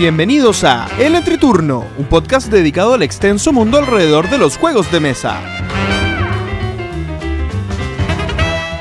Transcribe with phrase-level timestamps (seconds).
[0.00, 4.98] Bienvenidos a El Entreturno, un podcast dedicado al extenso mundo alrededor de los juegos de
[4.98, 5.38] mesa.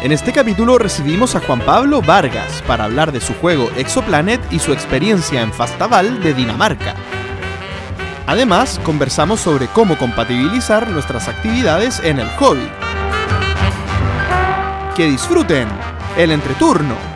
[0.02, 4.60] En este capítulo recibimos a Juan Pablo Vargas para hablar de su juego Exoplanet y
[4.60, 6.96] su experiencia en Fastaval de Dinamarca.
[8.25, 12.70] Además, conversamos sobre cómo compatibilizar nuestras actividades en el hobby.
[14.96, 15.68] Que disfruten
[16.15, 17.08] el entreturno.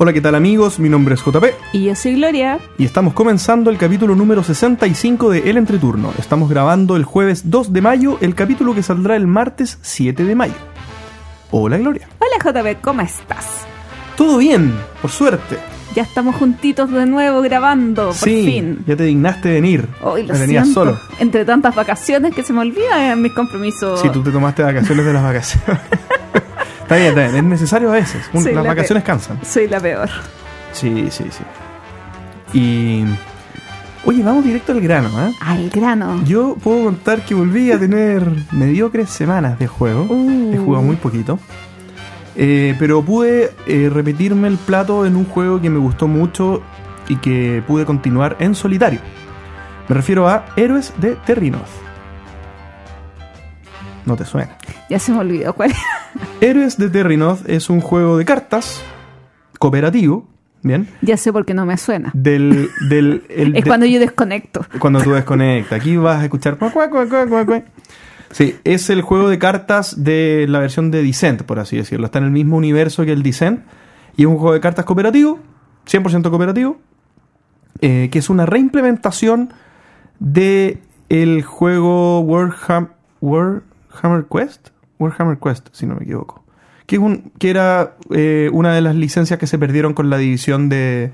[0.00, 0.78] Hola, ¿qué tal amigos?
[0.78, 2.58] Mi nombre es JP Y yo soy Gloria.
[2.78, 6.12] y estamos comenzando el capítulo número 65 de El Entreturno.
[6.18, 10.34] Estamos grabando el jueves 2 de mayo, el capítulo que saldrá el martes 7 de
[10.36, 10.54] mayo.
[11.50, 12.08] Hola Gloria.
[12.20, 13.46] Hola JP, ¿cómo estás?
[14.16, 15.58] Todo bien, por suerte.
[15.96, 18.84] Ya estamos juntitos de nuevo grabando, por sí, fin.
[18.86, 19.88] ya te dignaste venir.
[20.02, 20.72] Hoy lo siento.
[20.74, 21.00] solo.
[21.18, 24.00] Entre tantas vacaciones que se me olvidan mis compromisos.
[24.00, 25.80] Si tú te tomaste vacaciones de las vacaciones.
[26.88, 27.36] está bien, está bien.
[27.36, 28.28] Es necesario a veces.
[28.32, 29.38] Un- las la vacaciones cansan.
[29.44, 30.08] Soy la peor.
[30.72, 31.44] Sí, sí, sí.
[32.58, 33.04] Y.
[34.04, 35.32] Oye, vamos directo al grano, ¿eh?
[35.40, 36.22] Al grano.
[36.24, 38.22] Yo puedo contar que volví a tener
[38.52, 40.04] mediocres semanas de juego.
[40.08, 40.54] Uh.
[40.54, 41.38] He jugado muy poquito.
[42.36, 46.62] Eh, pero pude eh, repetirme el plato en un juego que me gustó mucho
[47.08, 49.00] y que pude continuar en solitario.
[49.88, 51.66] Me refiero a Héroes de Terrinoth.
[54.08, 54.56] No te suena.
[54.88, 55.72] Ya se me olvidó cuál.
[56.40, 58.82] Héroes de Terrinoth es un juego de cartas
[59.58, 60.26] cooperativo,
[60.62, 60.88] ¿bien?
[61.02, 62.10] ya sé por qué no me suena.
[62.14, 64.64] Del, del, el Es de- cuando yo desconecto.
[64.78, 65.78] cuando tú desconectas.
[65.78, 66.56] Aquí vas a escuchar.
[68.30, 72.06] Sí, es el juego de cartas de la versión de Descent, por así decirlo.
[72.06, 73.60] Está en el mismo universo que el Descent.
[74.16, 75.38] Y es un juego de cartas cooperativo,
[75.86, 76.78] 100% cooperativo,
[77.82, 79.52] eh, que es una reimplementación
[80.18, 82.88] de el juego Warham-
[83.98, 84.68] Warhammer Quest.
[84.98, 86.44] Warhammer Quest, si no me equivoco.
[86.86, 90.18] Que, es un, que era eh, una de las licencias que se perdieron con la
[90.18, 91.12] división de,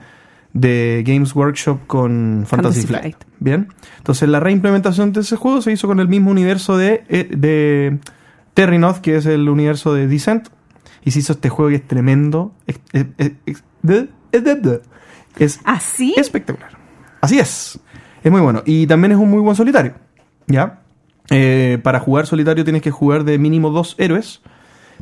[0.52, 3.02] de Games Workshop con Fantasy, Fantasy Flight.
[3.02, 3.24] Flight.
[3.40, 3.68] Bien.
[3.98, 7.98] Entonces la reimplementación de ese juego se hizo con el mismo universo de, eh, de
[8.54, 10.48] Terrinoth, que es el universo de Descent.
[11.04, 12.54] Y se hizo este juego que es tremendo.
[12.66, 12.80] Es,
[15.64, 16.14] ¿Así?
[16.16, 16.70] espectacular.
[17.20, 17.78] Así es.
[18.22, 18.62] Es muy bueno.
[18.64, 19.94] Y también es un muy buen solitario.
[20.46, 20.80] ¿Ya?
[21.30, 24.42] Eh, para jugar solitario tienes que jugar de mínimo dos héroes.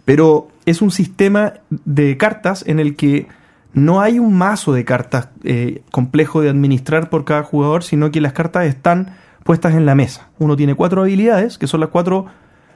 [0.04, 3.28] Pero es un sistema de cartas en el que
[3.74, 8.20] no hay un mazo de cartas eh, complejo de administrar por cada jugador, sino que
[8.20, 10.28] las cartas están puestas en la mesa.
[10.38, 12.26] Uno tiene cuatro habilidades, que son las cuatro,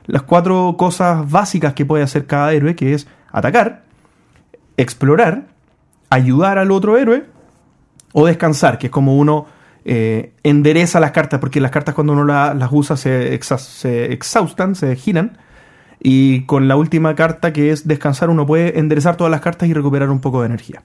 [0.07, 3.83] las cuatro cosas básicas que puede hacer cada héroe, que es atacar,
[4.77, 5.47] explorar,
[6.11, 7.25] ayudar al otro héroe
[8.13, 9.47] o descansar, que es como uno
[9.89, 14.13] eh, endereza las cartas, porque las cartas cuando uno la- las usa se, exa- se
[14.13, 15.39] exhaustan, se giran.
[16.01, 19.73] Y con la última carta que es descansar, uno puede enderezar todas las cartas y
[19.73, 20.83] recuperar un poco de energía.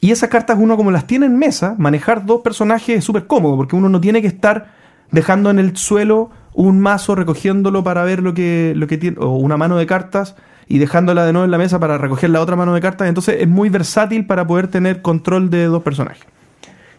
[0.00, 3.56] Y esas cartas, uno como las tiene en mesa, manejar dos personajes es súper cómodo,
[3.56, 4.66] porque uno no tiene que estar
[5.10, 9.30] dejando en el suelo un mazo, recogiéndolo para ver lo que, lo que tiene, o
[9.36, 12.56] una mano de cartas, y dejándola de nuevo en la mesa para recoger la otra
[12.56, 13.08] mano de cartas.
[13.08, 16.24] Entonces es muy versátil para poder tener control de dos personajes.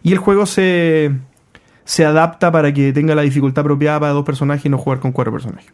[0.05, 1.11] Y el juego se,
[1.83, 5.11] se adapta para que tenga la dificultad apropiada para dos personajes y no jugar con
[5.11, 5.73] cuatro personajes.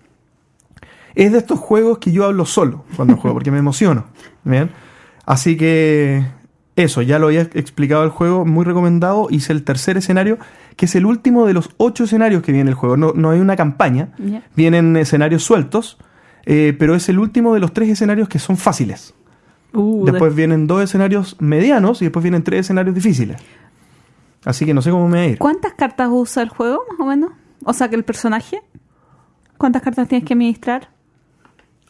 [1.15, 4.05] Es de estos juegos que yo hablo solo cuando juego, porque me emociono.
[4.45, 4.69] ¿bien?
[5.25, 6.23] Así que
[6.77, 9.27] eso, ya lo había explicado el juego, muy recomendado.
[9.29, 10.37] Hice el tercer escenario,
[10.77, 12.95] que es el último de los ocho escenarios que viene el juego.
[12.95, 14.13] No, no hay una campaña,
[14.55, 15.97] vienen escenarios sueltos,
[16.45, 19.13] eh, pero es el último de los tres escenarios que son fáciles.
[19.73, 23.41] Uh, Después vienen dos escenarios medianos y después vienen tres escenarios difíciles.
[24.45, 25.37] Así que no sé cómo me va a ir.
[25.37, 27.31] ¿Cuántas cartas usa el juego, más o menos?
[27.63, 28.61] O sea, que el personaje.
[29.57, 30.89] ¿Cuántas cartas tienes que administrar?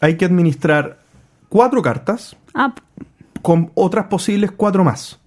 [0.01, 0.99] Hay que administrar
[1.49, 2.73] cuatro cartas Ah,
[3.41, 5.19] con otras posibles cuatro más.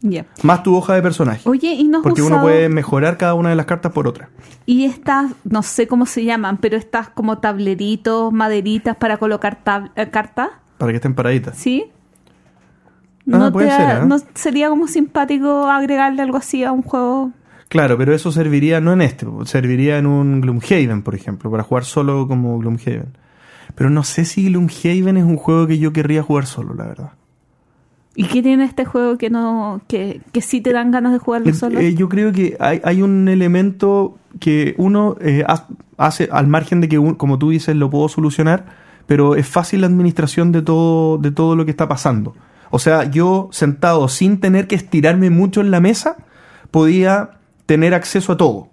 [0.42, 1.48] Más tu hoja de personaje.
[1.48, 4.28] Oye, ¿y no Porque uno puede mejorar cada una de las cartas por otra.
[4.66, 9.90] Y estas, no sé cómo se llaman, pero estas como tableritos, maderitas para colocar tab-
[9.96, 11.56] eh, cartas, Para que estén paraditas.
[11.56, 11.90] ¿sí?
[13.32, 14.06] Ah, ¿No, puede te- ser, ¿eh?
[14.06, 17.30] ¿No sería como simpático agregarle algo así a un juego?
[17.68, 21.84] Claro, pero eso serviría no en este, serviría en un Gloomhaven, por ejemplo, para jugar
[21.84, 23.16] solo como Gloomhaven.
[23.74, 27.12] Pero no sé si Gloomhaven es un juego que yo querría jugar solo, la verdad.
[28.16, 31.48] ¿Y qué tiene este juego que no que, que sí te dan ganas de jugarlo
[31.50, 31.80] Eh, solo?
[31.80, 35.66] eh, yo creo que hay, hay un elemento que uno eh, ha-
[35.96, 38.66] hace al margen de que, un- como tú dices, lo puedo solucionar,
[39.06, 42.34] pero es fácil la administración de todo, de todo lo que está pasando.
[42.74, 46.16] O sea, yo sentado sin tener que estirarme mucho en la mesa,
[46.72, 47.30] podía
[47.66, 48.68] tener acceso a todo.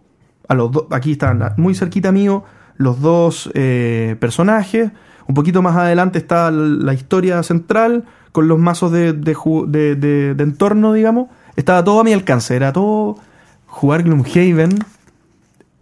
[0.48, 2.44] A los aquí están muy cerquita mío
[2.78, 4.90] los dos eh, personajes.
[5.28, 10.44] Un poquito más adelante está la historia central con los mazos de, de- de- de
[10.44, 12.56] entorno, digamos, estaba todo a mi alcance.
[12.56, 13.20] Era todo
[13.68, 14.80] jugar Gloomhaven.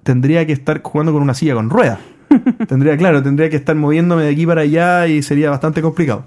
[0.04, 2.00] Tendría que estar jugando con una silla con ruedas.
[2.68, 6.26] tendría, claro, tendría que estar moviéndome de aquí para allá y sería bastante complicado.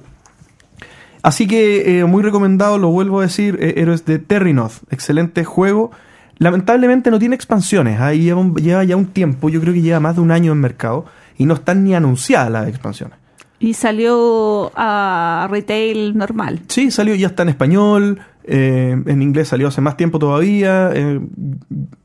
[1.23, 4.73] Así que eh, muy recomendado, lo vuelvo a decir, eh, Héroes de Terrinoth.
[4.91, 5.93] Excelente juego.
[6.39, 8.01] Lamentablemente no tiene expansiones.
[8.01, 10.51] Ahí lleva, un- lleva ya un tiempo, yo creo que lleva más de un año
[10.53, 11.05] en mercado.
[11.39, 13.17] Y no están ni anunciadas las expansiones.
[13.61, 16.61] Y salió a retail normal.
[16.67, 18.21] Sí, salió, ya está en español.
[18.45, 20.91] eh, en inglés salió hace más tiempo todavía.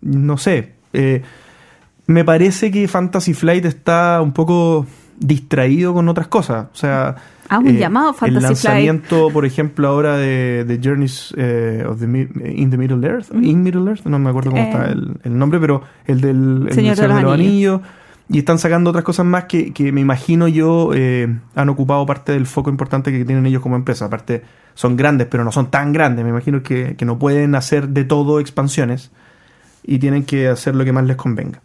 [0.02, 0.74] no sé.
[2.06, 4.86] me parece que Fantasy Flight está un poco
[5.20, 6.68] distraído con otras cosas.
[6.72, 7.16] O sea.
[7.50, 8.88] Ah, un llamado Fantasy El Flight.
[8.88, 13.34] lanzamiento, por ejemplo, ahora de, de Journeys eh, of the Mi- in the Middle Earth.
[13.34, 14.70] In Middle Earth, no me acuerdo cómo Eh.
[14.70, 17.82] está el, el nombre, pero el del el Señor de los Anillos.
[18.30, 22.34] Y están sacando otras cosas más que, que me imagino yo eh, han ocupado parte
[22.34, 24.04] del foco importante que tienen ellos como empresa.
[24.06, 24.44] Aparte,
[24.74, 26.26] son grandes, pero no son tan grandes.
[26.26, 29.12] Me imagino que, que no pueden hacer de todo expansiones
[29.82, 31.62] y tienen que hacer lo que más les convenga.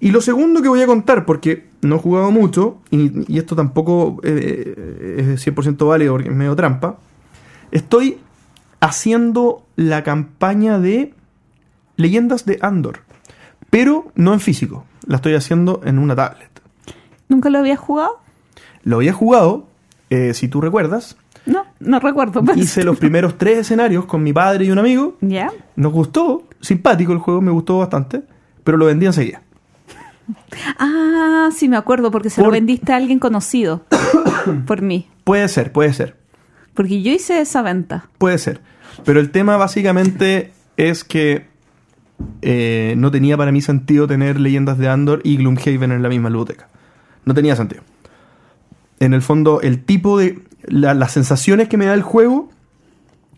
[0.00, 3.54] Y lo segundo que voy a contar, porque no he jugado mucho, y, y esto
[3.54, 6.96] tampoco eh, es 100% válido porque es medio trampa,
[7.70, 8.18] estoy
[8.80, 11.12] haciendo la campaña de
[11.96, 13.00] Leyendas de Andor,
[13.68, 16.48] pero no en físico, la estoy haciendo en una tablet.
[17.28, 18.18] ¿Nunca lo había jugado?
[18.82, 19.66] Lo había jugado,
[20.08, 22.42] eh, si tú recuerdas, No, no recuerdo.
[22.42, 22.56] pues.
[22.56, 25.52] hice los primeros tres escenarios con mi padre y un amigo, ¿Ya?
[25.76, 28.22] nos gustó, simpático el juego, me gustó bastante,
[28.64, 29.42] pero lo vendí enseguida.
[30.78, 33.84] Ah, sí me acuerdo, porque se lo vendiste a alguien conocido
[34.66, 35.08] por mí.
[35.24, 36.16] Puede ser, puede ser.
[36.74, 38.08] Porque yo hice esa venta.
[38.18, 38.60] Puede ser.
[39.04, 41.46] Pero el tema básicamente es que
[42.42, 46.28] eh, no tenía para mí sentido tener leyendas de Andor y Gloomhaven en la misma
[46.28, 46.68] biblioteca.
[47.24, 47.82] No tenía sentido.
[48.98, 50.40] En el fondo, el tipo de.
[50.64, 52.50] la- las sensaciones que me da el juego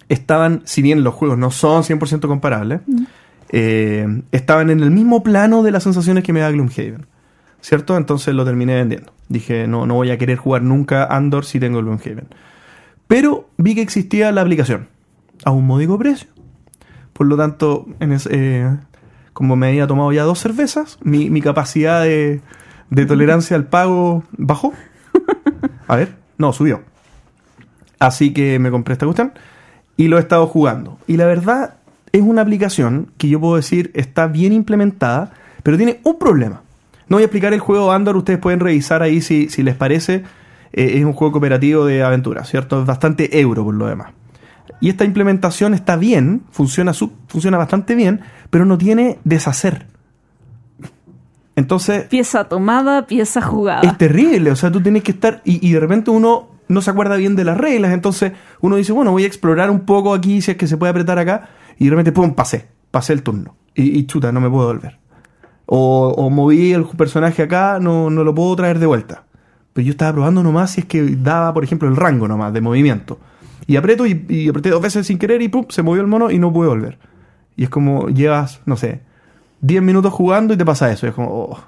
[0.09, 2.81] estaban, si bien los juegos no son 100% comparables,
[3.53, 7.07] eh, estaban en el mismo plano de las sensaciones que me da Gloomhaven.
[7.61, 7.97] ¿Cierto?
[7.97, 9.13] Entonces lo terminé vendiendo.
[9.29, 12.27] Dije, no, no voy a querer jugar nunca Andor si tengo Gloomhaven.
[13.07, 14.89] Pero vi que existía la aplicación
[15.45, 16.29] a un módico precio.
[17.13, 18.69] Por lo tanto, en es- eh,
[19.33, 22.41] como me había tomado ya dos cervezas, mi, mi capacidad de,
[22.91, 24.73] de tolerancia al pago bajó.
[25.87, 26.81] A ver, no, subió.
[27.99, 29.33] Así que me compré esta cuestión
[29.97, 30.99] y lo he estado jugando.
[31.07, 31.77] Y la verdad
[32.13, 35.33] es una aplicación que yo puedo decir está bien implementada,
[35.63, 36.63] pero tiene un problema.
[37.09, 40.23] No voy a explicar el juego Andor, ustedes pueden revisar ahí si, si les parece.
[40.73, 42.81] Eh, es un juego cooperativo de aventura, ¿cierto?
[42.81, 44.13] Es bastante euro por lo demás.
[44.81, 48.21] Y esta implementación está bien, funciona, sub- funciona bastante bien,
[48.51, 49.87] pero no tiene deshacer.
[51.55, 53.83] Entonces, Pieza tomada, pieza jugada.
[53.83, 56.91] es terrible, o sea, tú tienes que estar y, y de repente uno no se
[56.91, 58.33] acuerda bien de las reglas, entonces
[58.63, 61.19] uno dice, bueno, voy a explorar un poco aquí si es que se puede apretar
[61.19, 61.51] acá
[61.83, 65.01] y de repente, pum, pasé, pasé el turno y, y chuta, no me puedo volver.
[65.67, 69.25] O, o moví el personaje acá, no, no lo puedo traer de vuelta.
[69.73, 72.61] Pero yo estaba probando nomás si es que daba, por ejemplo, el rango nomás de
[72.61, 73.19] movimiento.
[73.67, 76.31] Y aprieto y, y apreté dos veces sin querer y pum, se movió el mono
[76.31, 77.01] y no pude volver.
[77.57, 79.01] Y es como llevas, no sé,
[79.63, 81.07] 10 minutos jugando y te pasa eso.
[81.07, 81.59] Y es como, oh.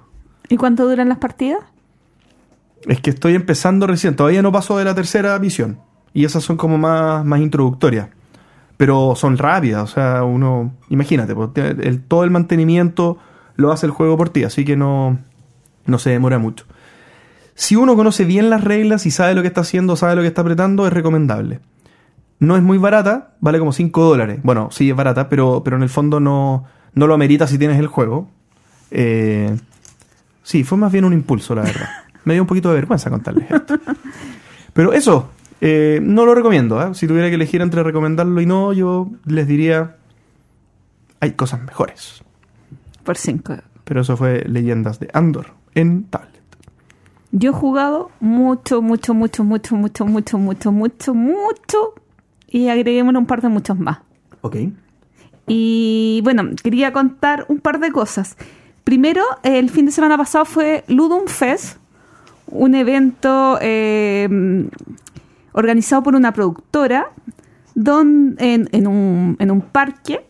[0.49, 1.59] ¿Y cuánto duran las partidas?
[2.87, 5.81] Es que estoy empezando recién, todavía no paso de la tercera misión.
[6.13, 8.11] Y esas son como más, más introductorias.
[8.77, 10.73] Pero son rápidas, o sea, uno.
[10.89, 13.19] Imagínate, pues, el- todo el mantenimiento
[13.57, 15.19] lo hace el juego por ti, así que no,
[15.87, 16.65] no se demora mucho.
[17.55, 20.29] Si uno conoce bien las reglas y sabe lo que está haciendo, sabe lo que
[20.29, 21.61] está apretando, es recomendable.
[22.41, 24.41] No es muy barata, vale como 5 dólares.
[24.43, 26.65] Bueno, sí es barata, pero, pero en el fondo no,
[26.95, 28.29] no lo amerita si tienes el juego.
[28.91, 29.57] Eh,
[30.43, 31.89] sí, fue más bien un impulso, la verdad.
[32.25, 33.77] Me dio un poquito de vergüenza contarles esto.
[34.73, 36.83] Pero eso, eh, no lo recomiendo.
[36.83, 36.95] ¿eh?
[36.95, 39.97] Si tuviera que elegir entre recomendarlo y no, yo les diría,
[41.21, 42.23] hay cosas mejores.
[43.03, 43.55] Por cinco.
[43.85, 46.33] Pero eso fue Leyendas de Andor en tablet.
[47.33, 51.95] Yo he jugado mucho, mucho, mucho, mucho, mucho, mucho, mucho, mucho, mucho.
[52.49, 53.99] Y agreguémosle un par de muchos más.
[54.41, 54.57] Ok.
[55.47, 58.37] Y bueno, quería contar un par de cosas.
[58.85, 61.79] Primero, el fin de semana pasado fue Ludum Fest,
[62.47, 64.29] un evento eh,
[65.55, 67.11] organizado por una productora
[67.75, 70.27] don- en, un, parque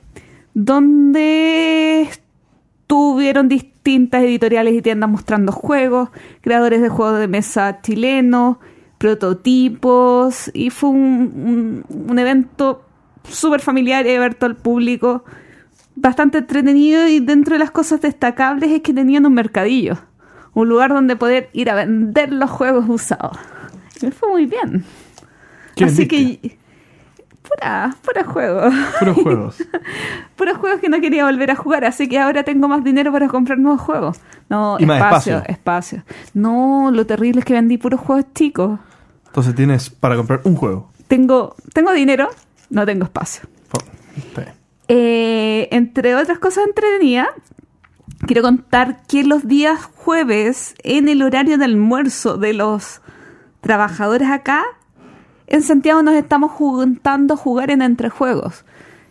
[0.52, 8.58] donde estuvieron distintas editoriales y tiendas mostrando juegos, creadores de juegos de mesa chilenos,
[8.98, 12.84] prototipos, y fue un, evento
[13.28, 15.24] súper familiar y abierto al público,
[15.96, 19.96] bastante entretenido y dentro de las cosas destacables es que tenían un mercadillo,
[20.52, 23.38] un lugar donde poder ir a vender los juegos usados.
[24.02, 24.84] Y fue muy bien.
[25.74, 26.58] ¿Qué Así que.
[27.42, 28.70] Pura, pura juego.
[28.98, 29.56] Puros juegos.
[30.36, 33.28] Puros juegos que no quería volver a jugar, así que ahora tengo más dinero para
[33.28, 34.18] comprar nuevos juegos.
[34.48, 36.04] No, Y más espacio, espacio.
[36.32, 38.80] No, lo terrible es que vendí puros juegos chicos.
[39.26, 40.90] Entonces tienes para comprar un juego.
[41.06, 42.30] Tengo, tengo dinero,
[42.70, 43.48] no tengo espacio.
[43.72, 44.40] Oh.
[44.88, 47.28] Eh, entre otras cosas entretenidas,
[48.26, 53.00] quiero contar que los días jueves, en el horario de almuerzo de los
[53.60, 54.62] trabajadores acá,
[55.54, 58.64] en Santiago nos estamos juntando a jugar en Entrejuegos.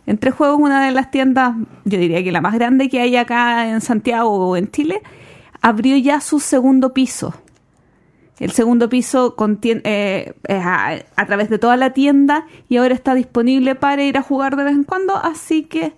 [0.04, 3.70] Entrejuegos es una de las tiendas, yo diría que la más grande que hay acá
[3.70, 5.00] en Santiago o en Chile,
[5.62, 7.34] abrió ya su segundo piso.
[8.38, 12.92] El segundo piso contiene, eh, es a, a través de toda la tienda y ahora
[12.92, 15.16] está disponible para ir a jugar de vez en cuando.
[15.16, 15.94] Así que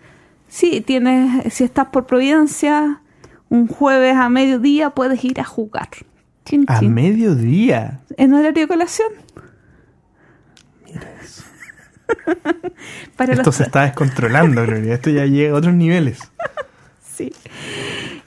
[0.47, 3.01] sí, tienes, si estás por Providencia,
[3.49, 5.89] un jueves a mediodía puedes ir a jugar.
[6.45, 8.03] Chin, A mediodía.
[8.17, 9.09] En horario de colación.
[13.17, 14.95] Para Esto los- se está descontrolando, Gloria.
[14.95, 16.21] Esto ya llega a otros niveles.
[17.17, 17.33] Sí.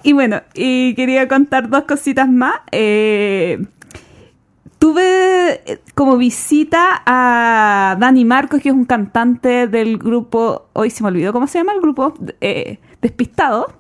[0.02, 2.56] Y bueno, y quería contar dos cositas más.
[2.72, 3.64] Eh,
[4.80, 11.04] tuve eh, como visita a Dani Marcos, que es un cantante del grupo, hoy se
[11.04, 13.72] me olvidó cómo se llama el grupo, eh, Despistado,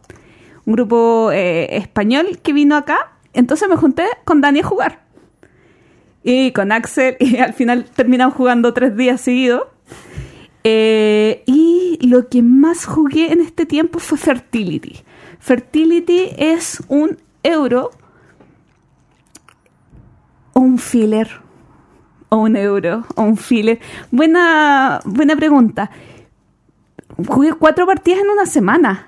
[0.65, 3.13] un grupo eh, español que vino acá.
[3.33, 4.99] Entonces me junté con Dani a jugar.
[6.23, 9.63] Y con Axel, y al final terminamos jugando tres días seguidos.
[10.63, 14.97] Eh, y lo que más jugué en este tiempo fue Fertility.
[15.39, 17.91] Fertility es un euro
[20.53, 21.29] o un filler.
[22.29, 23.79] O un euro o un filler.
[24.11, 25.89] Buena, buena pregunta.
[27.27, 29.07] Jugué cuatro partidas en una semana.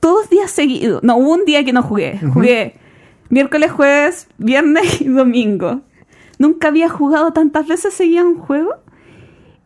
[0.00, 1.02] Todos días seguidos.
[1.02, 2.18] No, hubo un día que no jugué.
[2.32, 2.74] Jugué
[3.28, 5.82] miércoles, jueves, viernes y domingo.
[6.38, 8.74] Nunca había jugado tantas veces seguía un juego.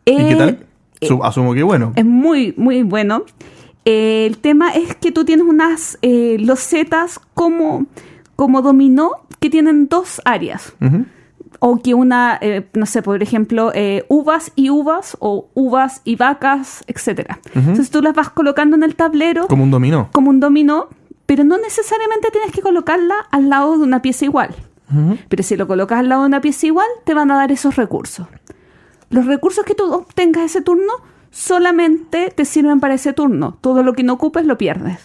[0.05, 0.65] ¿Y qué Eh, tal?
[1.07, 1.93] Su- asumo que bueno.
[1.95, 3.23] es muy, muy bueno.
[3.85, 7.85] Eh, el tema es que tú tienes unas eh, losetas como,
[8.35, 10.73] como dominó que tienen dos áreas.
[11.59, 16.15] O que una, eh, no sé, por ejemplo, eh, uvas y uvas o uvas y
[16.15, 17.39] vacas, etcétera.
[17.55, 20.09] Entonces tú las vas colocando en el tablero Como un dominó.
[20.11, 20.89] como un dominó,
[21.25, 24.53] pero no necesariamente tienes que colocarla al lado de una pieza igual.
[25.29, 27.75] Pero si lo colocas al lado de una pieza igual, te van a dar esos
[27.75, 28.27] recursos.
[29.09, 30.93] Los recursos que tú obtengas ese turno
[31.31, 33.57] solamente te sirven para ese turno.
[33.61, 34.99] Todo lo que no ocupes lo pierdes.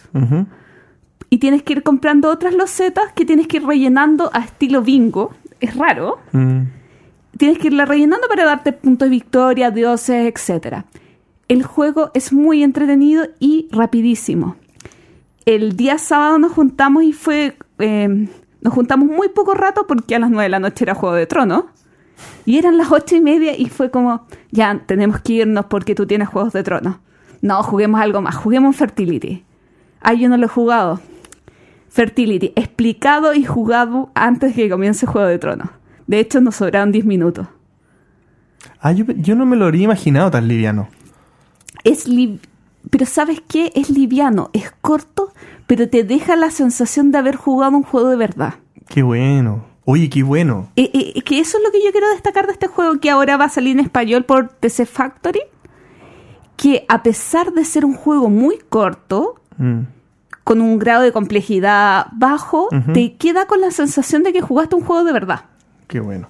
[1.29, 5.33] Y tienes que ir comprando otras losetas que tienes que ir rellenando a estilo bingo.
[5.61, 6.19] Es raro.
[6.33, 6.63] Mm.
[7.37, 10.85] Tienes que irla rellenando para darte puntos de victoria, dioses, etc.
[11.49, 14.57] El juego es muy entretenido y rapidísimo.
[15.47, 17.57] El día sábado nos juntamos y fue...
[17.79, 18.29] eh,
[18.61, 21.27] nos juntamos muy poco rato porque a las 9 de la noche era Juego de
[21.27, 21.65] Tronos.
[22.47, 26.07] Y eran las ocho y media y fue como, ya, tenemos que irnos porque tú
[26.07, 26.97] tienes Juegos de Tronos.
[27.43, 29.45] No, juguemos algo más, juguemos Fertility.
[30.01, 31.01] Ah, yo no lo he jugado.
[31.89, 35.69] Fertility, explicado y jugado antes que comience Juego de Tronos.
[36.07, 37.47] De hecho, nos sobraron 10 minutos.
[38.81, 40.89] Ah, yo, yo no me lo habría imaginado tan liviano.
[41.85, 42.41] Es li-
[42.91, 43.73] pero ¿sabes qué?
[43.75, 45.33] Es liviano, es corto,
[45.67, 48.55] pero te deja la sensación de haber jugado un juego de verdad.
[48.89, 49.65] Qué bueno.
[49.91, 50.71] Oye, qué bueno.
[50.77, 53.37] Eh, eh, que eso es lo que yo quiero destacar de este juego que ahora
[53.37, 55.41] va a salir en español por TC Factory.
[56.57, 59.81] Que a pesar de ser un juego muy corto, Mm.
[60.45, 64.83] con un grado de complejidad bajo, te queda con la sensación de que jugaste un
[64.85, 65.45] juego de verdad.
[65.87, 66.29] Qué bueno.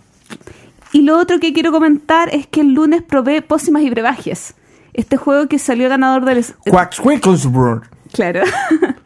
[0.92, 4.54] Y lo otro que quiero comentar es que el lunes probé Pócimas y Brebajes.
[4.94, 6.44] Este juego que salió ganador del...
[6.68, 7.82] Quackswinkelsbrod.
[8.12, 8.42] Claro.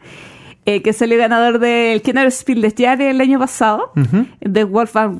[0.67, 3.91] Eh, que salió ganador del Kenner Spiel des Jahres el año pasado.
[3.95, 4.25] Ujú.
[4.41, 5.15] De Wolfgang.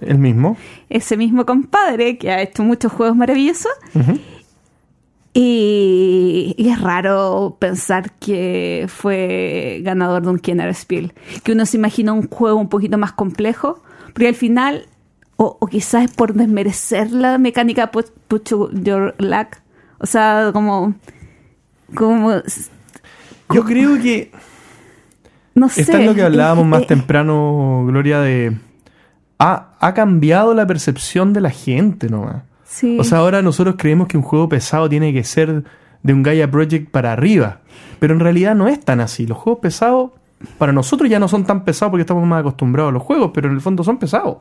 [0.00, 0.56] El mismo.
[0.88, 3.70] Ese mismo compadre que ha hecho muchos juegos maravillosos.
[5.32, 11.14] Y, y es raro pensar que fue ganador de un Kenner Spiel.
[11.44, 13.84] Que uno se imagina un juego un poquito más complejo.
[14.06, 14.86] Porque al final,
[15.36, 18.50] o, o quizás es por desmerecer la mecánica Put, Put
[18.82, 19.58] Your Luck.
[19.98, 20.94] O sea, como.
[21.94, 22.32] como
[23.52, 24.30] Yo creo que
[25.54, 25.82] no sé.
[25.82, 28.56] Está en lo que hablábamos más eh, temprano, Gloria, de...
[29.38, 32.42] Ha, ha cambiado la percepción de la gente nomás.
[32.64, 32.98] Sí.
[33.00, 35.64] O sea, ahora nosotros creemos que un juego pesado tiene que ser
[36.02, 37.60] de un Gaia Project para arriba.
[37.98, 39.26] Pero en realidad no es tan así.
[39.26, 40.10] Los juegos pesados,
[40.58, 43.48] para nosotros ya no son tan pesados porque estamos más acostumbrados a los juegos, pero
[43.48, 44.38] en el fondo son pesados.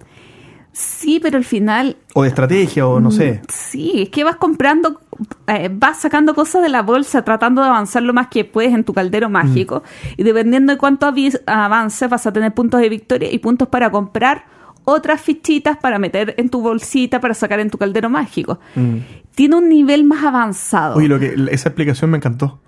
[0.80, 3.42] Sí, pero al final O de estrategia, o no sé.
[3.50, 5.02] Sí, es que vas comprando,
[5.48, 8.84] eh, vas sacando cosas de la bolsa, tratando de avanzar lo más que puedes en
[8.84, 9.84] tu caldero mágico.
[10.16, 11.12] Y dependiendo de cuánto
[11.46, 14.46] avances, vas a tener puntos de victoria y puntos para comprar
[14.86, 18.60] otras fichitas para meter en tu bolsita para sacar en tu caldero mágico.
[18.76, 18.98] Mm.
[19.36, 20.96] Tiene un nivel más avanzado.
[20.96, 22.60] Oye, lo que, esa explicación me encantó.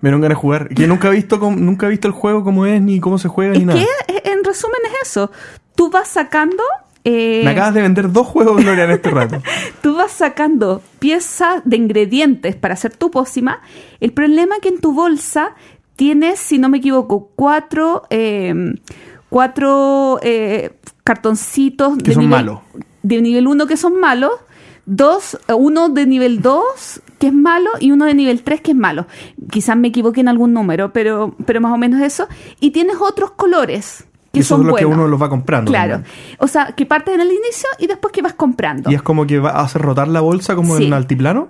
[0.00, 0.68] Me dieron ganas de jugar.
[0.68, 3.52] Que nunca he visto nunca he visto el juego cómo es, ni cómo se juega,
[3.52, 3.80] es ni nada.
[3.80, 5.32] que, en resumen, es eso.
[5.74, 6.62] Tú vas sacando.
[7.10, 9.42] Eh, Me acabas de vender dos juegos, Gloria, en este rato.
[9.82, 13.60] tú vas sacando piezas de ingredientes para hacer tu pócima.
[14.00, 15.54] El problema es que en tu bolsa
[15.96, 18.54] tienes, si no me equivoco, cuatro, eh,
[19.30, 20.72] cuatro eh,
[21.04, 22.60] cartoncitos Que de son nivel, malos.
[23.02, 24.32] de nivel 1 que son malos.
[24.90, 26.62] Dos, uno de nivel 2
[27.18, 29.06] que es malo y uno de nivel 3 que es malo.
[29.50, 32.26] Quizás me equivoqué en algún número, pero, pero más o menos eso.
[32.58, 34.07] Y tienes otros colores
[34.38, 35.70] que eso son es lo que uno los va comprando.
[35.70, 35.94] Claro.
[35.94, 36.14] también.
[36.38, 38.90] O sea, que partes en el inicio y después que vas comprando.
[38.90, 40.86] Y es como que va a hacer rotar la bolsa como Sí.
[40.86, 41.48] en altiplano.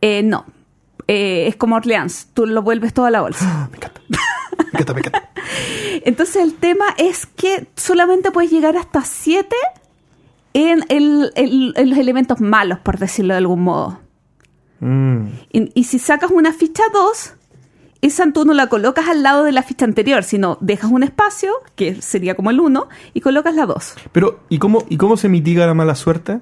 [0.00, 0.44] Eh, no.
[1.06, 2.28] Eh, es como Orleans.
[2.34, 3.68] Tú lo vuelves toda la bolsa.
[3.70, 4.00] Me encanta.
[4.08, 5.30] Me encanta, me encanta.
[6.04, 9.54] Entonces el tema es que solamente puedes llegar hasta 7
[10.54, 14.00] en, el- el- en los elementos malos, por decirlo de algún modo.
[14.80, 15.26] Mm.
[15.52, 17.34] Y, y si sacas una ficha 2,
[18.02, 21.52] esa tú no la colocas al lado de la ficha anterior, sino dejas un espacio,
[21.74, 23.94] que sería como el 1, y colocas la 2.
[24.12, 26.40] Pero, ¿y cómo, ¿y cómo se mitiga la mala suerte?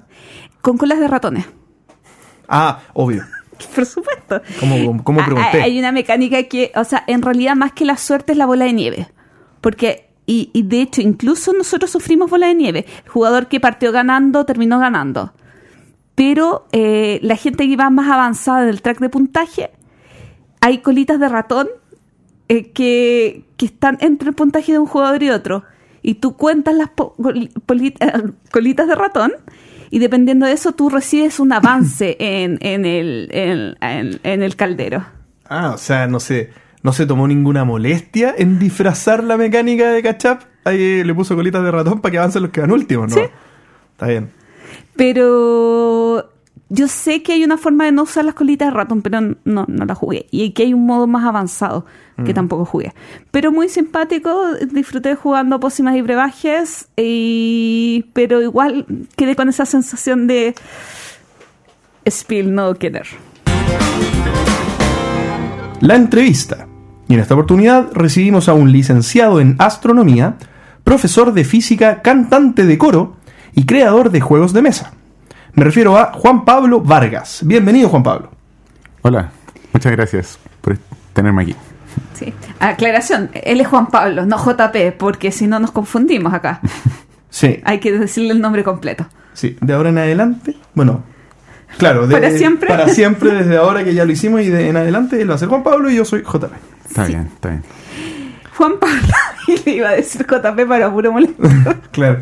[0.61, 1.47] Con colas de ratones.
[2.49, 3.25] Ah, obvio.
[3.75, 4.41] Por supuesto.
[4.61, 5.63] ¿Cómo, Ah, pregunté?
[5.63, 8.65] Hay una mecánica que, o sea, en realidad más que la suerte es la bola
[8.65, 9.09] de nieve.
[9.61, 12.87] Porque, y, y de hecho, incluso nosotros sufrimos bola de nieve.
[13.05, 15.33] El jugador que partió ganando terminó ganando.
[16.15, 19.71] Pero eh, la gente que va más avanzada del track de puntaje,
[20.61, 21.69] hay colitas de ratón
[22.49, 25.65] eh, que, que están entre el puntaje de un jugador y otro.
[26.03, 27.49] Y tú cuentas las eh,
[28.51, 29.33] colitas de ratón
[29.91, 35.05] y dependiendo de eso tú recibes un avance en, en, el, en, el caldero.
[35.49, 36.51] Ah, o sea, no sé,
[36.83, 40.43] no se tomó ninguna molestia en disfrazar la mecánica de Cachap.
[40.65, 43.17] Ahí le puso colitas de ratón para que avancen los que van últimos, ¿no?
[43.17, 43.23] Sí.
[43.93, 44.31] Está bien.
[44.97, 46.31] Pero
[46.71, 49.37] yo sé que hay una forma de no usar las colitas de ratón, pero no,
[49.67, 50.27] no la jugué.
[50.31, 51.87] Y que hay un modo más avanzado
[52.25, 52.93] que tampoco jugué.
[53.31, 60.27] Pero muy simpático, disfruté jugando pócimas y brebajes, y, pero igual quedé con esa sensación
[60.27, 60.57] de
[62.11, 63.07] Spiel no querer.
[65.81, 66.67] La entrevista.
[67.09, 70.37] Y en esta oportunidad recibimos a un licenciado en astronomía,
[70.83, 73.17] profesor de física, cantante de coro
[73.55, 74.98] y creador de juegos de mesa.
[75.55, 77.41] Me refiero a Juan Pablo Vargas.
[77.45, 78.31] Bienvenido, Juan Pablo.
[79.03, 79.31] Hola,
[79.73, 80.77] muchas gracias por
[81.13, 81.57] tenerme aquí.
[82.15, 82.33] Sí.
[82.61, 86.61] Aclaración, él es Juan Pablo, no JP, porque si no nos confundimos acá.
[87.31, 89.07] Sí, Hay que decirle el nombre completo.
[89.35, 89.59] sí.
[89.61, 91.05] De ahora en adelante, bueno,
[91.77, 92.69] claro, de- ¿Para siempre?
[92.69, 95.39] Para siempre, desde ahora que ya lo hicimos y de en adelante él va a
[95.39, 96.51] ser Juan Pablo y yo soy JP.
[96.89, 97.13] Está Sí.
[97.13, 97.63] bien, está bien.
[98.59, 99.15] Juan Pablo,
[99.49, 101.43] y le iba a decir JP para puro molesto.
[101.93, 102.19] Claro.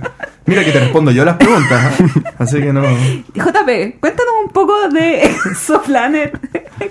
[0.46, 2.04] Mira que te respondo yo las preguntas, ¿eh?
[2.38, 2.82] así que no.
[2.82, 6.38] JP, cuéntanos un poco de Exoplanet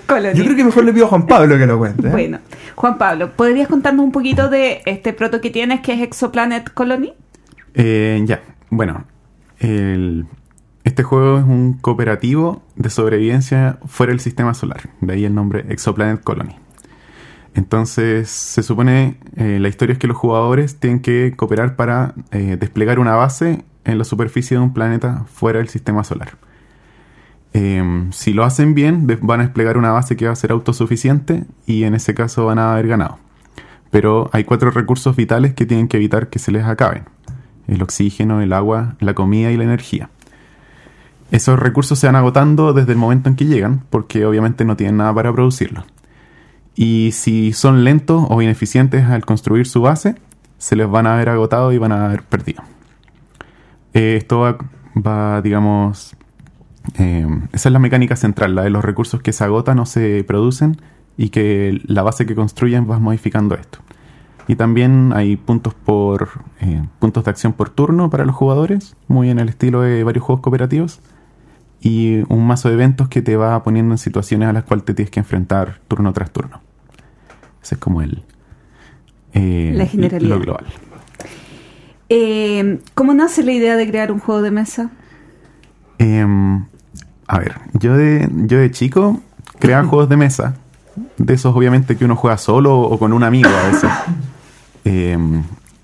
[0.06, 0.34] Colony.
[0.34, 2.06] Yo creo que mejor le pido a Juan Pablo que lo cuente.
[2.08, 2.10] ¿eh?
[2.10, 2.38] Bueno,
[2.74, 7.14] Juan Pablo, ¿podrías contarnos un poquito de este proto que tienes que es Exoplanet Colony?
[7.74, 9.04] Eh, ya, bueno,
[9.58, 10.26] el-
[10.84, 15.64] este juego es un cooperativo de sobrevivencia fuera del sistema solar, de ahí el nombre
[15.70, 16.56] Exoplanet Colony.
[17.56, 22.58] Entonces, se supone, eh, la historia es que los jugadores tienen que cooperar para eh,
[22.60, 26.36] desplegar una base en la superficie de un planeta fuera del sistema solar.
[27.54, 31.44] Eh, si lo hacen bien, van a desplegar una base que va a ser autosuficiente
[31.64, 33.18] y en ese caso van a haber ganado.
[33.90, 37.04] Pero hay cuatro recursos vitales que tienen que evitar que se les acaben.
[37.68, 40.10] El oxígeno, el agua, la comida y la energía.
[41.30, 44.98] Esos recursos se van agotando desde el momento en que llegan, porque obviamente no tienen
[44.98, 45.84] nada para producirlo.
[46.76, 50.14] Y si son lentos o ineficientes al construir su base,
[50.58, 52.62] se les van a haber agotado y van a haber perdido.
[53.94, 54.58] Eh, esto va,
[54.94, 56.14] va, digamos,
[56.98, 60.22] eh, esa es la mecánica central, la de los recursos que se agotan o se
[60.24, 60.76] producen
[61.16, 63.78] y que la base que construyen va modificando esto.
[64.48, 66.28] Y también hay puntos por
[66.60, 70.24] eh, puntos de acción por turno para los jugadores, muy en el estilo de varios
[70.24, 71.00] juegos cooperativos.
[71.80, 74.94] Y un mazo de eventos que te va poniendo en situaciones a las cuales te
[74.94, 76.60] tienes que enfrentar turno tras turno.
[77.66, 78.22] Ese es como el
[79.34, 80.30] eh, La generalidad.
[80.30, 80.66] lo global.
[82.08, 84.92] Eh, ¿Cómo nace la idea de crear un juego de mesa?
[85.98, 86.64] Em,
[87.26, 89.20] a ver, yo de, yo de chico
[89.58, 90.54] creaba juegos de mesa.
[91.16, 93.90] De esos obviamente que uno juega solo o con un amigo a veces.
[94.84, 95.42] Em,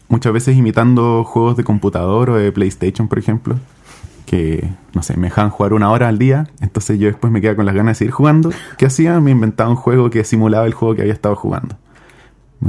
[0.09, 3.59] muchas veces imitando juegos de computador o de PlayStation, por ejemplo.
[4.27, 6.47] Que, no sé, me dejaban jugar una hora al día.
[6.61, 8.51] Entonces yo después me quedaba con las ganas de seguir jugando.
[8.79, 9.21] ¿Qué hacía?
[9.21, 11.77] Me inventaba un juego que simulaba el juego que había estado jugando.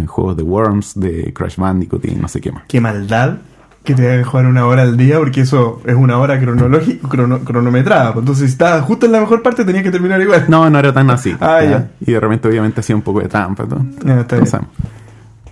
[0.07, 2.63] Juegos de Worms, de Crash Bandicoot y no sé qué más.
[2.67, 3.37] Qué maldad.
[3.83, 7.43] que te hagan jugar una hora al día, porque eso es una hora cronológica, crono-
[7.43, 8.13] cronometrada.
[8.13, 8.23] pues.
[8.23, 10.45] Entonces, si estabas justo en la mejor parte, tenías que terminar igual.
[10.47, 11.35] No, no era tan así.
[11.41, 11.91] Ah, ya.
[11.99, 13.63] Y de repente, obviamente, hacía un poco de trampa.
[13.63, 14.47] está bien.
[14.47, 14.71] sabemos.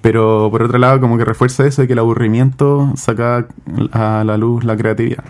[0.02, 3.46] Pero por otro lado, como que refuerza eso de que el aburrimiento saca
[3.92, 5.24] a la luz la creatividad.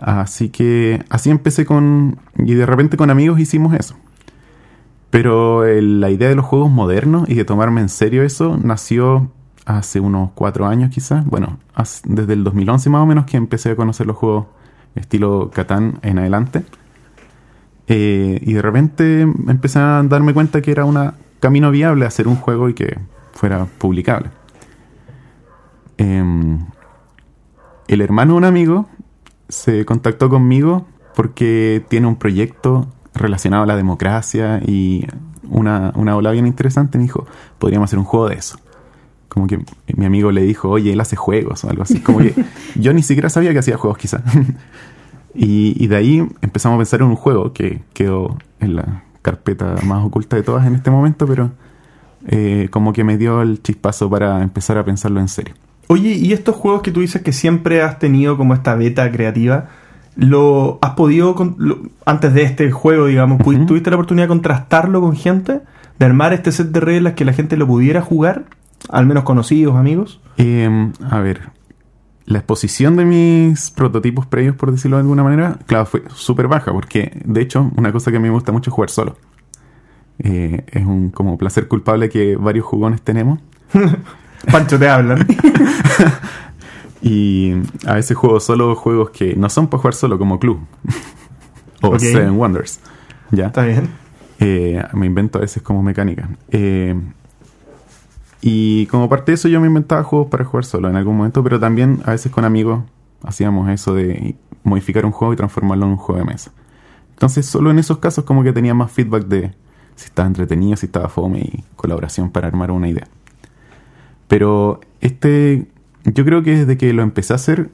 [0.00, 2.18] Así que así empecé con.
[2.36, 3.96] Y de repente con amigos hicimos eso.
[5.10, 9.30] Pero la idea de los juegos modernos y de tomarme en serio eso nació
[9.66, 11.24] hace unos cuatro años quizás.
[11.26, 11.58] Bueno,
[12.04, 14.46] desde el 2011 más o menos que empecé a conocer los juegos
[14.94, 16.64] estilo Catán en adelante.
[17.88, 22.36] Eh, y de repente empecé a darme cuenta que era un camino viable hacer un
[22.36, 22.98] juego y que
[23.32, 24.30] fuera publicable.
[25.98, 26.60] Em,
[27.88, 28.88] el hermano de un amigo
[29.50, 35.06] se contactó conmigo porque tiene un proyecto relacionado a la democracia y
[35.48, 36.98] una, una ola bien interesante.
[36.98, 37.26] Me dijo,
[37.58, 38.58] podríamos hacer un juego de eso.
[39.28, 39.58] Como que
[39.94, 42.00] mi amigo le dijo, oye, él hace juegos o algo así.
[42.00, 42.34] Como que
[42.76, 44.22] yo ni siquiera sabía que hacía juegos quizá.
[45.34, 49.76] y, y de ahí empezamos a pensar en un juego que quedó en la carpeta
[49.84, 51.50] más oculta de todas en este momento, pero
[52.26, 55.54] eh, como que me dio el chispazo para empezar a pensarlo en serio.
[55.92, 59.68] Oye, ¿y estos juegos que tú dices que siempre has tenido como esta beta creativa,
[60.14, 65.00] lo has podido, con- lo- antes de este juego, digamos, tuviste la oportunidad de contrastarlo
[65.00, 65.60] con gente?
[65.98, 68.44] ¿De armar este set de reglas que la gente lo pudiera jugar?
[68.88, 70.20] Al menos conocidos, amigos.
[70.38, 71.50] Eh, a ver,
[72.24, 76.72] la exposición de mis prototipos previos, por decirlo de alguna manera, claro, fue súper baja,
[76.72, 79.16] porque de hecho, una cosa que a mí me gusta mucho es jugar solo.
[80.20, 83.40] Eh, es un como placer culpable que varios jugones tenemos.
[84.50, 85.26] Pancho, te hablan.
[87.02, 87.52] Y
[87.86, 90.60] a veces juego solo juegos que no son para jugar solo, como Club
[91.80, 91.98] o.
[91.98, 92.80] Seven Wonders.
[93.30, 93.46] ¿Ya?
[93.46, 93.88] Está bien.
[94.38, 96.28] Eh, me invento a veces como mecánica.
[96.50, 96.94] Eh,
[98.42, 101.42] y como parte de eso yo me inventaba juegos para jugar solo en algún momento,
[101.42, 102.82] pero también a veces con amigos
[103.22, 106.52] hacíamos eso de modificar un juego y transformarlo en un juego de mesa.
[107.10, 109.54] Entonces solo en esos casos como que tenía más feedback de
[109.94, 113.06] si estaba entretenido, si estaba fome y colaboración para armar una idea.
[114.30, 115.66] Pero este,
[116.04, 117.68] yo creo que desde que lo empecé a hacer,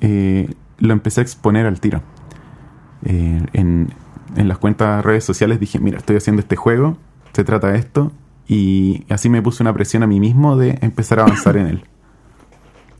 [0.00, 0.48] eh,
[0.78, 2.00] lo empecé a exponer al tiro.
[3.04, 3.92] Eh, en,
[4.36, 6.96] en las cuentas redes sociales dije, mira, estoy haciendo este juego,
[7.32, 8.12] se trata de esto,
[8.46, 11.84] y así me puse una presión a mí mismo de empezar a avanzar en él.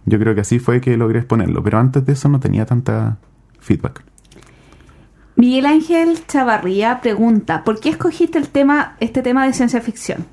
[0.04, 3.18] Yo creo que así fue que logré exponerlo, pero antes de eso no tenía tanta
[3.60, 4.02] feedback.
[5.36, 10.26] Miguel Ángel Chavarría pregunta, ¿por qué escogiste el tema, este tema de ciencia ficción?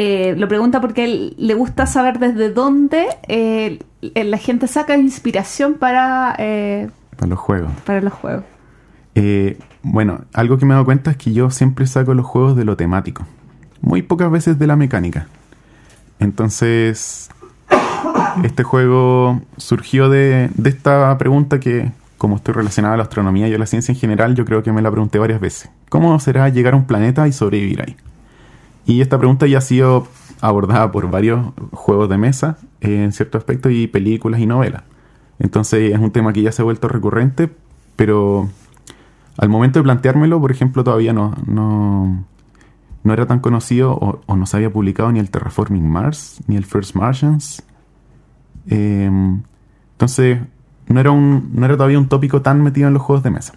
[0.00, 5.74] Eh, lo pregunta porque él, le gusta saber desde dónde eh, la gente saca inspiración
[5.74, 7.72] para, eh, Para los juegos.
[7.84, 8.44] para los juegos.
[9.16, 12.54] Eh, bueno, algo que me he dado cuenta es que yo siempre saco los juegos
[12.54, 13.26] de lo temático.
[13.80, 15.26] Muy pocas veces de la mecánica.
[16.20, 17.28] Entonces,
[18.44, 23.54] este juego surgió de, de esta pregunta que, como estoy relacionada a la astronomía y
[23.54, 25.70] a la ciencia en general, yo creo que me la pregunté varias veces.
[25.88, 27.96] ¿Cómo será llegar a un planeta y sobrevivir ahí?
[28.88, 30.08] Y esta pregunta ya ha sido
[30.40, 34.82] abordada por varios juegos de mesa eh, en cierto aspecto y películas y novelas.
[35.38, 37.50] Entonces es un tema que ya se ha vuelto recurrente,
[37.96, 38.48] pero
[39.36, 42.24] al momento de planteármelo, por ejemplo, todavía no, no,
[43.04, 46.56] no era tan conocido o, o no se había publicado ni el Terraforming Mars, ni
[46.56, 47.62] el First Martians.
[48.70, 49.10] Eh,
[49.92, 50.38] entonces
[50.88, 53.52] no era, un, no era todavía un tópico tan metido en los juegos de mesa.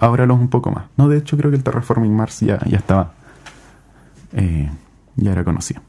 [0.00, 0.86] Ahora lo es un poco más.
[0.96, 3.12] No, de hecho creo que el Terraforming Mars ya, ya estaba.
[4.32, 4.70] Eh,
[5.16, 5.80] ya era conocido.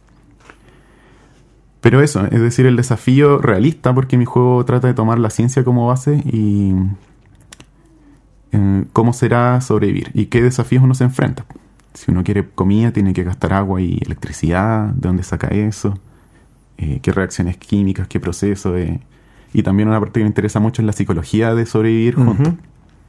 [1.82, 5.64] Pero eso, es decir, el desafío realista, porque mi juego trata de tomar la ciencia
[5.64, 6.74] como base y
[8.52, 11.46] eh, cómo será sobrevivir y qué desafíos uno se enfrenta.
[11.94, 15.98] Si uno quiere comida, tiene que gastar agua y electricidad, de dónde saca eso,
[16.78, 18.78] eh, qué reacciones químicas, qué procesos.
[18.78, 19.00] eh.
[19.54, 22.26] Y también una parte que me interesa mucho es la psicología de sobrevivir Ujú.
[22.36, 22.54] juntos.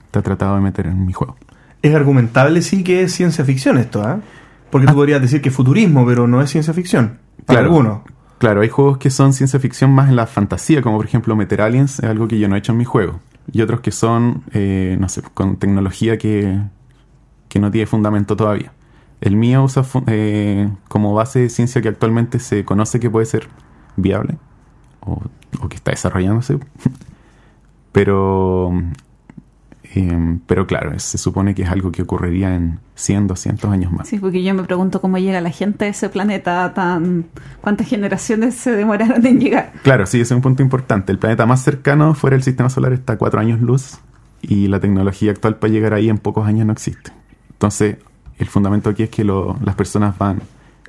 [0.06, 1.36] Está tratado de meter en mi juego.
[1.82, 4.20] Es argumentable, sí, que es ciencia ficción esto, ¿ah?
[4.70, 7.18] Porque tú podrías decir que es futurismo, pero no es ciencia ficción.
[7.46, 7.64] Para Claro.
[7.74, 8.00] algunos.
[8.38, 11.60] Claro, hay juegos que son ciencia ficción más en la fantasía, como por ejemplo Meter
[11.60, 13.20] Aliens, es algo que yo no he hecho en mi juego.
[13.52, 16.58] Y otros que son, eh, no sé, con tecnología que,
[17.48, 18.72] que no tiene fundamento todavía.
[19.20, 23.48] El mío usa eh, como base de ciencia que actualmente se conoce que puede ser
[23.96, 24.38] viable
[25.00, 25.20] o,
[25.60, 26.58] o que está desarrollándose.
[27.92, 28.72] Pero,
[29.94, 34.06] eh, pero claro, se supone que es algo que ocurriría en 100, 200 años más.
[34.08, 37.26] Sí, porque yo me pregunto cómo llega la gente a ese planeta tan...
[37.60, 39.72] ¿Cuántas generaciones se demoraron en llegar?
[39.82, 41.10] Claro, sí, ese es un punto importante.
[41.12, 43.98] El planeta más cercano fuera del sistema solar está a cuatro años luz
[44.42, 47.10] y la tecnología actual para llegar ahí en pocos años no existe.
[47.52, 47.96] Entonces,
[48.38, 50.40] el fundamento aquí es que lo- las personas van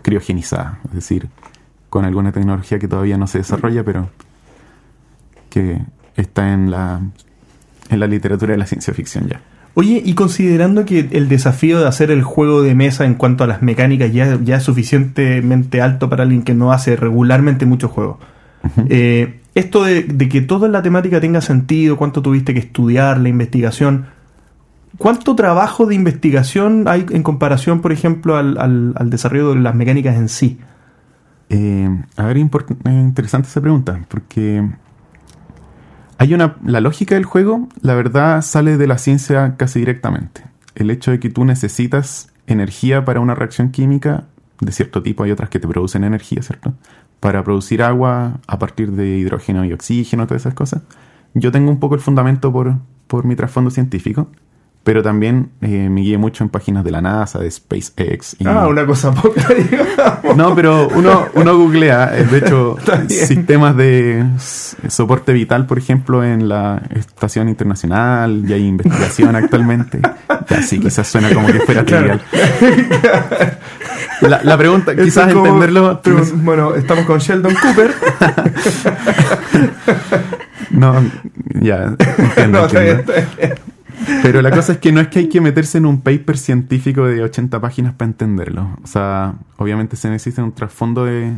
[0.03, 1.27] criogenizadas, es decir,
[1.89, 4.09] con alguna tecnología que todavía no se desarrolla, pero
[5.49, 5.81] que
[6.15, 7.01] está en la,
[7.91, 9.41] en la literatura de la ciencia ficción ya.
[9.73, 13.47] Oye, y considerando que el desafío de hacer el juego de mesa en cuanto a
[13.47, 18.17] las mecánicas ya, ya es suficientemente alto para alguien que no hace regularmente muchos juegos,
[18.89, 23.29] eh, esto de, de que toda la temática tenga sentido, cuánto tuviste que estudiar, la
[23.29, 24.07] investigación,
[24.97, 29.73] ¿cuánto trabajo de investigación hay en comparación, por ejemplo, al, al- al desarrollo de las
[29.75, 30.59] mecánicas en sí?
[31.49, 32.45] Eh, a ver, eh,
[32.85, 34.63] interesante esa pregunta, porque
[36.21, 36.55] hay una.
[36.63, 40.43] La lógica del juego, la verdad, sale de la ciencia casi directamente.
[40.75, 44.25] El hecho de que tú necesitas energía para una reacción química
[44.59, 46.75] de cierto tipo, hay otras que te producen energía, ¿cierto?
[47.19, 50.83] Para producir agua a partir de hidrógeno y oxígeno, todas esas cosas.
[51.33, 52.75] Yo tengo un poco el fundamento por,
[53.07, 54.27] por mi trasfondo científico,
[54.83, 58.35] pero también eh, me guié mucho en páginas de la NASA, de SpaceX.
[58.39, 60.35] y- Ah, una cosa poca, digamos.
[60.35, 64.25] no, pero uno, uno googlea, eh, de hecho, sistemas de
[64.87, 69.99] soporte vital, por ejemplo, en la Estación Internacional, y hay investigación actualmente.
[70.49, 72.19] Ya sí, quizás suena como que fuera Claro.
[72.31, 73.57] trivial.
[74.21, 76.01] La, la pregunta, Eso quizás como- entenderlo...
[76.03, 77.91] pero, bueno, estamos con Sheldon Cooper.
[80.71, 80.95] No,
[81.59, 83.53] ya, entiendo, No, está bien, está bien.
[84.23, 87.05] Pero la cosa es que no es que hay que meterse en un paper científico
[87.05, 88.77] de 80 páginas para entenderlo.
[88.83, 91.33] O sea, obviamente se necesita un trasfondo de...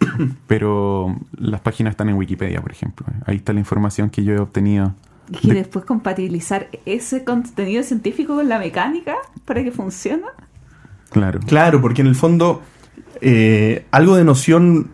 [0.46, 3.06] Pero las páginas están en Wikipedia, por ejemplo.
[3.26, 4.94] Ahí está la información que yo he obtenido.
[5.42, 9.14] Y De- después compatibilizar ese contenido científico con la mecánica
[9.44, 10.24] para que funcione.
[11.10, 11.40] Claro.
[11.46, 12.62] Claro, porque en el fondo
[13.20, 14.90] eh, algo de noción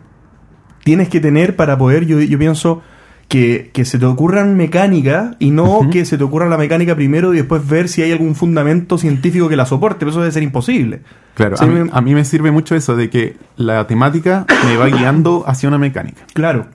[0.85, 2.83] tienes que tener para poder, yo, yo pienso,
[3.31, 7.33] que, que se te ocurran mecánicas y no que se te ocurra la mecánica primero
[7.33, 10.01] y después ver si hay algún fundamento científico que la soporte.
[10.01, 11.01] Pero eso debe ser imposible.
[11.35, 14.45] Claro, Sí, a, mí, me- a mí me sirve mucho eso de que la temática
[14.67, 16.23] me va guiando hacia una mecánica.
[16.35, 16.67] Claro.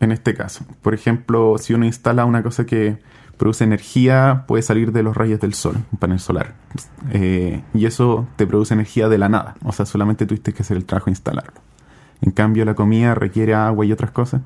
[0.00, 2.98] En este caso, por ejemplo, si uno instala una cosa que
[3.38, 6.52] produce energía, puede salir de los rayos del sol, un panel solar.
[7.12, 9.54] Eh, y eso te produce energía de la nada.
[9.64, 11.54] O sea, solamente tuviste que hacer el trabajo de instalarlo.
[12.20, 14.42] En cambio, la comida requiere agua y otras cosas.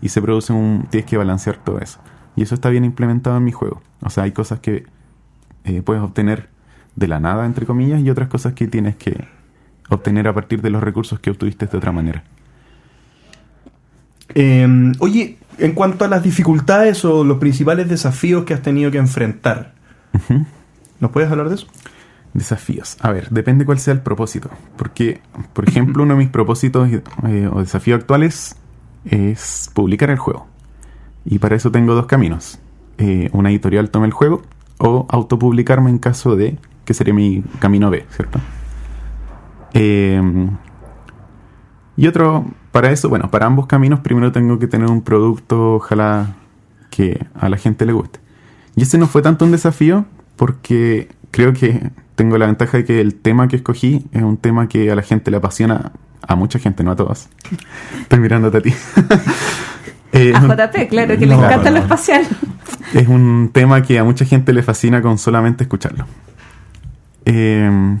[0.00, 0.86] Y se produce un.
[0.90, 2.00] Tienes que balancear todo eso.
[2.36, 3.82] Y eso está bien implementado en mi juego.
[4.00, 4.86] O sea, hay cosas que
[5.64, 6.48] eh, puedes obtener
[6.94, 9.26] de la nada, entre comillas, y otras cosas que tienes que
[9.88, 12.22] obtener a partir de los recursos que obtuviste de otra manera.
[14.34, 18.98] Eh, oye, en cuanto a las dificultades o los principales desafíos que has tenido que
[18.98, 19.74] enfrentar.
[21.00, 21.66] ¿nos puedes hablar de eso?
[22.34, 22.96] Desafíos.
[23.00, 24.50] A ver, depende cuál sea el propósito.
[24.76, 25.20] Porque,
[25.52, 28.56] por ejemplo, uno de mis propósitos eh, o desafíos actuales
[29.10, 30.46] es publicar el juego.
[31.24, 32.58] Y para eso tengo dos caminos.
[32.98, 34.42] Eh, una editorial tome el juego
[34.78, 38.40] o autopublicarme en caso de, que sería mi camino B, ¿cierto?
[39.74, 40.20] Eh,
[41.96, 46.36] y otro, para eso, bueno, para ambos caminos primero tengo que tener un producto, ojalá
[46.90, 48.20] que a la gente le guste.
[48.76, 53.00] Y ese no fue tanto un desafío porque creo que tengo la ventaja de que
[53.00, 55.92] el tema que escogí es un tema que a la gente le apasiona,
[56.26, 57.28] a mucha gente, no a todas.
[58.00, 58.74] Estoy mirándote a ti.
[60.10, 62.26] Eh, A JP, claro, que le encanta lo espacial.
[62.94, 66.06] es un tema que a mucha gente le fascina con solamente escucharlo.
[67.26, 67.98] Eh,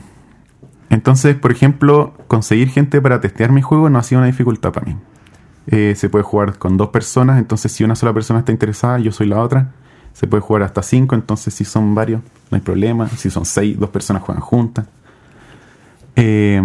[0.90, 4.86] entonces, por ejemplo, conseguir gente para testear mi juego no ha sido una dificultad para
[4.86, 4.96] mí.
[5.66, 9.12] Eh, se puede jugar con dos personas, entonces si una sola persona está interesada, yo
[9.12, 9.72] soy la otra.
[10.14, 13.06] Se puede jugar hasta cinco, entonces si son varios, no hay problema.
[13.10, 14.86] Si son seis, dos personas juegan juntas.
[16.16, 16.60] Eh,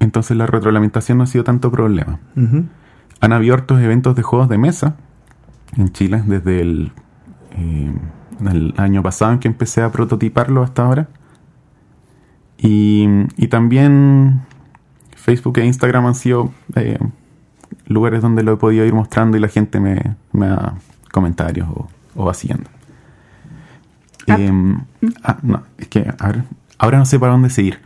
[0.00, 2.18] entonces la retroalimentación no ha sido tanto problema.
[3.20, 4.96] Han habido otros eventos de juegos de mesa
[5.76, 6.92] en Chile desde el,
[7.52, 7.92] eh,
[8.50, 11.08] el año pasado en que empecé a prototiparlo hasta ahora.
[12.58, 14.42] Y, y también
[15.14, 16.98] Facebook e Instagram han sido eh,
[17.86, 20.74] lugares donde lo he podido ir mostrando y la gente me, me da
[21.12, 22.68] comentarios o, o va siguiendo.
[24.28, 24.36] Ah.
[24.38, 24.80] Em,
[25.22, 26.44] ah, no, es que a ver,
[26.78, 27.80] ahora no sé para dónde seguir.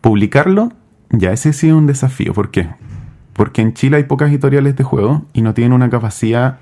[0.00, 0.72] Publicarlo,
[1.12, 2.34] ya ese ha sido un desafío.
[2.34, 2.68] ¿Por qué?
[3.32, 6.58] Porque en Chile hay pocas editoriales de juego y no tienen una capacidad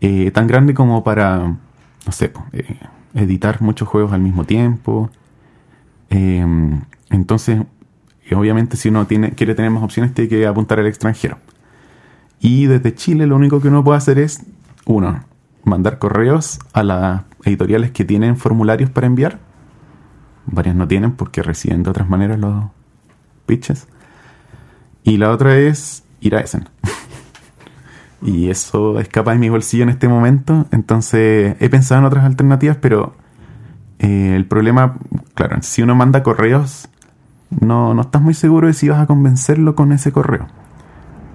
[0.00, 2.78] eh, tan grande como para, no sé, eh,
[3.14, 5.10] editar muchos juegos al mismo tiempo.
[6.10, 6.44] Eh,
[7.10, 7.60] entonces,
[8.28, 11.38] eh, obviamente, si uno tiene, quiere tener más opciones, tiene que apuntar al extranjero.
[12.40, 14.44] Y desde Chile, lo único que uno puede hacer es,
[14.86, 15.24] uno,
[15.64, 19.38] mandar correos a las editoriales que tienen formularios para enviar.
[20.46, 22.64] Varias no tienen porque reciben de otras maneras los
[23.46, 23.88] pitches.
[25.04, 26.68] Y la otra es ir a Essen.
[28.22, 30.66] y eso escapa de mi bolsillo en este momento.
[30.70, 33.14] Entonces he pensado en otras alternativas, pero
[33.98, 34.96] eh, el problema,
[35.34, 36.88] claro, si uno manda correos,
[37.60, 40.46] no, no estás muy seguro de si vas a convencerlo con ese correo.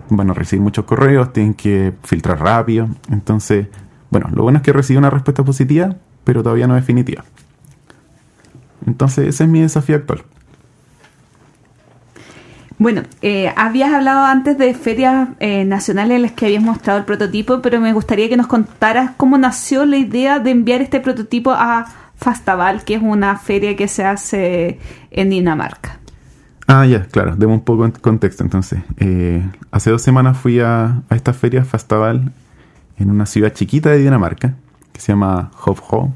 [0.09, 2.87] a recibir muchos correos, tienen que filtrar rápido.
[3.09, 3.67] Entonces,
[4.09, 7.23] bueno, lo bueno es que recibe una respuesta positiva, pero todavía no definitiva.
[8.85, 10.23] Entonces, ese es mi desafío actual.
[12.79, 17.05] Bueno, eh, habías hablado antes de ferias eh, nacionales en las que habías mostrado el
[17.05, 21.51] prototipo, pero me gustaría que nos contaras cómo nació la idea de enviar este prototipo
[21.51, 21.85] a
[22.17, 25.97] Fastaval, que es una feria que se hace en Dinamarca.
[26.67, 28.79] Ah, ya, claro, demos un poco de contexto entonces.
[28.97, 32.31] Eh, hace dos semanas fui a, a, esta feria Fastaval
[32.99, 34.53] en una ciudad chiquita de Dinamarca
[34.91, 36.11] que se llama Hofho,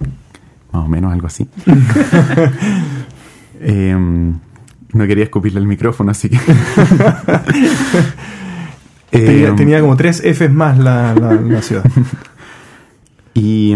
[0.72, 1.46] más o menos algo así.
[3.60, 4.32] eh,
[4.92, 6.38] no quería escupirle el micrófono, así que.
[9.10, 11.84] tenía, eh, tenía, como tres Fs más la, la, la ciudad.
[13.34, 13.74] y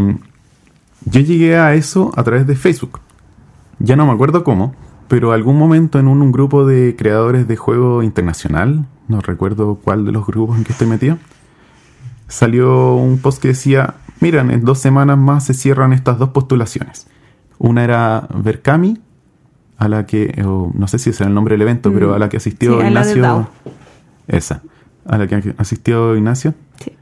[1.05, 3.01] yo llegué a eso a través de Facebook.
[3.79, 4.75] Ya no me acuerdo cómo,
[5.09, 10.05] pero algún momento en un, un, grupo de creadores de juego internacional, no recuerdo cuál
[10.05, 11.19] de los grupos en que estoy metido,
[12.29, 17.07] salió un post que decía, miren, en dos semanas más se cierran estas dos postulaciones.
[17.59, 18.99] Una era Berkami,
[19.85, 21.95] a la que, no sé si ese era el nombre del evento, mm.
[21.95, 23.49] pero a la que asistió sí, Ignacio.
[24.27, 24.63] Esa,
[25.07, 26.55] a la que asistió Ignacio.
[26.83, 26.93] Sí.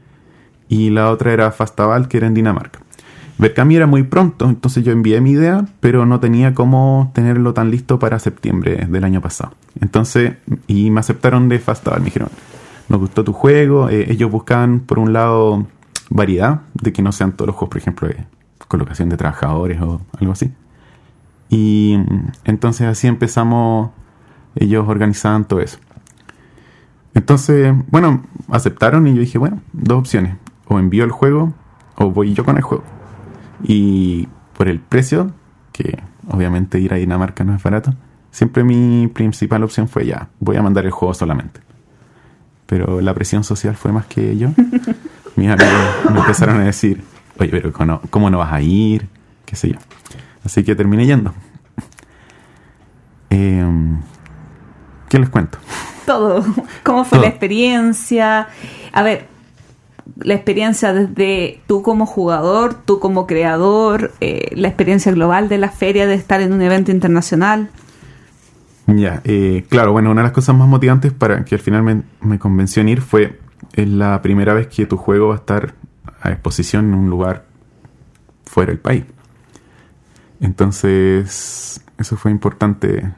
[0.67, 2.79] Y la otra era Fastaval, que era en Dinamarca.
[3.37, 7.71] Berkami era muy pronto, entonces yo envié mi idea, pero no tenía cómo tenerlo tan
[7.71, 9.53] listo para septiembre del año pasado.
[9.81, 10.33] Entonces,
[10.67, 12.29] y me aceptaron de Fastaval, me dijeron,
[12.89, 15.65] nos gustó tu juego, eh, ellos buscaban, por un lado,
[16.09, 18.17] variedad, de que no sean todos los juegos, por ejemplo, de
[18.67, 20.51] colocación de trabajadores o algo así.
[21.53, 21.99] Y
[22.45, 23.91] entonces así empezamos,
[24.55, 25.77] ellos organizaban todo eso.
[27.13, 30.35] Entonces, bueno, aceptaron y yo dije, bueno, dos opciones,
[30.67, 31.53] o envío el juego
[31.95, 32.83] o voy yo con el juego.
[33.61, 35.31] Y por el precio,
[35.71, 37.93] que obviamente ir a Dinamarca no es barato,
[38.31, 41.59] siempre mi principal opción fue ya, voy a mandar el juego solamente.
[42.65, 44.49] Pero la presión social fue más que yo.
[45.35, 45.71] Mis amigos
[46.11, 47.03] me empezaron a decir,
[47.37, 47.71] oye, pero
[48.09, 49.07] ¿cómo no vas a ir?
[49.45, 49.77] ¿Qué sé yo?
[50.43, 51.33] Así que terminé yendo.
[53.29, 53.65] Eh,
[55.09, 55.57] ¿Qué les cuento?
[56.05, 56.43] Todo.
[56.83, 57.21] ¿Cómo fue Todo.
[57.21, 58.47] la experiencia?
[58.91, 59.27] A ver,
[60.17, 65.69] la experiencia desde tú como jugador, tú como creador, eh, la experiencia global de la
[65.69, 67.69] feria, de estar en un evento internacional.
[68.87, 72.03] Ya, eh, claro, bueno, una de las cosas más motivantes para que al final me,
[72.21, 73.39] me convenció en ir fue
[73.73, 75.73] es la primera vez que tu juego va a estar
[76.21, 77.45] a exposición en un lugar
[78.45, 79.03] fuera del país.
[80.43, 83.13] Entonces, eso fue importante.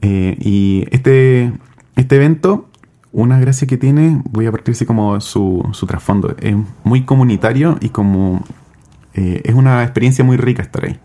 [0.00, 1.52] Eh, y este,
[1.94, 2.70] este evento,
[3.12, 7.76] una gracia que tiene, voy a partir así como su, su trasfondo, es muy comunitario
[7.82, 8.42] y como
[9.12, 10.98] eh, es una experiencia muy rica estar ahí.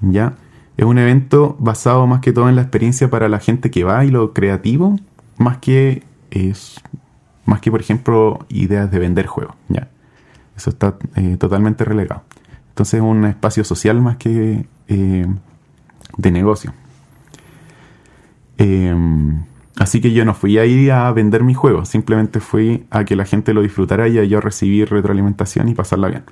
[0.00, 0.36] ¿Ya?
[0.78, 4.06] Es un evento basado más que todo en la experiencia para la gente que va
[4.06, 4.98] y lo creativo,
[5.36, 6.80] más que es
[7.44, 9.54] más que por ejemplo ideas de vender juegos.
[9.68, 9.90] ¿ya?
[10.56, 12.22] Eso está eh, totalmente relegado.
[12.74, 15.26] Entonces es un espacio social más que eh,
[16.16, 16.72] de negocio.
[18.58, 18.92] Eh,
[19.76, 23.26] así que yo no fui ahí a vender mi juego, simplemente fui a que la
[23.26, 26.24] gente lo disfrutara y a yo recibir retroalimentación y pasarla bien.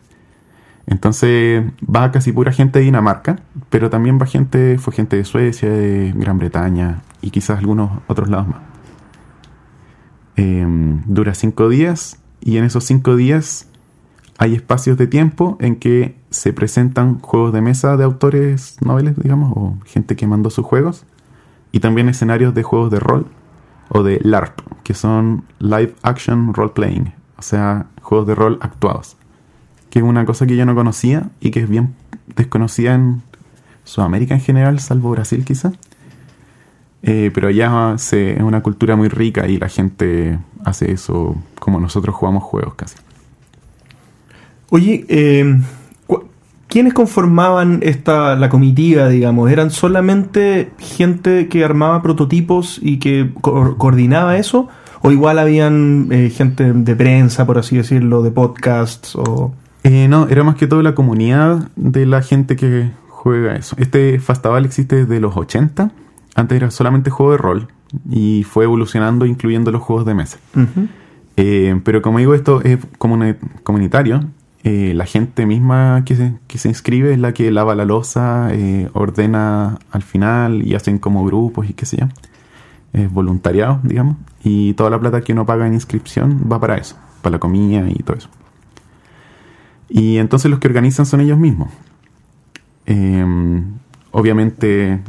[0.88, 3.38] Entonces va casi pura gente de Dinamarca,
[3.70, 8.28] pero también va gente, fue gente de Suecia, de Gran Bretaña y quizás algunos otros
[8.28, 8.62] lados más.
[10.36, 10.66] Eh,
[11.06, 13.68] dura cinco días y en esos cinco días
[14.38, 19.52] hay espacios de tiempo en que se presentan juegos de mesa de autores noveles, digamos,
[19.56, 21.04] o gente que mandó sus juegos,
[21.70, 23.26] y también escenarios de juegos de rol
[23.88, 29.16] o de LARP, que son Live Action Role Playing, o sea, juegos de rol actuados,
[29.90, 31.94] que es una cosa que yo no conocía y que es bien
[32.34, 33.22] desconocida en
[33.84, 35.72] Sudamérica en general, salvo Brasil quizá.
[37.04, 41.80] Eh, pero allá se, es una cultura muy rica y la gente hace eso como
[41.80, 42.96] nosotros jugamos juegos casi.
[44.70, 45.60] Oye, eh,
[46.72, 49.50] ¿quiénes conformaban esta la comitiva, digamos?
[49.50, 54.68] ¿Eran solamente gente que armaba prototipos y que co coordinaba eso?
[55.02, 59.14] ¿O igual habían eh, gente de prensa, por así decirlo, de podcasts?
[59.16, 59.52] O...
[59.82, 63.76] Eh, no, era más que todo la comunidad de la gente que juega eso.
[63.78, 65.90] Este Fastaval existe desde los 80.
[66.36, 67.68] Antes era solamente juego de rol
[68.10, 70.38] y fue evolucionando incluyendo los juegos de mesa.
[70.56, 70.88] Uh -huh.
[71.36, 74.22] eh, pero como digo, esto es comunitario
[74.64, 78.48] eh, la gente misma que se, que se, inscribe es la que lava la losa,
[78.52, 82.06] eh, ordena al final y hacen como grupos y qué sé yo.
[82.92, 84.16] Es voluntariado, digamos.
[84.44, 87.88] Y toda la plata que uno paga en inscripción va para eso, para la comida
[87.88, 88.28] y todo eso.
[89.88, 91.70] Y entonces los que organizan son ellos mismos.
[92.86, 93.24] Eh,
[94.10, 95.00] obviamente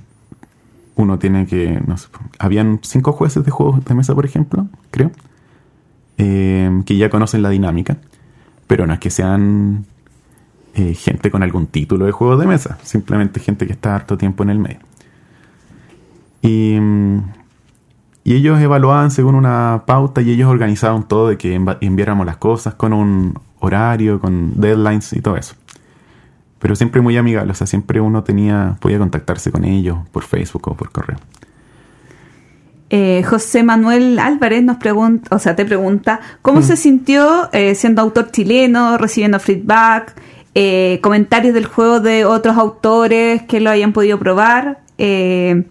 [0.95, 2.07] uno tiene que, no sé,
[2.39, 5.11] habían cinco jueces de juegos de mesa, por ejemplo, creo,
[6.17, 7.97] eh, que ya conocen la dinámica,
[8.73, 9.85] pero no es que sean
[10.73, 14.41] eh, gente con algún título de juegos de mesa, simplemente gente que está harto tiempo
[14.41, 14.79] en el medio.
[16.41, 17.19] Y, mm,
[18.23, 22.73] y ellos evaluaban según una pauta y ellos organizaban todo de que enviáramos las cosas
[22.73, 25.53] con un horario, con deadlines y todo eso.
[26.57, 30.67] Pero siempre muy amigable, o sea, siempre uno tenía, podía contactarse con ellos por Facebook
[30.67, 31.19] o por correo.
[32.95, 36.63] Eh, José Manuel Álvarez nos pregunta, o sea, te pregunta, ¿cómo Mm.
[36.63, 40.13] se sintió eh, siendo autor chileno, recibiendo feedback,
[40.53, 44.81] eh, comentarios del juego de otros autores que lo hayan podido probar?
[44.99, 45.63] Eh,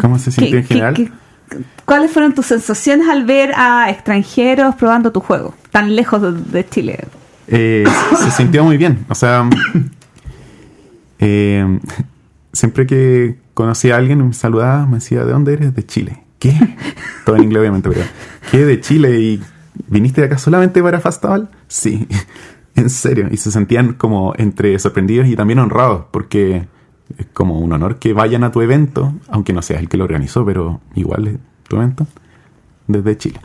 [0.00, 0.94] ¿Cómo se sintió ¿qué- en general?
[0.94, 1.06] qué-
[1.50, 6.32] qué- ¿Cuáles fueron tus sensaciones al ver a extranjeros probando tu juego, tan lejos de,
[6.60, 6.98] de Chile?
[7.48, 9.04] Se sintió muy bien.
[9.08, 9.48] O sea,
[12.52, 15.74] siempre que conocía a alguien me saludaba, me decía, ¿de dónde eres?
[15.74, 16.24] De Chile.
[16.38, 16.54] ¿Qué?
[17.24, 18.02] Todo en inglés, obviamente, pero
[18.50, 18.64] ¿qué?
[18.64, 19.20] ¿De Chile?
[19.20, 19.42] ¿Y
[19.88, 21.50] viniste de acá solamente para Fastaval?
[21.66, 22.06] Sí,
[22.74, 23.28] en serio.
[23.30, 26.68] Y se sentían como entre sorprendidos y también honrados, porque
[27.16, 30.04] es como un honor que vayan a tu evento, aunque no seas el que lo
[30.04, 31.36] organizó, pero igual es
[31.68, 32.06] tu evento,
[32.86, 33.40] desde Chile.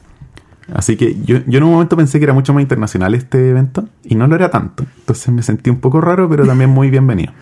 [0.74, 3.88] Así que yo, yo en un momento pensé que era mucho más internacional este evento
[4.04, 4.86] y no lo era tanto.
[4.99, 7.34] Entonces me sentí un poco raro, pero también muy bienvenido.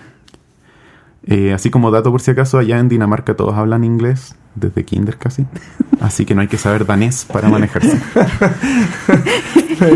[1.25, 5.17] Eh, así como dato por si acaso, allá en Dinamarca todos hablan inglés, desde kinder
[5.17, 5.45] casi.
[5.99, 7.99] Así que no hay que saber danés para manejarse.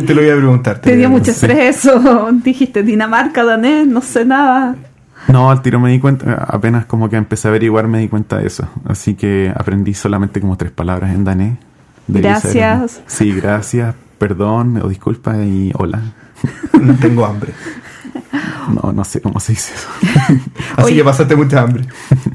[0.06, 0.80] te lo voy a preguntar.
[0.80, 1.32] te dio mucho sí.
[1.32, 2.30] estrés eso.
[2.44, 4.76] Dijiste Dinamarca, danés, no sé nada.
[5.28, 8.38] No, al tiro me di cuenta, apenas como que empecé a averiguar me di cuenta
[8.38, 8.68] de eso.
[8.86, 11.58] Así que aprendí solamente como tres palabras en danés.
[12.08, 13.02] Gracias.
[13.08, 16.02] Sí, gracias, perdón o disculpa y hola.
[16.80, 17.54] No tengo hambre.
[18.74, 19.88] No, no sé cómo se dice eso.
[20.78, 20.96] Así Oye.
[20.96, 21.86] que pasaste mucha hambre.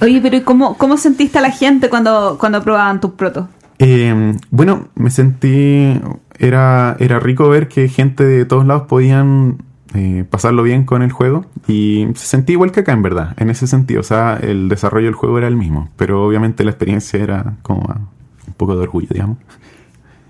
[0.01, 3.47] Oye, pero ¿y cómo, cómo sentiste a la gente cuando, cuando probaban tus protos?
[3.79, 6.01] Eh, bueno, me sentí.
[6.39, 9.59] Era, era rico ver que gente de todos lados podían
[9.95, 11.47] eh, pasarlo bien con el juego.
[11.67, 14.01] Y se sentí igual que acá, en verdad, en ese sentido.
[14.01, 15.89] O sea, el desarrollo del juego era el mismo.
[15.97, 19.39] Pero obviamente la experiencia era como un poco de orgullo, digamos.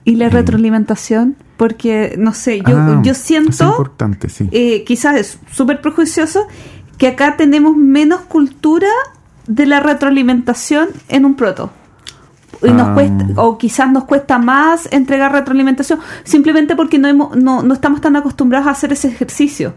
[0.05, 0.30] ¿Y la Eh.
[0.30, 1.36] retroalimentación?
[1.57, 4.48] Porque, no sé, yo, Ah, yo Es siento, importante, sí.
[4.51, 6.46] eh, quizás es súper prejuicioso,
[6.96, 8.88] que acá tenemos menos cultura
[9.46, 11.70] de la retroalimentación en un proto.
[12.62, 12.94] Y nos Ah.
[12.94, 18.01] cuesta, o quizás nos cuesta más entregar retroalimentación, simplemente porque no, hemos, no, no estamos
[18.01, 19.74] tan acostumbrados a hacer ese ejercicio.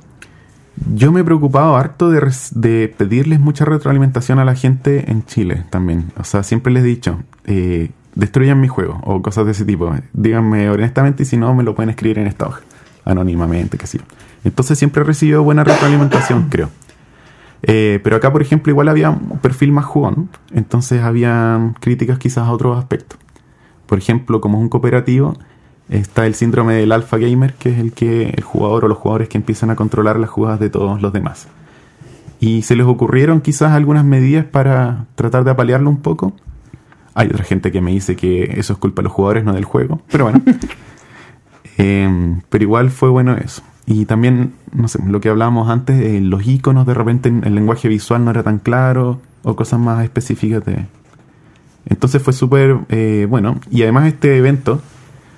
[0.96, 2.20] Yo me he preocupado harto de,
[2.56, 6.12] de pedirles mucha retroalimentación a la gente en Chile también.
[6.20, 9.94] O sea, siempre les he dicho, eh, destruyan mi juego o cosas de ese tipo.
[10.14, 12.62] Díganme honestamente y si no, me lo pueden escribir en esta hoja,
[13.06, 14.00] anónimamente, que sí.
[14.44, 16.70] Entonces siempre he recibido buena retroalimentación, creo.
[17.64, 22.48] Eh, pero acá, por ejemplo, igual había un perfil más jugón, entonces había críticas quizás
[22.48, 23.18] a otros aspectos.
[23.86, 25.38] Por ejemplo, como es un cooperativo,
[25.90, 29.30] está el síndrome del alpha gamer, que es el que el jugador o los jugadores
[29.30, 31.48] que empiezan a controlar las jugadas de todos los demás.
[32.40, 36.34] Y se les ocurrieron quizás algunas medidas para tratar de apalearlo un poco.
[37.16, 39.66] Hay otra gente que me dice que eso es culpa de los jugadores, no del
[39.66, 40.02] juego.
[40.12, 40.42] Pero bueno.
[41.76, 43.64] Em, pero igual fue bueno eso.
[43.88, 47.56] Y también, no sé, lo que hablábamos antes, eh, los iconos de repente en el
[47.56, 50.86] lenguaje visual no era tan claro o cosas más específicas de...
[51.86, 53.60] Entonces fue súper eh, bueno.
[53.72, 54.82] Y además este evento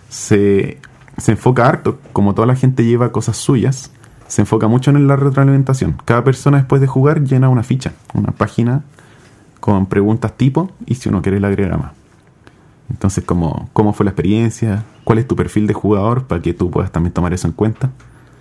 [0.09, 0.79] se,
[1.17, 3.91] se enfoca harto, como toda la gente lleva cosas suyas,
[4.27, 5.95] se enfoca mucho en la retroalimentación.
[6.05, 8.83] Cada persona después de jugar llena una ficha, una página
[9.65, 11.93] con preguntas tipo y si uno quiere le agrega más.
[12.91, 14.83] Entonces, como, ¿cómo fue la experiencia?
[15.03, 16.25] ¿Cuál es tu perfil de jugador?
[16.25, 17.89] Para que tú puedas también tomar eso en cuenta.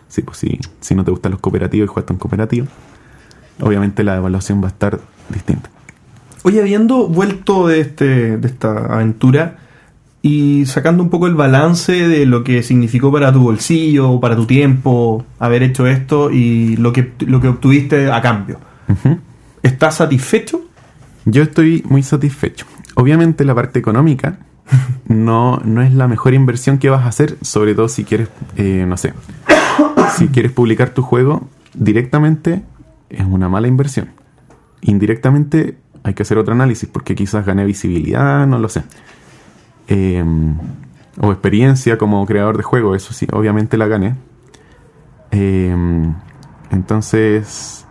[0.08, 2.66] Sí, pues si, si no te gustan los cooperativos y juegas en cooperativo,
[3.58, 5.00] obviamente la evaluación va a estar
[5.30, 5.70] distinta.
[6.42, 9.60] Oye, habiendo vuelto de, este, de esta aventura
[10.20, 14.44] y sacando un poco el balance de lo que significó para tu bolsillo, para tu
[14.44, 18.58] tiempo, haber hecho esto y lo que, lo que obtuviste a cambio.
[19.62, 20.60] ¿estás satisfecho?
[21.24, 22.66] Yo estoy muy satisfecho.
[22.96, 24.38] Obviamente la parte económica
[25.08, 28.84] no, no es la mejor inversión que vas a hacer, sobre todo si quieres, eh,
[28.86, 29.14] no sé,
[30.16, 32.62] si quieres publicar tu juego directamente,
[33.08, 34.10] es una mala inversión.
[34.80, 38.82] Indirectamente hay que hacer otro análisis porque quizás gané visibilidad, no lo sé.
[39.88, 40.24] Eh,
[41.20, 44.14] o experiencia como creador de juego, eso sí, obviamente la gané.
[45.30, 45.74] Eh,
[46.70, 47.83] entonces,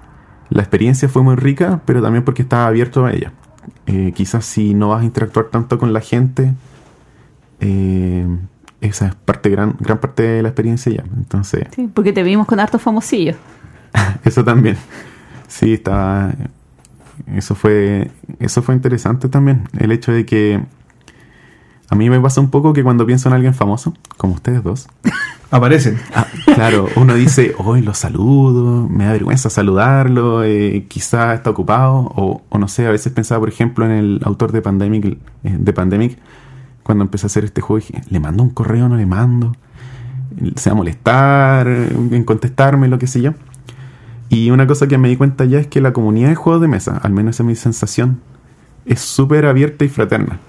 [0.53, 3.33] la experiencia fue muy rica, pero también porque estaba abierto a ella.
[3.87, 6.53] Eh, quizás si no vas a interactuar tanto con la gente,
[7.59, 8.27] eh,
[8.79, 11.03] esa es parte gran, gran parte de la experiencia ya.
[11.17, 13.35] Entonces, Sí, porque te vimos con hartos famosillos.
[14.23, 14.77] eso también.
[15.47, 16.31] Sí, estaba
[17.35, 19.67] eso fue, eso fue interesante también.
[19.79, 20.61] El hecho de que
[21.93, 24.87] a mí me pasa un poco que cuando pienso en alguien famoso, como ustedes dos,
[25.51, 25.99] Aparecen.
[26.15, 26.25] ah,
[26.55, 32.41] claro, uno dice, hoy lo saludo, me da vergüenza saludarlo, eh, quizá está ocupado, o,
[32.49, 35.71] o no sé, a veces pensaba, por ejemplo, en el autor de Pandemic, eh, de
[35.71, 36.17] Pandemic,
[36.81, 39.55] cuando empecé a hacer este juego, dije, ¿le mando un correo no le mando?
[40.55, 43.35] ¿Se va a molestar en contestarme, lo que sé yo?
[44.29, 46.69] Y una cosa que me di cuenta ya es que la comunidad de juegos de
[46.69, 48.19] mesa, al menos esa es mi sensación,
[48.87, 50.39] es súper abierta y fraterna.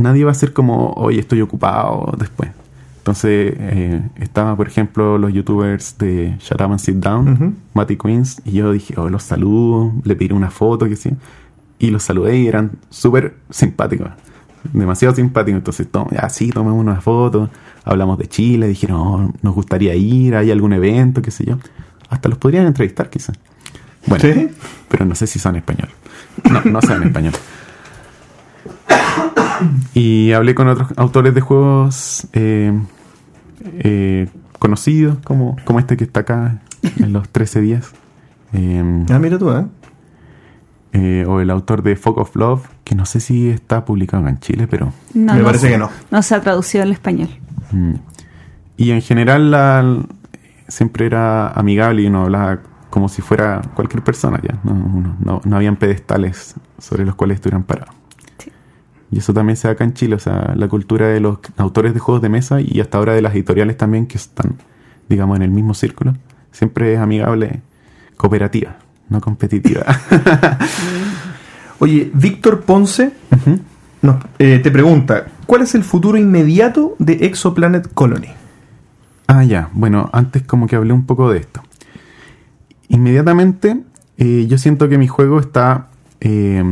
[0.00, 2.50] Nadie va a ser como, oye, estoy ocupado después.
[2.98, 7.54] Entonces, eh, estaba, por ejemplo, los youtubers de Shut Up and Sit Down, Ujú.
[7.74, 11.10] Matty Queens, y yo dije, oh, los saludo, le pedí una foto, que sí.
[11.78, 14.10] Y los saludé y eran súper simpáticos.
[14.74, 15.56] Demasiado simpáticos.
[15.58, 17.48] Entonces, to- ya sí, tomemos una foto,
[17.84, 21.56] hablamos de Chile, dijeron, oh, nos gustaría ir, hay algún evento, qué sé yo.
[22.10, 23.38] Hasta los podrían entrevistar, quizás.
[24.06, 24.48] Bueno, ¿Sí?
[24.88, 25.88] pero no sé si son español.
[26.50, 27.32] No, no saben español.
[29.94, 32.72] Y hablé con otros autores de juegos eh,
[33.78, 36.60] eh, conocidos, como, como este que está acá
[36.98, 37.90] en los 13 días.
[38.52, 39.64] Eh, Ah, mira tú, ¿eh?
[40.92, 44.38] eh, o el autor de Fog of Love, que no sé si está publicado en
[44.40, 44.92] Chile, pero...
[45.14, 45.88] No, Me no parece se- que no.
[46.10, 47.28] No se ha traducido al español.
[47.72, 47.92] mm.
[48.76, 49.98] Y en general la,
[50.66, 54.58] siempre era amigable y uno hablaba como si fuera cualquier persona ya.
[54.64, 57.94] No, no, no, no habían pedestales sobre los cuales estuvieran parados.
[59.10, 61.94] Y eso también se da acá en Chile, o sea, la cultura de los autores
[61.94, 64.56] de juegos de mesa y hasta ahora de las editoriales también que están,
[65.08, 66.14] digamos, en el mismo círculo,
[66.52, 67.60] siempre es amigable,
[68.16, 68.76] cooperativa,
[69.08, 69.84] no competitiva.
[71.80, 73.12] Oye, Víctor Ponce
[74.02, 78.28] nos, eh, te pregunta, ¿cuál es el futuro inmediato de Exoplanet Colony?
[79.26, 79.70] Ah, ya.
[79.72, 81.62] Bueno, antes como que hablé un poco de esto.
[82.88, 83.80] Inmediatamente,
[84.18, 85.88] eh, yo siento que mi juego está
[86.20, 86.64] eh,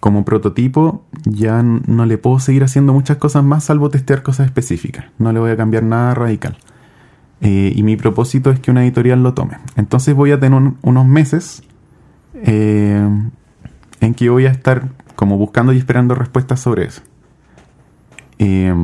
[0.00, 1.04] como prototipo.
[1.24, 5.06] Ya no le puedo seguir haciendo muchas cosas más salvo testear cosas específicas.
[5.18, 6.56] No le voy a cambiar nada radical.
[7.40, 9.58] Eh, y mi propósito es que una editorial lo tome.
[9.76, 11.62] Entonces voy a tener un- unos meses
[12.34, 13.08] eh,
[14.00, 17.02] en que voy a estar como buscando y esperando respuestas sobre eso.
[18.38, 18.74] Eh,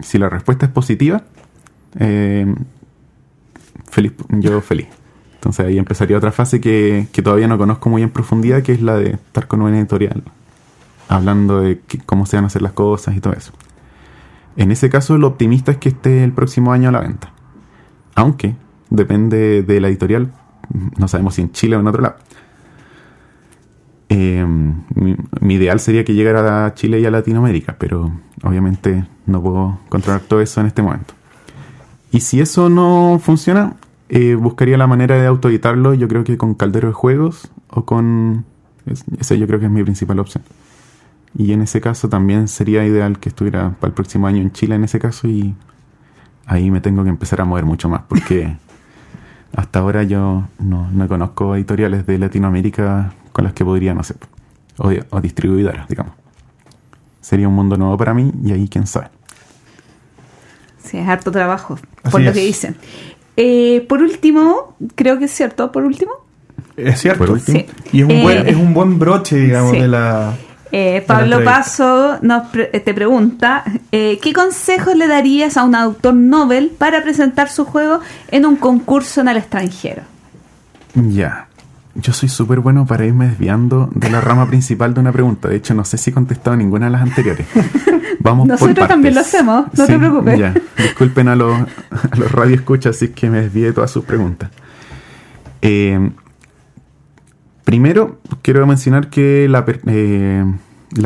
[0.00, 1.22] si la respuesta es positiva,
[1.98, 2.54] eh,
[3.88, 4.86] feliz, yo feliz.
[5.34, 8.82] Entonces ahí empezaría otra fase que, que todavía no conozco muy en profundidad, que es
[8.82, 10.22] la de estar con una editorial,
[11.10, 13.52] hablando de que- cómo se van a hacer las cosas y todo eso.
[14.56, 17.32] En ese caso, lo optimista es que esté el próximo año a la venta.
[18.14, 18.56] Aunque
[18.90, 20.32] depende de la editorial,
[20.98, 22.16] no sabemos si en Chile o en otro lado.
[24.08, 24.44] Eh,
[24.94, 28.10] mi, ideal sería que llegara a Chile y a Latinoamérica, pero
[28.42, 31.14] obviamente no puedo controlar todo eso en este momento.
[32.10, 33.74] Y si eso no funciona,
[34.08, 38.44] eh, buscaría la manera de autoeditarlo, yo creo que con Caldero de Juegos o con...
[38.86, 40.42] es- Esa yo creo que es mi principal opción.
[41.36, 44.74] Y en ese caso también sería ideal que estuviera para el próximo año en Chile
[44.74, 45.54] en ese caso y
[46.46, 48.56] ahí me tengo que empezar a mover mucho más porque
[49.54, 54.14] hasta ahora yo no, no conozco editoriales de Latinoamérica con las que podría, no sé,
[54.78, 56.12] o, o distribuidoras, digamos.
[57.20, 59.08] Sería un mundo nuevo para mí y ahí quién sabe.
[60.82, 62.34] Sí, es harto trabajo, Así por lo es.
[62.36, 62.76] que dicen.
[63.36, 66.12] Eh, por último, creo que es cierto, por último,
[66.76, 67.18] Es cierto.
[67.24, 67.58] Por último.
[67.60, 67.66] Sí.
[67.92, 69.78] Y es un, Eh, buen, es un buen broche, digamos, sí.
[69.80, 70.34] de la...
[70.72, 71.42] eh, Pablo.
[71.44, 76.70] Paso nos pre- eh, te pregunta, eh, ¿qué consejos le darías a un autor Nobel
[76.76, 80.02] para presentar su juego en un concurso en el extranjero?
[80.94, 81.46] Ya.
[81.96, 85.48] Yo soy súper bueno para irme desviando de la rama principal de una pregunta.
[85.48, 87.46] De hecho, no sé si he contestado ninguna de las anteriores.
[88.20, 90.38] Vamos por Nosotros también lo hacemos, no te preocupes.
[90.38, 90.54] Ya.
[90.76, 94.50] Disculpen a los, a los radioescuchas si es que me desvié de todas sus preguntas.
[95.62, 96.10] Eh,
[97.70, 100.44] primero, quiero mencionar que la, eh,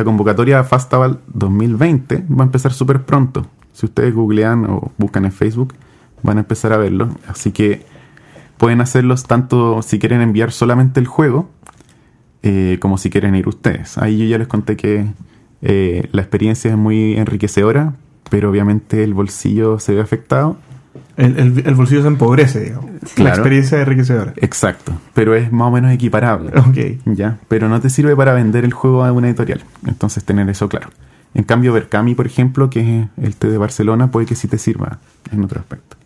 [0.02, 3.46] convocatoria Fastaval 2020 va a empezar súper pronto.
[3.74, 5.74] Si ustedes googlean o buscan en Facebook,
[6.22, 7.10] van a empezar a verlo.
[7.28, 7.84] Así que
[8.56, 11.50] pueden hacerlos tanto si quieren enviar solamente el juego,
[12.42, 13.98] eh, como si quieren ir ustedes.
[13.98, 15.04] Ahí yo ya les conté que
[15.60, 17.92] eh, la experiencia es muy enriquecedora,
[18.30, 20.56] pero obviamente el bolsillo se ve afectado.
[21.16, 22.90] El, el- el bolsillo se empobrece, digamos.
[23.16, 24.32] La experiencia enriquecedora.
[24.36, 26.51] Exacto, pero es más o menos equiparable.
[26.59, 27.01] Ok.
[27.14, 27.38] ¿ya?
[27.49, 29.62] Pero no te sirve para vender el juego a una editorial.
[29.86, 30.88] Entonces, tener eso claro.
[31.34, 34.59] En cambio, Berkami, por ejemplo, que es el té de Barcelona, puede que sí te
[34.59, 34.99] sirva
[35.32, 35.97] en otro aspecto.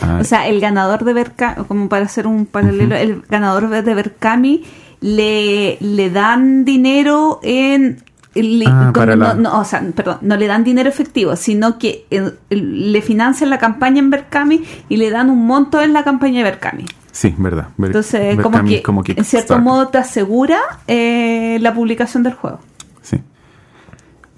[0.00, 3.94] Ah, O sea, el ganador de Berkami, como para hacer un paralelo, el ganador de
[3.94, 4.64] Berkami
[5.00, 7.98] le, le dan dinero en...
[8.34, 11.78] le- Ah, para no, la- no, o sea, perdón, no le dan dinero efectivo, sino
[11.78, 16.04] que eh, le financian la campaña en Berkami y le dan un monto en la
[16.04, 16.84] campaña de Berkami.
[17.10, 17.68] Sí, verdad.
[17.76, 22.32] Ver- Entonces, ver como que, como en cierto modo te asegura eh, la publicación del
[22.34, 22.60] juego.
[23.02, 23.18] Sí.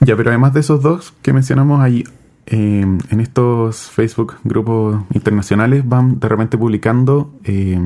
[0.01, 2.03] Ya, pero además de esos dos que mencionamos, hay
[2.47, 2.81] eh,
[3.11, 7.81] en estos Facebook grupos internacionales van de repente publicando eh,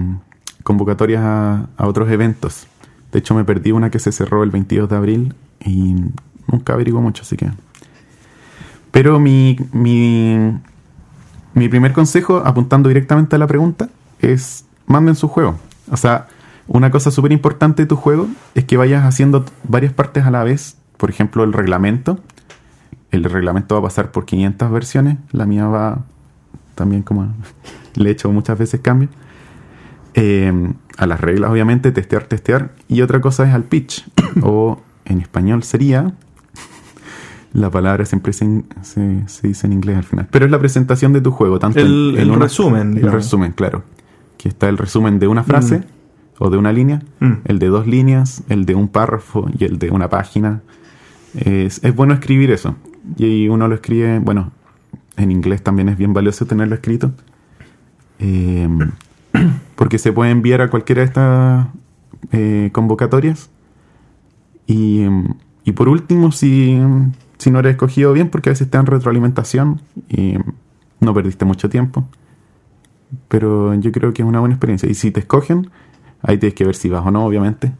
[0.62, 2.66] convocatorias a, a otros eventos.
[3.12, 5.34] De hecho, me perdí una que se cerró el 22 de abril
[5.64, 5.96] y
[6.46, 7.50] nunca averiguo mucho, así que...
[8.90, 10.59] Pero mi, mi,
[11.54, 13.90] mi primer consejo, apuntando directamente a la pregunta,
[14.20, 15.59] es manden su juego.
[15.90, 16.26] O sea,
[16.66, 20.44] una cosa súper importante de tu juego es que vayas haciendo varias partes a la
[20.44, 20.76] vez.
[20.96, 22.18] Por ejemplo, el reglamento.
[23.11, 25.18] El reglamento va a pasar por 500 versiones.
[25.32, 26.04] La mía va
[26.74, 27.34] también como
[27.94, 29.11] le he hecho muchas veces cambios.
[30.14, 32.72] Eh, a las reglas, obviamente, testear, testear.
[32.88, 34.04] Y otra cosa es al pitch.
[34.42, 36.14] o en español sería...
[37.54, 40.28] La palabra siempre se, se- se dice en inglés al final.
[40.30, 41.59] Pero es la presentación de tu juego.
[41.59, 43.14] Tanto El- en- en el una- resumen, El digamos.
[43.14, 43.84] resumen, claro.
[44.36, 45.82] Que está el resumen de una frase
[46.38, 47.32] o de una línea, Mm.
[47.46, 50.61] el de dos líneas, el de un párrafo y el de una página.
[51.34, 52.76] Es, es bueno escribir eso.
[53.16, 54.52] Y uno lo escribe, bueno,
[55.16, 57.12] en inglés también es bien valioso tenerlo escrito.
[58.18, 58.68] Eh,
[59.74, 61.66] porque se puede enviar a cualquiera de estas
[62.32, 63.48] eh, convocatorias.
[64.69, 65.05] Y,
[65.64, 66.79] y por último, si,
[67.39, 70.35] si no eres escogido bien, porque a veces te dan retroalimentación y
[71.01, 72.07] no perdiste mucho tiempo.
[73.29, 74.89] Pero yo creo que es una buena experiencia.
[74.89, 75.71] Y si te escogen,
[76.23, 77.73] ahí tienes que ver si vas o no, obviamente.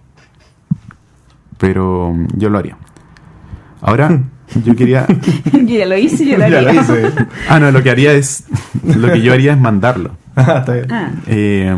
[1.59, 2.77] Pero yo lo haría.
[3.83, 4.23] Ahora,
[4.65, 5.07] yo quería...
[5.53, 6.73] yo ya lo hice, yo lo Ya haría.
[6.73, 7.13] lo hice.
[7.49, 8.45] Ah, no, lo que haría es...
[8.85, 10.13] Lo que yo haría es mandarlo.
[10.37, 10.93] Ah, está bien.
[10.93, 11.77] Ah, Eh,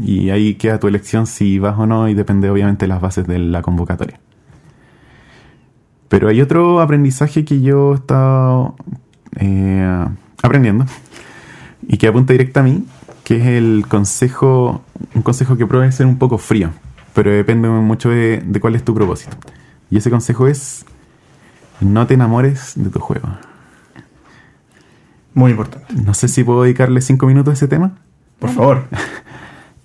[0.00, 3.26] y ahí queda tu elección si vas o no y depende obviamente de las bases
[3.26, 4.20] de la convocatoria.
[6.08, 8.76] Pero hay otro aprendizaje que yo he estado
[9.36, 10.06] eh,
[10.42, 10.86] aprendiendo
[11.86, 12.84] y que apunta directo a mí,
[13.24, 14.82] que es el consejo,
[15.14, 16.70] un consejo que puede ser un poco frío,
[17.14, 19.36] pero depende mucho de, de cuál es tu propósito.
[19.90, 20.84] Y ese consejo es,
[21.80, 23.28] no te enamores de tu juego.
[25.34, 25.94] Muy importante.
[25.94, 27.92] No sé si puedo dedicarle cinco minutos a ese tema.
[28.38, 28.88] Por favor.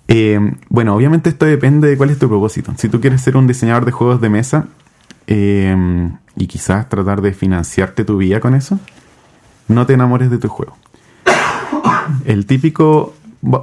[0.08, 0.40] Eh,
[0.70, 2.72] bueno, obviamente esto depende de cuál es tu propósito.
[2.76, 4.66] Si tú quieres ser un diseñador de juegos de mesa
[5.26, 8.80] eh, y quizás tratar de financiarte tu vida con eso,
[9.68, 10.76] no te enamores de tu juego.
[12.24, 13.14] El típico,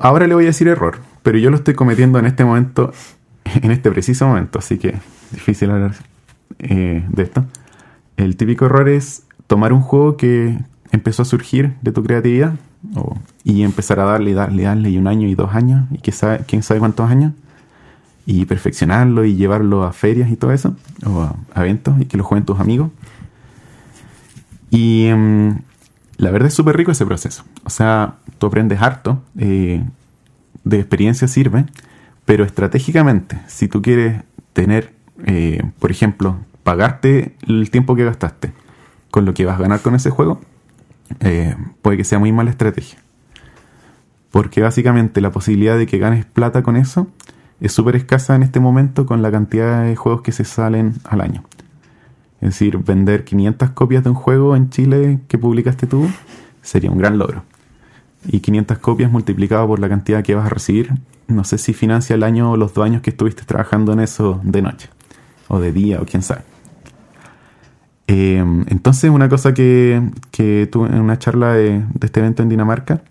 [0.02, 2.94] ahora le voy a decir error, pero yo lo estoy cometiendo en este momento,
[3.44, 4.96] en este preciso momento, así que
[5.32, 5.96] difícil hablar
[6.60, 7.44] eh, de esto.
[8.18, 10.60] El típico error es tomar un juego que
[10.92, 12.54] empezó a surgir de tu creatividad
[13.44, 16.64] y empezar a darle, darle, darle y un año y dos años y sabe, quién
[16.64, 17.34] sabe cuántos años
[18.26, 20.76] y perfeccionarlo y llevarlo a ferias y todo eso
[21.06, 22.90] o a, a eventos y que lo jueguen tus amigos.
[24.70, 25.60] Y em,
[26.18, 27.44] la verdad es súper rico ese proceso.
[27.64, 29.84] O sea, tú aprendes harto, eh,
[30.64, 31.66] de experiencia sirve,
[32.26, 34.24] pero estratégicamente, si tú quieres
[34.54, 34.94] tener,
[35.26, 38.54] eh, por ejemplo, pagarte el tiempo que gastaste
[39.12, 40.42] con lo que vas a ganar con ese juego,
[41.20, 43.00] eh, puede que sea muy mala estrategia.
[44.32, 47.08] Porque básicamente la posibilidad de que ganes plata con eso
[47.62, 51.22] es súper escasa en este momento con la cantidad de juegos que se salen al
[51.22, 51.44] año.
[52.42, 56.08] Es decir, vender 500 copias de un juego en Chile que publicaste tú
[56.62, 57.44] sería un gran logro.
[58.28, 60.92] Y 500 copias multiplicado por la cantidad que vas a recibir,
[61.28, 64.42] no sé si financia el año o los dos años que estuviste trabajando en eso
[64.44, 64.90] de noche,
[65.48, 66.42] o de día, o quién sabe.
[68.08, 70.02] Eh, entonces, una cosa que,
[70.32, 73.02] que tuve en una charla de, de este evento en Dinamarca,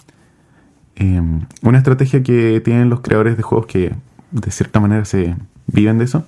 [0.97, 1.21] eh,
[1.63, 3.95] una estrategia que tienen los creadores de juegos que
[4.31, 5.35] de cierta manera se
[5.67, 6.25] viven de eso,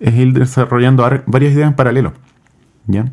[0.00, 2.12] es ir desarrollando ar- varias ideas en paralelo.
[2.86, 3.06] ¿ya?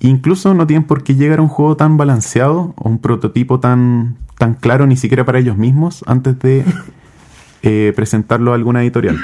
[0.00, 4.16] Incluso no tienen por qué llegar a un juego tan balanceado o un prototipo tan,
[4.38, 6.64] tan claro ni siquiera para ellos mismos antes de
[7.62, 9.18] eh, presentarlo a alguna editorial.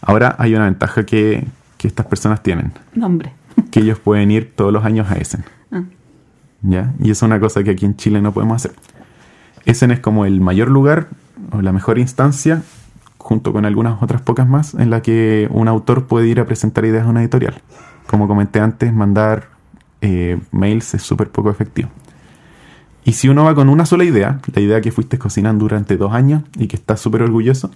[0.00, 1.44] Ahora hay una ventaja que,
[1.76, 3.32] que estas personas tienen, nombre.
[3.70, 5.44] Que ellos pueden ir todos los años a Essen.
[5.70, 5.82] Ah.
[6.62, 6.94] ¿ya?
[7.00, 8.72] Y es una cosa que aquí en Chile no podemos hacer.
[9.64, 11.08] Essen es como el mayor lugar
[11.50, 12.62] o la mejor instancia,
[13.18, 16.84] junto con algunas otras pocas más, en la que un autor puede ir a presentar
[16.84, 17.60] ideas a una editorial.
[18.06, 19.48] Como comenté antes, mandar
[20.00, 21.88] eh, mails es súper poco efectivo.
[23.04, 26.12] Y si uno va con una sola idea, la idea que fuiste cocinando durante dos
[26.12, 27.70] años y que estás súper orgulloso,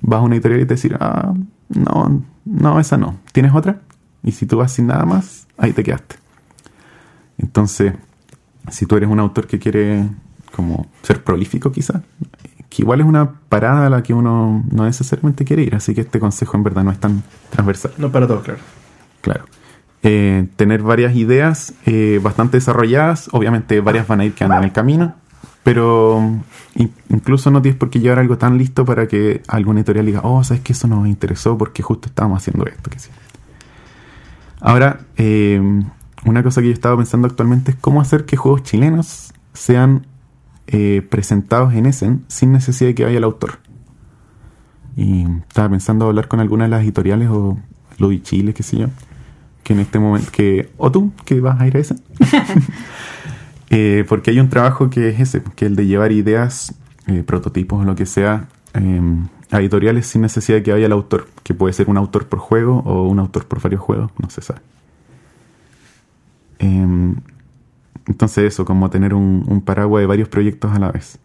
[0.00, 1.34] vas a una editorial y te decir, ah,
[1.68, 3.16] no, no, esa no.
[3.32, 3.80] ¿Tienes otra?
[4.22, 6.16] Y si tú vas sin nada más, ahí te quedaste.
[7.38, 7.94] Entonces,
[8.70, 10.08] si tú eres un autor que quiere
[10.54, 12.02] como ser prolífico quizás,
[12.68, 16.02] que igual es una parada a la que uno no necesariamente quiere ir, así que
[16.02, 17.92] este consejo en verdad no es tan transversal.
[17.98, 18.60] No para todos, claro.
[19.20, 19.44] Claro.
[20.02, 24.72] Eh, tener varias ideas eh, bastante desarrolladas, obviamente varias van a ir quedando en el
[24.72, 25.14] camino,
[25.64, 26.20] Pero
[26.76, 30.20] in- incluso no tienes por qué llevar algo tan listo para que algún editorial diga,
[30.22, 32.90] oh, sabes que eso nos interesó porque justo estábamos haciendo esto.
[32.90, 33.10] Que sí.
[34.60, 35.60] Ahora, eh,
[36.24, 40.06] una cosa que yo estaba pensando actualmente es cómo hacer que juegos chilenos sean
[40.66, 43.58] eh, presentados en Essen sin necesidad de que vaya el autor.
[44.96, 47.58] Y estaba pensando hablar con alguna de las editoriales o
[47.98, 48.88] Ludi Chile, qué sé yo,
[49.62, 52.00] que en este momento, que, o tú, que vas a ir a Essen.
[53.70, 56.74] Eh, porque hay un trabajo que es ese, que es el de llevar ideas,
[57.06, 59.00] eh, prototipos o lo que sea, eh,
[59.50, 62.82] editoriales sin necesidad de que vaya el autor, que puede ser un autor por juego
[62.84, 64.60] o un autor por varios juegos, no se sabe.
[66.58, 67.14] Eh,
[68.06, 71.18] entonces eso, como tener un paraguas de varios proyectos a la vez.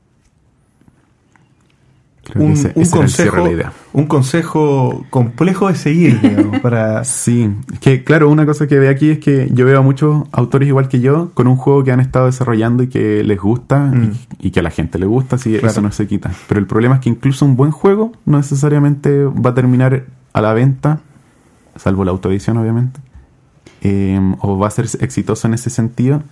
[2.36, 3.44] Un, ese, ese consejo,
[3.92, 7.04] un consejo complejo de seguir, digamos, para...
[7.04, 10.24] Sí, es que claro, una cosa que veo aquí es que yo veo a muchos
[10.32, 13.92] autores igual que yo con un juego que han estado desarrollando y que les gusta
[13.94, 14.12] y- Mm.
[14.40, 15.68] y, que a la gente le gusta, así Claro.
[15.68, 16.32] eso no se quita.
[16.48, 20.42] Pero el problema es que incluso un buen juego no necesariamente va a terminar a
[20.42, 21.02] la venta,
[21.76, 23.02] salvo la autoedición obviamente,
[23.82, 26.24] eh, o va a ser exitoso en ese sentido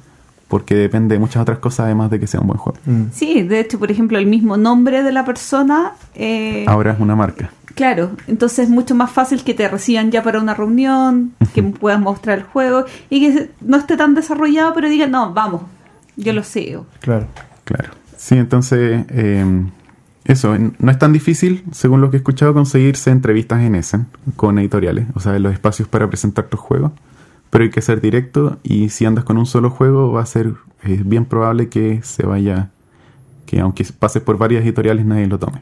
[0.52, 2.78] porque depende de muchas otras cosas además de que sea un buen juego.
[2.86, 3.04] Mm.
[3.14, 5.94] Sí, de hecho, por ejemplo, el mismo nombre de la persona.
[6.14, 7.52] eh, Ahora es una marca.
[7.74, 12.02] Claro, entonces es mucho más fácil que te reciban ya para una reunión, que puedas
[12.02, 15.62] mostrar el juego y que no esté tan desarrollado, pero digan, no, vamos,
[16.18, 16.86] yo lo sigo.
[17.00, 17.28] Claro.
[17.64, 17.92] Claro.
[18.18, 19.46] Sí, entonces, eh,
[20.26, 24.60] eso, no es tan difícil, según lo que he escuchado, conseguirse entrevistas en Essen con
[24.60, 26.92] editoriales, o sea, los espacios para presentar tus juegos,
[27.52, 30.54] pero hay que ser directo y si andas con un solo juego va a ser
[30.84, 32.72] eh, bien probable que se vaya,
[33.46, 35.62] que aunque pases por varias editoriales nadie lo tome.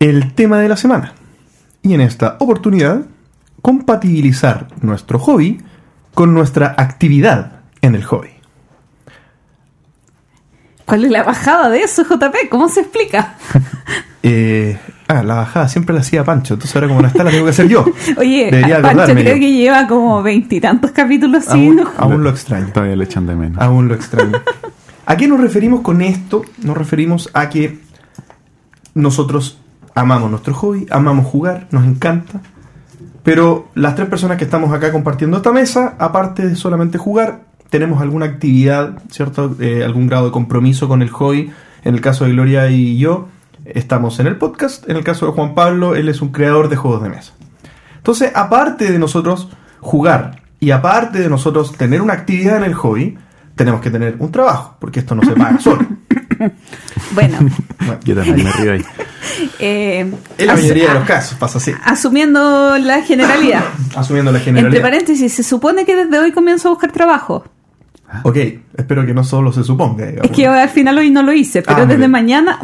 [0.00, 1.12] El tema de la semana.
[1.82, 3.04] Y en esta oportunidad,
[3.60, 5.60] compatibilizar nuestro hobby
[6.14, 8.39] con nuestra actividad en el hobby.
[10.90, 12.48] ¿Cuál es la bajada de eso, JP?
[12.50, 13.34] ¿Cómo se explica?
[14.22, 14.78] Eh,
[15.08, 17.52] ah, la bajada siempre la hacía Pancho, entonces ahora como no está la tengo que
[17.52, 17.86] hacer yo.
[18.18, 19.40] Oye, Debería Pancho acordarme creo yo.
[19.40, 22.66] que lleva como veintitantos capítulos Aún, aún lo extraño.
[22.70, 23.62] Todavía le echan de menos.
[23.62, 24.32] Aún lo extraño.
[25.06, 26.42] ¿A qué nos referimos con esto?
[26.62, 27.80] Nos referimos a que
[28.92, 29.58] nosotros
[29.94, 32.42] amamos nuestro hobby, amamos jugar, nos encanta,
[33.22, 38.02] pero las tres personas que estamos acá compartiendo esta mesa, aparte de solamente jugar, tenemos
[38.02, 39.56] alguna actividad, ¿cierto?
[39.60, 41.50] Eh, algún grado de compromiso con el hobby.
[41.84, 43.28] En el caso de Gloria y yo,
[43.64, 44.88] estamos en el podcast.
[44.88, 47.32] En el caso de Juan Pablo, él es un creador de juegos de mesa.
[47.96, 49.48] Entonces, aparte de nosotros
[49.80, 53.16] jugar y aparte de nosotros tener una actividad en el hobby,
[53.54, 55.86] tenemos que tener un trabajo, porque esto no se paga solo.
[57.12, 57.36] Bueno,
[57.78, 58.84] Bueno, Yo también me río ahí.
[59.58, 63.64] eh, en la mayoría de los casos pasa así, asumiendo la generalidad.
[63.96, 64.82] asumiendo la Entre generalidad.
[64.82, 67.44] paréntesis, se supone que desde hoy comienzo a buscar trabajo.
[68.24, 68.36] Ok,
[68.76, 70.06] espero que no solo se suponga.
[70.06, 70.30] digamos.
[70.30, 72.10] Es que al final hoy no lo hice, pero Ah, desde bien.
[72.10, 72.58] mañana,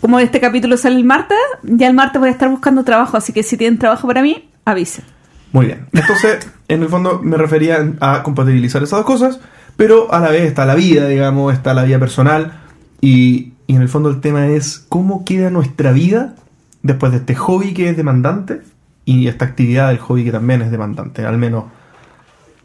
[0.00, 3.32] como este capítulo sale el martes, ya el martes voy a estar buscando trabajo, así
[3.32, 5.04] que si tienen trabajo para mí, avisen.
[5.52, 5.86] Muy bien.
[5.92, 9.40] Entonces, en el fondo me refería a compatibilizar esas dos cosas,
[9.76, 12.60] pero a la vez está la vida, digamos, está la vida personal
[13.00, 16.34] y, y en el fondo el tema es cómo queda nuestra vida
[16.82, 18.60] después de este hobby que es demandante
[19.04, 21.64] y esta actividad del hobby que también es demandante, al menos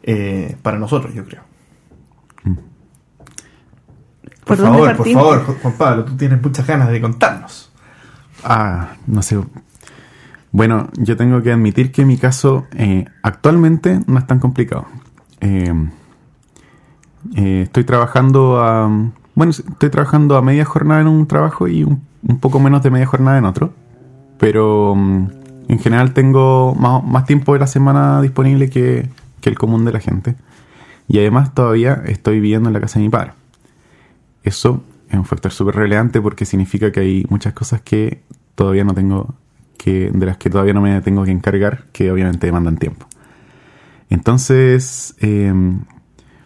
[0.04, 1.42] eh, para nosotros, yo creo.
[4.46, 7.72] Por ¿Por favor, por favor, Ju- Juan Pablo, tú tienes muchas ganas de contarnos.
[8.44, 9.40] Ah, no sé.
[10.52, 14.86] Bueno, yo tengo que admitir que mi caso eh, actualmente no es tan complicado.
[15.40, 15.74] Eh,
[17.36, 18.90] eh, estoy trabajando a...
[19.36, 22.90] Bueno, estoy trabajando a media jornada en un trabajo y un, un poco menos de
[22.92, 23.74] media jornada en otro.
[24.38, 25.28] Pero mm,
[25.70, 29.08] en general tengo más, más tiempo de la semana disponible que,
[29.40, 30.36] que el común de la gente.
[31.08, 33.34] Y además todavía estoy viviendo en la casa de mi padre.
[34.44, 38.22] Eso es un factor súper relevante porque significa que hay muchas cosas que
[38.56, 39.36] todavía no tengo,
[39.78, 43.06] que de las que todavía no me tengo que encargar, que obviamente demandan tiempo.
[44.10, 45.54] Entonces, eh,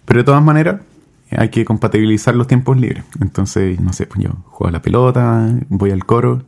[0.06, 0.82] pero de todas maneras,
[1.32, 3.04] hay que compatibilizar los tiempos libres.
[3.20, 6.44] Entonces, no sé, pues yo juego a la pelota, voy al coro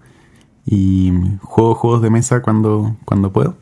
[0.65, 3.55] y juego juegos de mesa cuando, cuando puedo.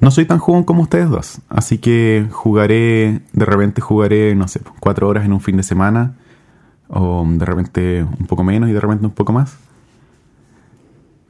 [0.00, 4.60] No soy tan jugón como ustedes dos, así que jugaré, de repente jugaré, no sé,
[4.78, 6.16] cuatro horas en un fin de semana,
[6.88, 9.56] o de repente un poco menos y de repente un poco más.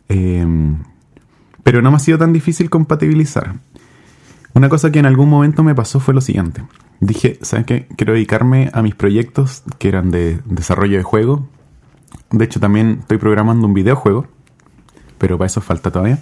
[0.09, 0.77] Em,
[1.63, 3.55] pero no me ha sido tan difícil compatibilizar.
[4.55, 6.63] Una cosa que en algún momento me pasó fue lo siguiente.
[7.01, 7.89] Dije, ¿sabes qué?
[7.97, 11.49] Quiero dedicarme a mis proyectos que eran de desarrollo de juego.
[12.31, 14.27] De hecho, también estoy programando un videojuego,
[15.19, 16.21] pero para eso falta todavía.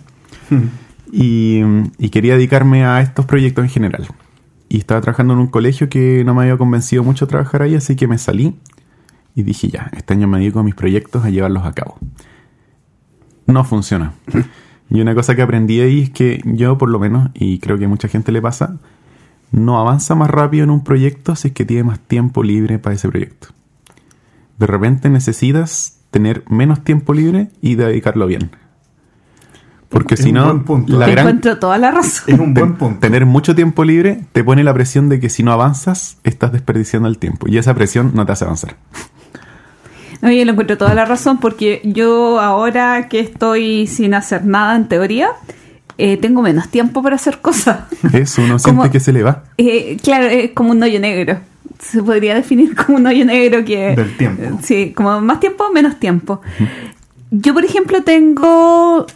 [1.12, 1.60] Y,
[1.98, 4.08] y quería dedicarme a estos proyectos en general.
[4.68, 7.94] Y estaba trabajando en un colegio que no me había convencido mucho trabajar ahí, así
[7.94, 8.56] que me salí
[9.34, 11.98] y dije ya, este año me dedico a mis proyectos a llevarlos a cabo.
[13.46, 14.12] No funciona.
[14.90, 17.86] Y una cosa que aprendí ahí es que yo, por lo menos, y creo que
[17.86, 18.76] a mucha gente le pasa,
[19.50, 22.94] no avanza más rápido en un proyecto si es que tiene más tiempo libre para
[22.96, 23.48] ese proyecto.
[24.58, 28.50] De repente necesitas tener menos tiempo libre y dedicarlo bien.
[29.88, 30.98] Porque Es si un no, buen punto.
[30.98, 32.24] la Te gran, encuentro toda la razón.
[32.34, 33.00] Es un buen punto.
[33.00, 37.08] tener mucho tiempo libre te pone la presión de que si no avanzas, estás desperdiciando
[37.08, 37.46] el tiempo.
[37.48, 38.76] Y esa presión no te hace avanzar.
[40.24, 44.74] No, yo le encuentro toda la razón porque yo ahora que estoy sin hacer nada
[44.74, 45.28] en teoría,
[45.98, 47.80] eh, tengo menos tiempo para hacer cosas.
[48.12, 49.44] Eso uno Como- siente que se le va.
[49.58, 51.38] Eh, claro, es como un hoyo negro.
[51.78, 53.94] Se podría definir como un hoyo negro que...
[53.94, 54.42] Del tiempo.
[54.42, 56.40] eh, Sí, como más tiempo, menos tiempo.
[57.30, 59.06] Yo, por ejemplo, tengo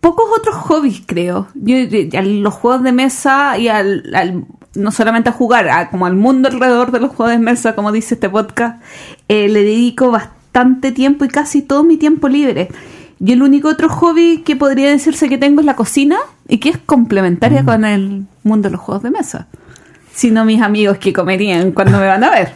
[0.00, 1.48] pocos otros hobbies, creo.
[1.54, 1.74] Yo,
[2.16, 4.44] a los juegos de mesa y al, al-
[4.78, 7.92] no solamente a jugar, a- como al mundo alrededor de los juegos de mesa, como
[7.92, 8.82] dice este podcast,
[9.28, 12.68] eh, le dedico bastante tiempo y casi todo mi tiempo libre.
[13.20, 16.16] Y el único otro hobby que podría decirse que tengo es la cocina
[16.46, 19.48] y que es complementaria con el mundo de los juegos de mesa.
[20.14, 22.52] Si no, mis amigos que comerían cuando me van a ver.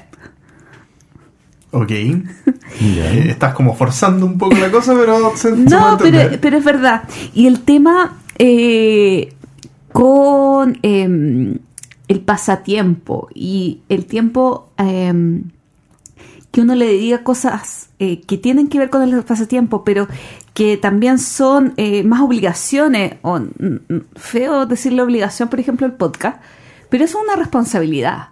[1.72, 1.90] Ok.
[2.80, 7.02] Eh, Estás como forzando un poco la cosa, pero se, No, pero, pero es verdad.
[7.34, 9.34] Y el tema eh,
[9.92, 11.58] con eh,
[12.08, 15.42] el pasatiempo y el tiempo eh,
[16.52, 20.06] que uno le dedica a cosas eh, que tienen que ver con el pasatiempo, pero
[20.52, 23.40] que también son eh, más obligaciones, o
[24.14, 26.42] feo decirle obligación, por ejemplo, el podcast,
[26.90, 28.28] pero es una responsabilidad.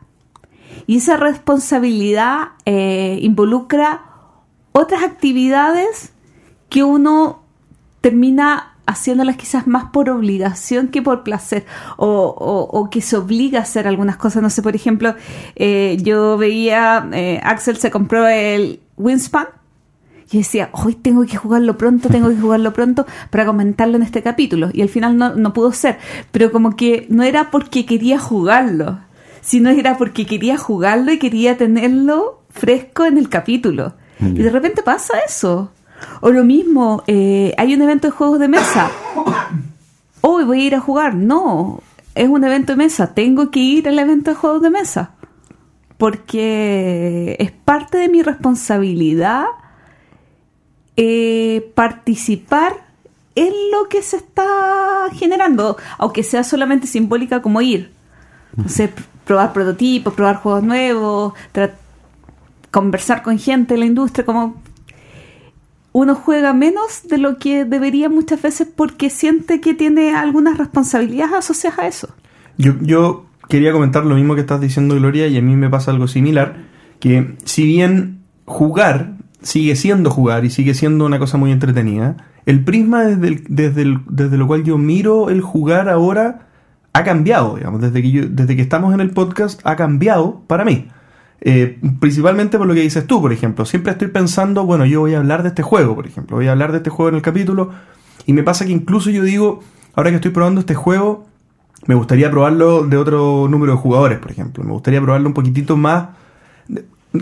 [0.86, 4.04] Y esa responsabilidad eh, involucra
[4.72, 6.12] otras actividades
[6.68, 7.42] que uno
[8.02, 11.64] termina haciéndolas quizás más por obligación que por placer
[11.96, 14.42] o, o- o que se obliga a hacer algunas cosas.
[14.42, 15.14] No sé, por ejemplo,
[15.56, 19.46] eh, yo veía, eh, Axel se compró el Winspan
[20.32, 24.22] y decía, hoy tengo que jugarlo pronto, tengo que jugarlo pronto para comentarlo en este
[24.22, 24.70] capítulo.
[24.72, 25.98] Y al final no, no pudo ser.
[26.30, 29.00] Pero como que no era porque quería jugarlo,
[29.40, 33.94] sino era porque quería jugarlo y quería tenerlo fresco en el capítulo.
[34.20, 35.72] Y de repente pasa eso.
[36.20, 38.90] O lo mismo, eh, hay un evento de juegos de mesa.
[40.20, 41.14] Hoy voy a ir a jugar.
[41.14, 41.82] No,
[42.14, 43.14] es un evento de mesa.
[43.14, 45.10] Tengo que ir al evento de juegos de mesa.
[45.96, 49.44] Porque es parte de mi responsabilidad
[50.96, 52.72] eh, participar
[53.34, 57.92] en lo que se está generando, aunque sea solamente simbólica como ir.
[58.56, 61.32] No sé, pr- probar prototipos, probar juegos nuevos,
[62.70, 64.60] conversar con gente de la industria, como
[65.92, 71.34] uno juega menos de lo que debería muchas veces porque siente que tiene algunas responsabilidades
[71.34, 72.08] asociadas a eso.
[72.58, 75.90] Yo, yo quería comentar lo mismo que estás diciendo, Gloria, y a mí me pasa
[75.90, 76.56] algo similar,
[77.00, 82.16] que si bien jugar sigue siendo jugar y sigue siendo una cosa muy entretenida,
[82.46, 86.46] el prisma desde, el- desde, el- desde lo cual yo miro el jugar ahora
[86.92, 90.64] ha cambiado, digamos, desde que, yo, desde que estamos en el podcast ha cambiado para
[90.64, 90.88] mí.
[91.42, 93.64] Eh, principalmente por lo que dices tú, por ejemplo.
[93.64, 96.36] Siempre estoy pensando, bueno, yo voy a hablar de este juego, por ejemplo.
[96.36, 97.70] Voy a hablar de este juego en el capítulo.
[98.26, 99.60] Y me pasa que incluso yo digo,
[99.94, 101.26] ahora que estoy probando este juego,
[101.86, 104.62] me gustaría probarlo de otro número de jugadores, por ejemplo.
[104.64, 106.08] Me gustaría probarlo un poquitito más.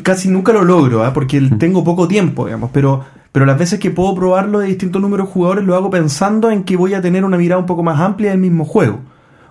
[0.02, 1.12] Casi nunca lo logro, ¿ah?
[1.14, 2.70] porque tengo poco tiempo, digamos.
[2.72, 6.50] Pero, pero las veces que puedo probarlo de distintos números de jugadores, lo hago pensando
[6.50, 8.98] en que voy a tener una mirada un poco más amplia del mismo juego.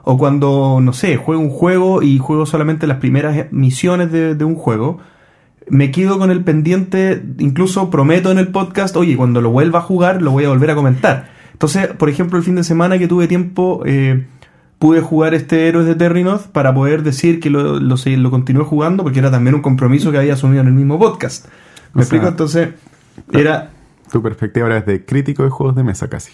[0.09, 4.45] O cuando, no sé, juego un juego y juego solamente las primeras misiones de, de
[4.45, 4.99] un juego,
[5.69, 9.81] me quedo con el pendiente, incluso prometo en el podcast, oye, cuando lo vuelva a
[9.81, 11.27] jugar lo voy a volver a comentar.
[11.51, 14.25] Entonces, por ejemplo, el fin de semana que tuve tiempo, eh,
[14.79, 18.63] pude jugar este Héroes de Terrinoth para poder decir que lo, lo, se- lo continué
[18.63, 21.47] jugando, porque era también un compromiso que había asumido en el mismo podcast.
[21.93, 22.23] ¿Me O explico?
[22.23, 22.69] sea, Entonces,
[23.33, 23.71] era...
[24.11, 26.31] Tu perspectiva ahora es de crítico de juegos de mesa casi.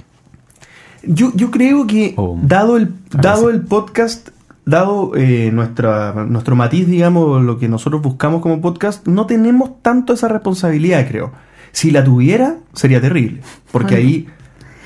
[1.06, 4.30] Yo, yo creo que O- dado el, dado el podcast,
[4.66, 10.14] dado eh, nuestra, nuestro matiz, digamos, lo que nosotros buscamos como podcast, no tenemos tanto
[10.14, 11.32] esa responsabilidad, creo.
[11.72, 13.42] Si la tuviera, sería terrible.
[13.72, 14.08] Porque Bueno.
[14.10, 14.28] ahí,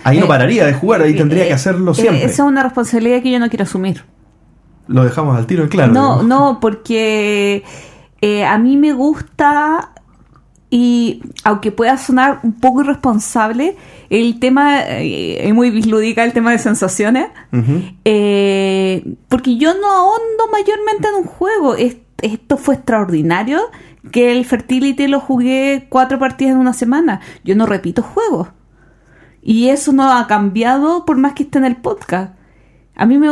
[0.04, 2.24] ahí no Eh, pararía de jugar, ahí tendría Eh, que hacerlo eh, siempre.
[2.24, 4.04] Esa es una responsabilidad que yo no quiero asumir.
[4.88, 5.92] Lo dejamos al tiro en claro.
[5.94, 6.26] no, digamos.
[6.28, 7.64] no, porque
[8.22, 9.92] eh, a mí me gusta
[10.70, 13.78] y aunque pueda sonar un poco irresponsable,
[14.10, 17.28] el tema, eh, es muy bislúdica el tema de sensaciones,
[18.06, 21.76] eh, porque yo no ahondo mayormente en un juego.
[21.76, 23.62] Es- esto fue extraordinario
[24.12, 27.22] que el Fertility lo jugué cuatro partidas en una semana.
[27.44, 28.50] Yo no repito juegos.
[29.44, 32.34] Y eso no ha cambiado por más que esté en el podcast.
[32.96, 33.30] A mí me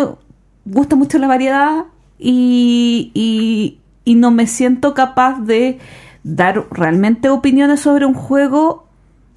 [0.66, 1.86] gusta mucho la variedad
[2.20, 5.80] y, y, y no me siento capaz de
[6.26, 8.88] dar realmente opiniones sobre un juego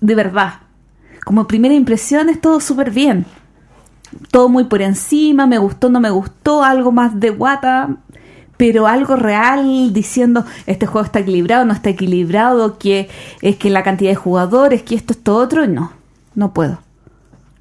[0.00, 0.54] de verdad.
[1.22, 3.26] Como primera impresión es todo súper bien.
[4.30, 7.96] Todo muy por encima, me gustó, no me gustó, algo más de guata,
[8.56, 13.10] pero algo real diciendo este juego está equilibrado, no está equilibrado, que
[13.42, 15.92] es que la cantidad de jugadores, que esto, esto, otro, no,
[16.34, 16.78] no puedo.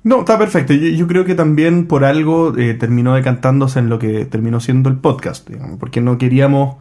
[0.05, 0.73] No, está perfecto.
[0.73, 4.95] Yo, creo que también por algo eh, terminó decantándose en lo que terminó siendo el
[4.95, 6.78] podcast, digamos, porque no queríamos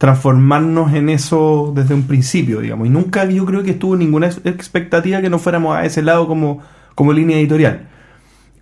[0.00, 2.86] transformarnos en eso desde un principio, digamos.
[2.86, 6.26] Y nunca yo creo que estuvo ninguna ex- expectativa que no fuéramos a ese lado
[6.26, 6.60] como,
[6.94, 7.86] como línea editorial.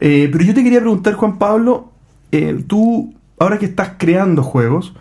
[0.01, 1.93] Eh, pero yo te quería preguntar, Juan Pablo,
[2.33, 4.95] eh, tú, ahora que estás creando juegos,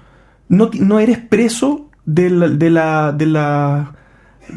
[0.47, 3.95] ¿no, no eres preso de la, de, la, de, la,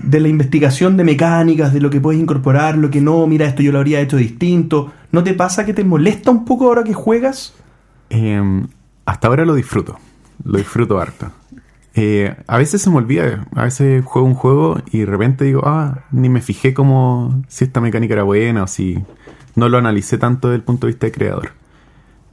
[0.02, 3.62] de la investigación de mecánicas, de lo que puedes incorporar, lo que no, mira, esto
[3.62, 4.92] yo lo habría hecho distinto?
[5.12, 7.54] ¿No te pasa que te molesta un poco ahora que juegas?
[8.10, 8.66] Eh,
[9.06, 9.98] hasta ahora lo disfruto.
[10.44, 11.32] Lo disfruto harto.
[12.02, 13.46] Eh, a veces se me olvida.
[13.54, 17.64] A veces juego un juego y de repente digo, ah, ni me fijé como si
[17.64, 18.98] esta mecánica era buena o si
[19.54, 21.50] no lo analicé tanto desde el punto de vista de creador.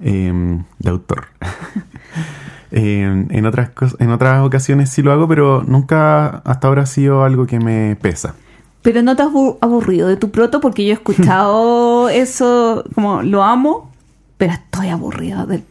[0.01, 1.27] Eh, de autor.
[2.69, 7.23] Eh, en, otras en otras ocasiones sí lo hago, pero nunca hasta ahora ha sido
[7.23, 8.35] algo que me pesa.
[8.81, 13.21] Pero no te has abu- aburrido de tu proto porque yo he escuchado eso, como
[13.23, 13.89] lo amo,
[14.37, 15.63] pero estoy aburrida del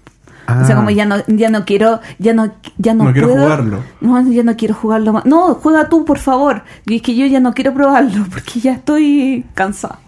[0.49, 0.77] O sea, Ah.
[0.77, 3.79] como ya no, ya no quiero, ya no, ya no, No quiero jugarlo.
[4.01, 5.25] No, ya no quiero jugarlo más.
[5.27, 6.63] No, juega tú, por favor.
[6.87, 9.99] Y es que yo ya no quiero probarlo porque ya estoy cansada.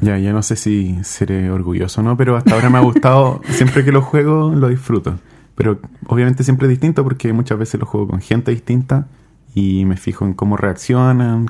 [0.00, 3.40] Ya, ya no sé si seré orgulloso o no, pero hasta ahora me ha gustado.
[3.50, 5.18] siempre que lo juego, lo disfruto.
[5.54, 9.06] Pero obviamente siempre es distinto porque muchas veces lo juego con gente distinta
[9.54, 11.46] y me fijo en cómo reaccionan.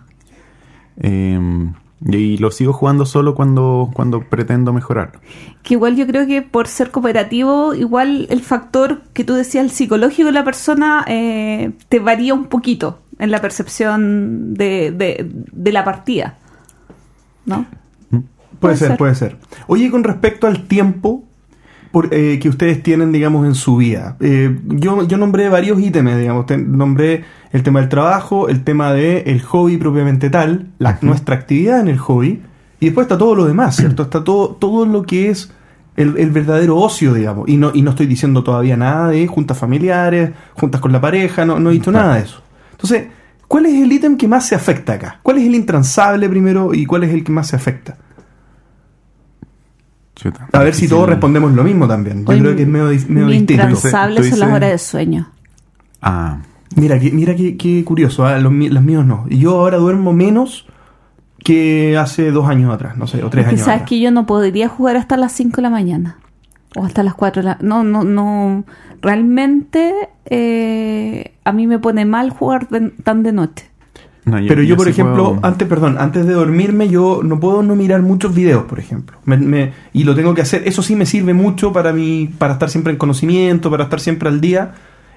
[0.97, 1.71] Eh,
[2.07, 5.21] y lo sigo jugando solo cuando, cuando pretendo mejorarlo.
[5.63, 9.71] Que igual yo creo que por ser cooperativo, igual el factor que tú decías, el
[9.71, 15.73] psicológico de la persona, eh, te varía un poquito en la percepción de, de, de
[15.73, 16.39] la partida.
[17.45, 17.67] ¿No?
[18.11, 18.25] Puede,
[18.61, 18.97] Puede ser, ser.
[18.99, 19.37] puede ser.
[19.67, 21.25] Oye, con respecto al tiempo
[21.93, 24.17] por- eh, que ustedes tienen, digamos, en su vida.
[24.21, 26.47] eh, yo, yo nombré varios ítems, digamos.
[26.67, 31.79] Nombré el tema del trabajo, el tema del el hobby propiamente tal, la, nuestra actividad
[31.81, 32.41] en el hobby,
[32.81, 34.03] y después está todo lo demás, ¿cierto?
[34.03, 35.53] Está todo, todo lo que es
[35.97, 37.49] el, el verdadero ocio, digamos.
[37.49, 41.45] Y no, y no estoy diciendo todavía nada de juntas familiares, juntas con la pareja,
[41.45, 42.43] no, no he dicho nada de eso.
[42.73, 43.09] Entonces,
[43.47, 45.21] ¿cuál es el ítem que más se afecta acá?
[45.23, 47.99] ¿Cuál es el intransable primero y cuál es el que más se afecta?
[50.23, 52.25] Chuta, A ver si todos respondemos lo mismo también.
[52.25, 53.77] Yo Hoy creo que es medio, di- medio mi distinto.
[53.77, 55.29] son las horas de sueño.
[56.01, 56.39] Ah,
[56.77, 58.39] Mira, que, mira qué, qué curioso, ¿ah?
[58.39, 59.27] los, míos no.
[59.29, 60.67] Y yo ahora duermo menos
[61.45, 63.89] que hace dos años atrás, no sé, o tres Es que años sabes atrás.
[63.91, 66.17] que yo no podría jugar hasta las 5 de la mañana.
[66.77, 67.59] O hasta las 4 de la...
[67.61, 68.65] No, no, no.
[69.03, 69.93] Realmente
[70.25, 73.71] eh, a mí me pone mal jugar de- tan de noche.
[74.25, 77.63] No, Pero yo, por sí ejemplo, puedo- antes, perdón, antes de dormirme, yo no puedo
[77.63, 79.17] no mirar muchos videos, por ejemplo.
[79.25, 80.63] Me- me- y lo tengo que hacer.
[80.67, 84.29] Eso sí me sirve mucho para mí, para estar siempre en conocimiento, para estar siempre
[84.29, 84.73] al día.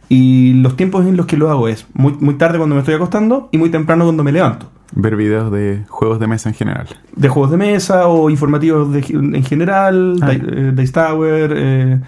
[0.09, 2.93] Y los tiempos en los que lo hago es muy, muy tarde cuando me estoy
[2.95, 4.71] acostando y muy temprano cuando me levanto.
[4.97, 6.87] ver videos de juegos de mesa en general.
[7.15, 10.29] de juegos de mesa o informativos de- en general, Ah.
[10.29, 11.53] Di- eh, Dice Tower.
[11.55, 11.99] Eh,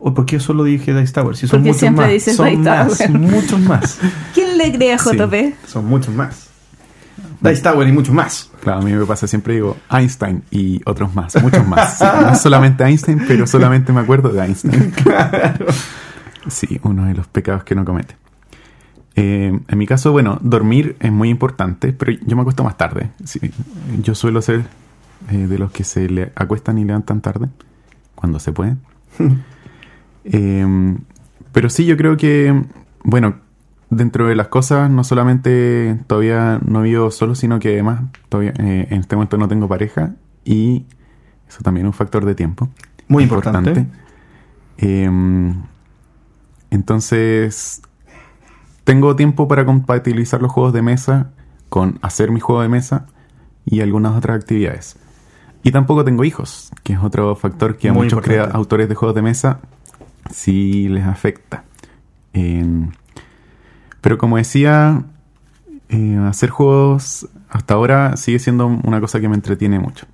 [0.00, 1.36] ¿O por qué solo dije Dice Tower?
[1.36, 2.12] Si son Porque muchos siempre más.
[2.12, 3.10] dices son Dice más, Tower.
[3.12, 4.00] muchos más.
[4.34, 5.54] ¿Quién le Sí.
[5.66, 6.48] Son muchos más.
[7.40, 8.50] Dice Tower y muchos más.
[8.60, 11.98] Claro, a mí me pasa siempre digo Einstein y otros más, muchos más.
[11.98, 14.92] Sí, no solamente Einstein, pero solamente me acuerdo de Einstein.
[16.46, 18.16] Sí, uno de los pecados que no comete.
[19.16, 23.10] Eh, en mi caso, bueno, dormir es muy importante, pero yo me acuesto más tarde.
[23.24, 23.40] Sí,
[24.02, 24.64] yo suelo ser
[25.30, 27.48] eh, de los que se le acuestan y levantan tarde,
[28.14, 28.76] cuando se puede.
[30.26, 30.96] Eh,
[31.52, 32.64] pero sí, yo creo que,
[33.02, 33.34] bueno,
[33.94, 38.88] dentro de las cosas, no solamente todavía no vivo solo, sino que además todavía eh,
[38.90, 40.14] en este momento no tengo pareja
[40.44, 40.84] y
[41.48, 42.68] eso también es un factor de tiempo.
[43.08, 43.86] Muy importante.
[44.78, 45.08] Eh,
[46.70, 47.82] entonces,
[48.84, 51.30] tengo tiempo para compatibilizar los juegos de mesa
[51.68, 53.06] con hacer mi juego de mesa
[53.64, 54.96] y algunas otras actividades.
[55.62, 58.94] Y tampoco tengo hijos, que es otro factor que a Muy muchos crea- autores de
[58.94, 59.60] juegos de mesa
[60.30, 61.64] sí les afecta.
[62.34, 62.88] Eh,
[64.04, 65.02] pero como decía,
[65.88, 70.04] eh, hacer juegos hasta ahora sigue siendo una cosa que me entretiene mucho.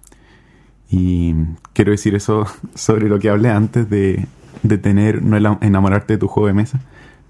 [0.89, 1.35] Y
[1.73, 4.29] quiero decir eso sobre lo que hablé antes de,
[4.63, 6.79] de tener, no enamorarte de tu juego de mesa.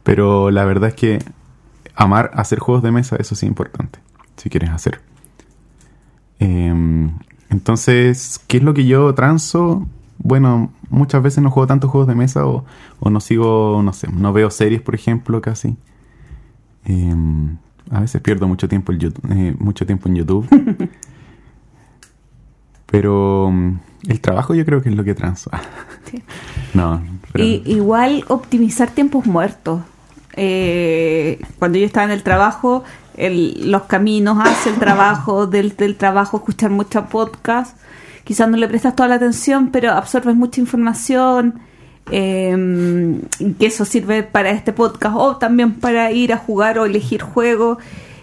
[0.03, 1.21] Pero la verdad es que
[1.95, 3.99] amar hacer juegos de mesa, eso sí es importante,
[4.37, 5.01] si quieres hacer.
[6.41, 7.09] Eh,
[7.49, 9.89] Entonces, ¿qué es lo que yo transo?
[10.19, 12.67] Bueno, muchas veces no juego tantos juegos de mesa o,
[12.99, 15.79] o no sigo, no sé, no veo series, por ejemplo, casi.
[16.91, 17.57] Em,
[17.91, 20.49] a veces pierdo mucho tiempo, en YouTube, eh, mucho tiempo en YouTube.
[22.87, 23.79] Pero mm,
[24.09, 25.51] el trabajo yo creo que es lo que transo.
[26.11, 26.23] Sí.
[26.75, 27.01] no,
[27.33, 29.83] pero Y, igual optimizar tiempos muertos.
[30.35, 32.83] Eh, cuando yo estaba en el trabajo,
[33.17, 37.77] el- los caminos hacia el trabajo, del, del trabajo, escuchar mucho podcast.
[38.25, 41.61] Quizás no le prestas toda la atención, pero absorbes mucha información.
[42.11, 43.21] Eh,
[43.59, 47.79] que eso sirve para este podcast o también para ir a jugar o elegir juegos.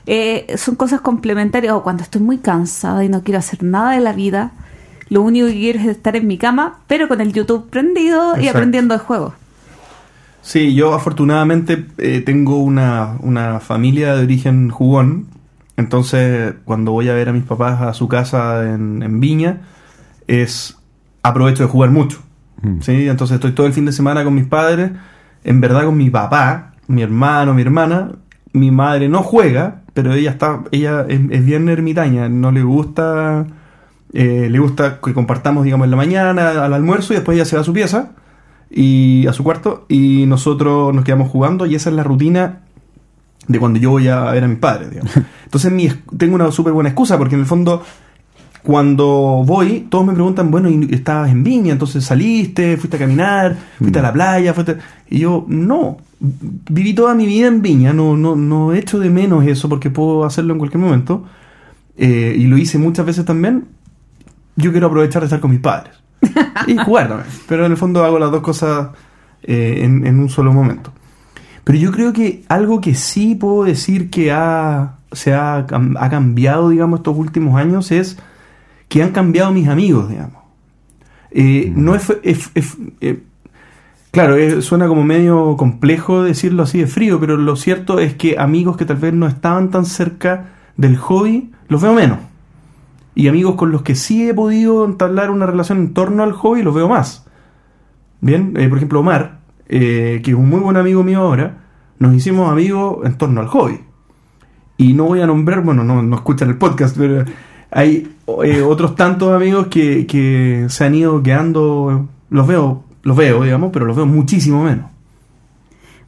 [0.06, 1.74] Eh, son cosas complementarias.
[1.74, 4.52] O cuando estoy muy cansada y no quiero hacer nada de la vida,
[5.10, 8.48] lo único que quiero es estar en mi cama, pero con el YouTube prendido y
[8.48, 9.34] aprendiendo de juegos.
[10.42, 15.28] Sí, yo afortunadamente eh, tengo una, una familia de origen jugón.
[15.76, 19.62] Entonces, cuando voy a ver a mis papás a su casa en, en Viña,
[20.26, 20.78] es
[21.22, 22.20] aprovecho de jugar mucho.
[22.62, 22.82] Mm.
[22.82, 23.08] ¿sí?
[23.08, 24.92] Entonces estoy todo el fin de semana con mis padres,
[25.44, 28.12] en verdad con mi papá, mi hermano, mi hermana.
[28.54, 33.46] Mi madre no juega, pero ella está, ella es, es bien ermitaña, no le gusta,
[34.14, 37.56] eh, le gusta que compartamos, digamos, en la mañana, al almuerzo, y después ella se
[37.56, 38.14] va a su pieza
[38.70, 42.62] y a su cuarto y nosotros nos quedamos jugando y esa es la rutina
[43.48, 44.90] de cuando yo voy a ver a mis padres.
[44.90, 45.12] digamos.
[45.46, 47.84] Entonces mi, tengo una súper buena excusa porque en el fondo
[48.68, 51.72] cuando voy todos me preguntan, bueno, ¿y estabas en Viña?
[51.72, 54.76] Entonces saliste, fuiste a caminar, fuiste a la playa, fuiste...
[55.10, 59.46] Y yo, no, viví toda mi vida en Viña, no, no, no echo de menos
[59.48, 61.24] eso porque puedo hacerlo en cualquier momento.
[61.96, 63.70] Eh, y lo hice muchas veces también.
[64.58, 65.94] Yo quiero aprovechar de estar con mis padres
[66.68, 67.30] y jugar también.
[67.48, 68.90] Pero en el fondo hago las dos cosas
[69.44, 70.92] eh, en, en un solo momento.
[71.64, 76.68] Pero yo creo que algo que sí puedo decir que ha, se ha, ha cambiado,
[76.68, 78.18] digamos, estos últimos años es
[78.88, 80.42] que han cambiado mis amigos, digamos.
[81.32, 83.22] Eh, No es, es- es- eh,
[84.12, 88.78] claro, suena como medio complejo decirlo así de frío, pero lo cierto es que amigos
[88.78, 90.46] que tal vez no estaban tan cerca
[90.78, 92.20] del hobby, los veo menos.
[93.14, 96.62] Y amigos con los que sí he podido entablar una relación en torno al hobby,
[96.64, 97.26] los veo más.
[98.22, 101.58] Bien, eh, por ejemplo, Omar, eh, que es un muy buen amigo mío ahora,
[102.00, 103.80] nos hicimos amigos en torno al hobby.
[104.78, 107.26] Y no voy a nombrar, bueno, no, no escuchan el podcast, pero
[107.78, 108.12] hay
[108.44, 113.70] eh, otros tantos amigos que, que se han ido quedando, los veo, los veo, digamos,
[113.72, 114.90] pero los veo muchísimo menos.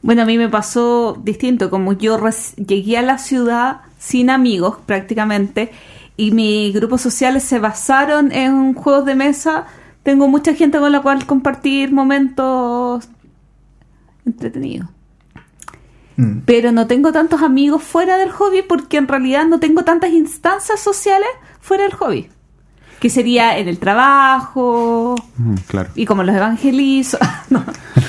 [0.02, 2.18] Bueno, a mí me pasó distinto, como yo
[2.56, 5.70] llegué a la ciudad sin amigos prácticamente
[6.16, 9.66] y mis grupos sociales se basaron en juegos de mesa.
[10.02, 13.08] Tengo mucha gente con la cual compartir momentos
[14.26, 14.88] entretenidos.
[16.16, 16.40] Mm.
[16.46, 20.80] Pero no tengo tantos amigos fuera del hobby porque en realidad no tengo tantas instancias
[20.80, 21.28] sociales
[21.60, 22.28] fuera del hobby.
[23.00, 25.88] Que sería en el trabajo Mm, claro.
[25.94, 27.18] y como los evangelizo.
[27.50, 27.64] no,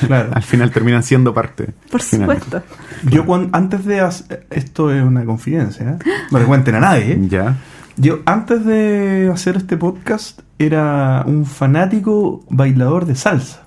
[0.08, 0.32] Claro.
[0.34, 1.74] Al final terminan siendo parte.
[1.90, 2.44] por finalmente.
[2.46, 2.68] supuesto.
[3.10, 5.98] Yo antes de hacer, esto es una confidencia, ¿eh?
[6.32, 7.14] no le cuenten a nadie.
[7.14, 7.20] ¿eh?
[7.30, 7.56] Ya.
[7.98, 13.64] Yo antes de hacer este podcast era un fanático bailador de salsa.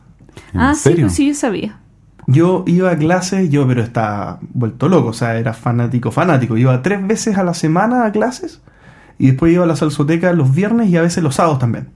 [0.53, 1.78] ¿En Ah, sí, pues sí, yo sabía.
[2.26, 6.57] Yo iba a clases, yo pero estaba vuelto loco, o sea, era fanático, fanático.
[6.57, 8.61] Iba tres veces a la semana a clases
[9.19, 11.89] y después iba a la salsoteca los viernes y a veces los sábados también.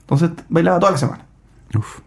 [0.00, 1.26] Entonces bailaba toda la semana.
[1.76, 1.98] Uf,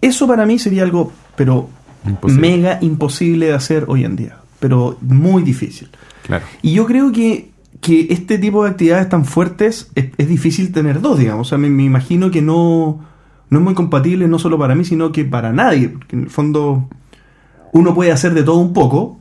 [0.00, 1.68] Eso para mí sería algo, pero
[2.06, 2.40] Imposible.
[2.40, 5.90] mega imposible de hacer hoy en día, pero muy difícil.
[6.22, 6.44] claro.
[6.62, 11.00] Y yo creo que, que este tipo de actividades tan fuertes es, es difícil tener
[11.00, 11.46] dos, digamos.
[11.46, 13.00] O sea, me, me imagino que no,
[13.50, 15.88] no es muy compatible no solo para mí, sino que para nadie.
[15.90, 16.88] Porque en el fondo
[17.72, 19.19] uno puede hacer de todo un poco,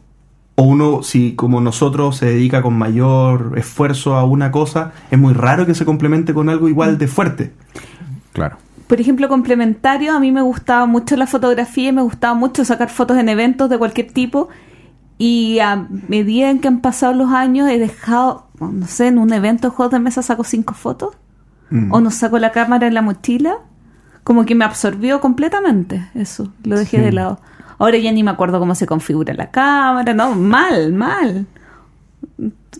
[0.59, 5.33] o uno, si como nosotros se dedica con mayor esfuerzo a una cosa, es muy
[5.33, 7.53] raro que se complemente con algo igual de fuerte.
[8.33, 8.57] Claro.
[8.87, 12.89] Por ejemplo, complementario, a mí me gustaba mucho la fotografía y me gustaba mucho sacar
[12.89, 14.49] fotos en eventos de cualquier tipo.
[15.17, 19.31] Y a medida en que han pasado los años, he dejado, no sé, en un
[19.31, 21.15] evento de juegos de mesa saco cinco fotos.
[21.69, 21.93] Mm.
[21.93, 23.59] O no saco la cámara en la mochila.
[24.25, 26.51] Como que me absorbió completamente eso.
[26.63, 27.03] Lo dejé Sí.
[27.03, 27.39] de lado.
[27.79, 30.13] Ahora ya ni me acuerdo cómo se configura la cámara.
[30.13, 31.47] No, mal, mal.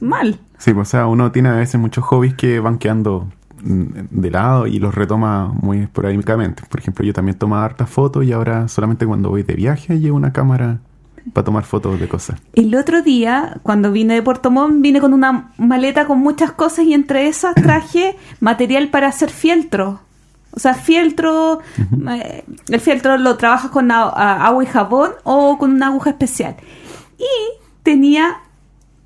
[0.02, 0.40] Mal.
[0.58, 3.30] Sí, pues, o sea, uno tiene a veces muchos hobbies que van quedando
[3.64, 6.64] mm, de lado y los retoma muy esporádicamente.
[6.70, 10.18] Por ejemplo, yo también tomaba hartas fotos y ahora solamente cuando voy de viaje llevo
[10.18, 10.80] una cámara
[11.34, 12.40] para tomar fotos de cosas.
[12.54, 16.86] El otro día, cuando vine de Puerto Montt, vine con una maleta con muchas cosas
[16.86, 20.02] y entre esas traje material para hacer fieltro.
[20.60, 21.62] O sea, fieltro,
[22.12, 26.10] eh, el fieltro lo trabajas con a- a- agua y jabón o con una aguja
[26.10, 26.58] especial.
[27.18, 27.24] Y
[27.82, 28.42] tenía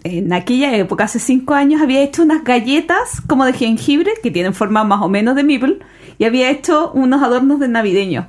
[0.03, 4.55] en aquella época, hace cinco años, había hecho unas galletas como de jengibre que tienen
[4.55, 5.77] forma más o menos de meeple
[6.17, 8.27] y había hecho unos adornos de navideño.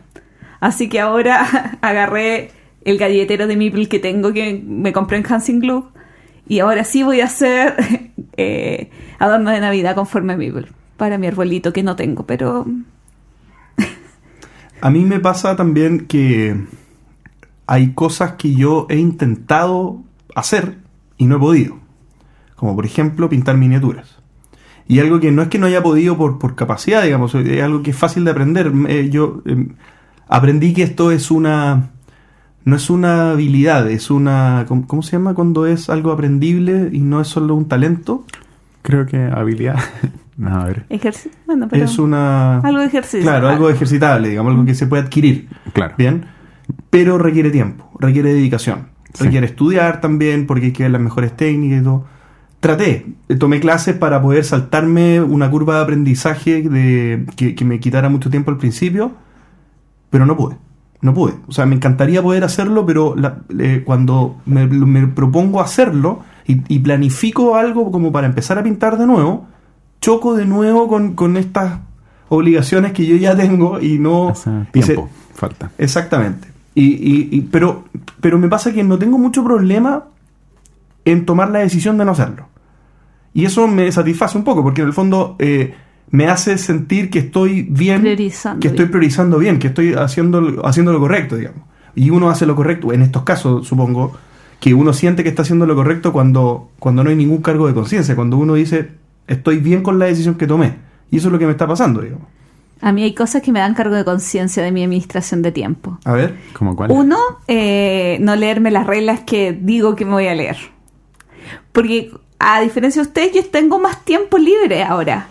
[0.60, 2.50] Así que ahora agarré
[2.84, 5.86] el galletero de meeple que tengo que me compré en Hansing Glue
[6.46, 7.74] y ahora sí voy a hacer
[8.36, 10.68] eh, adornos de Navidad con forma de meeple
[10.98, 12.66] para mi arbolito que no tengo, pero
[14.84, 16.62] A mí me pasa también que
[17.66, 20.02] hay cosas que yo he intentado
[20.34, 20.76] hacer
[21.16, 21.78] y no he podido.
[22.54, 24.18] Como por ejemplo pintar miniaturas.
[24.86, 27.82] Y algo que no es que no haya podido por, por capacidad, digamos, es algo
[27.82, 28.70] que es fácil de aprender.
[28.88, 29.68] Eh, yo eh,
[30.28, 31.92] aprendí que esto es una...
[32.66, 34.66] No es una habilidad, es una...
[34.68, 38.26] ¿Cómo, cómo se llama cuando es algo aprendible y no es solo un talento?
[38.82, 39.78] Creo que habilidad.
[40.36, 40.86] no, a ver.
[40.88, 41.30] ejercicio.
[41.46, 42.58] Bueno, pero es una...
[42.60, 43.22] algo de ejercicio.
[43.22, 45.48] Claro, algo ejercitable, digamos, algo que se puede adquirir.
[45.72, 45.94] Claro.
[45.98, 46.26] Bien,
[46.90, 49.24] pero requiere tiempo, requiere dedicación, Sí.
[49.24, 52.04] requiere estudiar también porque hay que ver las mejores técnicas y todo.
[52.60, 57.78] Traté, eh, tomé clases para poder saltarme una curva de aprendizaje de, que, que me
[57.78, 59.12] quitara mucho tiempo al principio,
[60.10, 60.56] pero no pude,
[61.02, 61.34] no pude.
[61.46, 66.62] O sea, me encantaría poder hacerlo, pero la- eh, cuando me, me propongo hacerlo y,
[66.74, 69.46] y planifico algo como para empezar a pintar de nuevo,
[70.04, 71.78] choco de nuevo con, con estas
[72.28, 74.26] obligaciones que yo ya tengo y no...
[74.28, 75.70] O sea, y se- tiempo falta.
[75.78, 76.48] Exactamente.
[76.74, 77.84] Y, y- y- pero,
[78.20, 80.04] pero me pasa que no tengo mucho problema
[81.06, 82.48] en tomar la decisión de no hacerlo.
[83.32, 85.74] Y eso me satisface un poco, porque en el fondo eh,
[86.10, 90.92] me hace sentir que estoy bien, Priorizando que estoy priorizando bien, que estoy haciendo, haciendo
[90.92, 91.62] lo correcto, digamos.
[91.94, 94.12] Y uno hace lo correcto, en estos casos supongo,
[94.60, 97.72] que uno siente que está haciendo lo correcto cuando, cuando no hay ningún cargo de
[97.74, 98.90] conciencia, cuando uno dice,
[99.26, 100.76] estoy bien con la decisión que tomé.
[101.10, 102.26] Y eso es lo que me está pasando, digamos.
[102.80, 105.98] A mí hay cosas que me dan cargo de conciencia de mi administración de tiempo.
[106.04, 106.36] A ver.
[106.52, 106.90] ¿Como cuál?
[106.90, 107.18] Uno,
[107.48, 110.56] eh, no leerme las reglas que digo que me voy a leer.
[111.72, 115.28] Porque a diferencia de ustedes, yo tengo más tiempo libre ahora.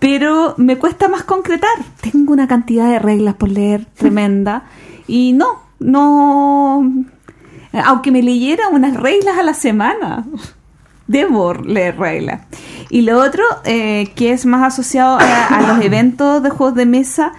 [0.00, 1.76] Pero me cuesta más concretar.
[2.00, 4.64] Tengo una cantidad de reglas por leer tremenda.
[5.06, 7.04] Y no, no...
[7.84, 10.26] Aunque me leyera unas reglas a la semana,
[11.06, 12.42] debo leer reglas.
[12.90, 16.86] Y lo otro, eh, que es más asociado a, a los eventos de juegos de
[16.86, 17.32] mesa,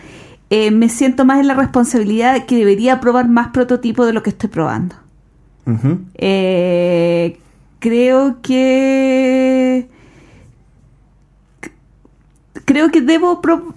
[0.49, 4.21] eh, me siento más en la responsabilidad de que debería probar más prototipos de lo
[4.23, 4.95] que estoy probando.
[6.15, 7.39] Eh,
[7.79, 9.89] creo que
[12.65, 13.73] creo que debo pro-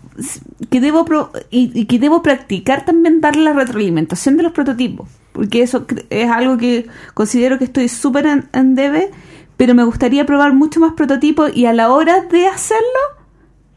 [0.70, 5.08] que debo pro- y, y que debo practicar también darle la retroalimentación de los prototipos
[5.32, 9.10] porque eso es algo que considero que estoy súper en, en debe
[9.58, 12.84] pero me gustaría probar mucho más prototipos y a la hora de hacerlo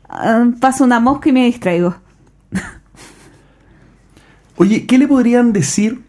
[0.07, 1.95] ah, pasa una mosca y me distraigo
[4.57, 6.01] Oye, ¿qué le podrían decir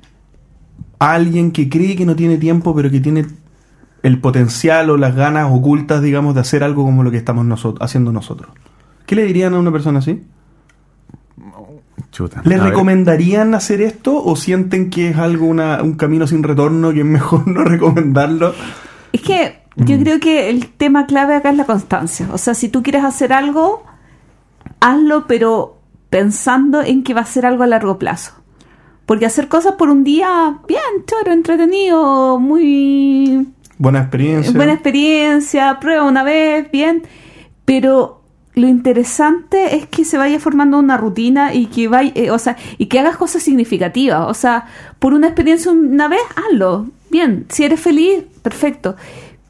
[0.99, 3.27] a alguien que cree que no tiene tiempo, pero que tiene
[4.03, 7.83] el potencial o las ganas ocultas, digamos, de hacer algo como lo que estamos nosotros,
[7.85, 8.51] haciendo nosotros?
[9.07, 10.23] ¿Qué le dirían a una persona así?
[12.11, 12.43] Chuta.
[12.45, 12.69] ¿Le A ver.
[12.71, 17.07] recomendarían hacer esto o sienten que es algo, una- un camino sin retorno, que es
[17.07, 18.53] mejor no recomendarlo?
[19.13, 22.29] Es que yo creo que el tema clave acá es la constancia.
[22.33, 23.83] O sea, si tú quieres hacer algo,
[24.81, 25.79] hazlo, pero
[26.11, 28.33] pensando en que va a ser algo a largo plazo.
[29.07, 34.53] Porque hacer cosas por un día, bien, choro, entretenido, muy Buena experiencia.
[34.53, 37.03] buena experiencia, prueba una vez, bien.
[37.65, 38.23] Pero
[38.55, 42.57] lo interesante es que se vaya formando una rutina y que vaya, eh, o sea,
[42.79, 44.29] y que hagas cosas significativas.
[44.29, 44.67] O sea,
[44.99, 46.87] por una experiencia una vez, hazlo.
[47.11, 48.97] Bien, si eres feliz, perfecto.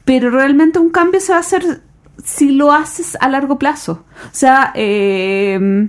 [0.05, 1.81] Pero realmente un cambio se va a hacer
[2.23, 4.05] si lo haces a largo plazo.
[4.25, 5.87] O sea, eh,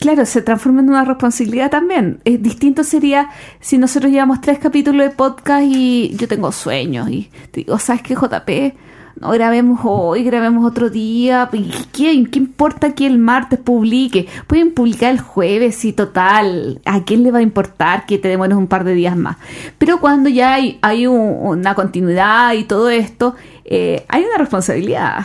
[0.00, 2.22] Claro, se transforma en una responsabilidad también.
[2.24, 3.28] Es distinto sería
[3.60, 8.00] si nosotros llevamos tres capítulos de podcast y yo tengo sueños y te digo, ¿sabes
[8.00, 8.74] qué, JP?
[9.18, 11.48] No grabemos hoy, grabemos otro día.
[11.52, 14.28] ¿Y ¿Qué, qué importa que el martes publique?
[14.46, 16.80] Pueden publicar el jueves y total.
[16.84, 19.36] ¿A quién le va a importar que te demores un par de días más?
[19.78, 23.34] Pero cuando ya hay, hay un- una continuidad y todo esto,
[23.64, 25.24] eh, hay una responsabilidad.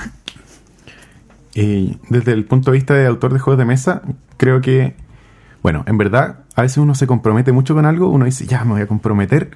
[1.54, 4.02] Y desde el punto de vista de autor de juegos de mesa,
[4.38, 4.96] creo que,
[5.64, 8.74] bueno, en verdad, a veces uno se compromete mucho con algo, uno dice, ya me
[8.74, 9.52] voy a comprometer,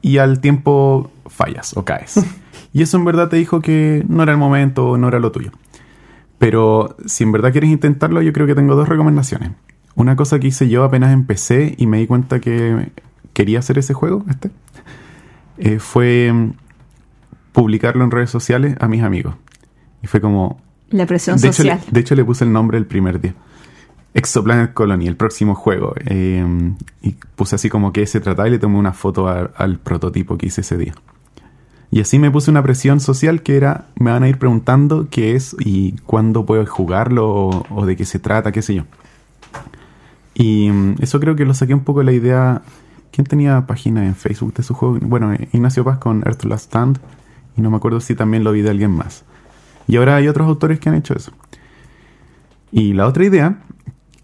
[0.00, 2.24] y al tiempo fallas o caes.
[2.74, 5.50] y eso en verdad te dijo que no era el momento no era lo tuyo.
[6.38, 9.52] Pero si en verdad quieres intentarlo, yo creo que tengo dos recomendaciones.
[9.94, 12.90] Una cosa que hice yo apenas empecé y me di cuenta que
[13.32, 14.50] quería hacer ese juego, este,
[15.58, 16.50] eh, fue mm,
[17.52, 19.36] publicarlo en redes sociales a mis amigos.
[20.02, 20.60] Y fue como,
[20.90, 21.80] La presión de social.
[21.90, 23.34] de hecho, le puse el nombre el primer día.
[24.12, 25.94] Exoplanet Colony, el próximo juego.
[26.06, 26.44] Eh,
[27.02, 30.36] y puse así como que se trataba y le tomé una foto a- al prototipo
[30.36, 30.94] que hice ese día.
[31.94, 35.36] Y así me puse una presión social que era, me van a ir preguntando qué
[35.36, 38.82] es y cuándo puedo jugarlo o, de qué se trata, qué sé yo.
[40.34, 42.62] Y mm, eso creo que lo saqué un poco de la idea.
[43.12, 44.98] ¿Quién tenía página en Facebook de su juego?
[45.02, 46.98] Bueno, eh, Ignacio Paz con Earth Last Stand.
[47.56, 49.24] Y no me acuerdo si también lo vi de alguien más.
[49.86, 51.30] Y ahora hay otros autores que han hecho eso.
[52.72, 53.60] Y la otra idea,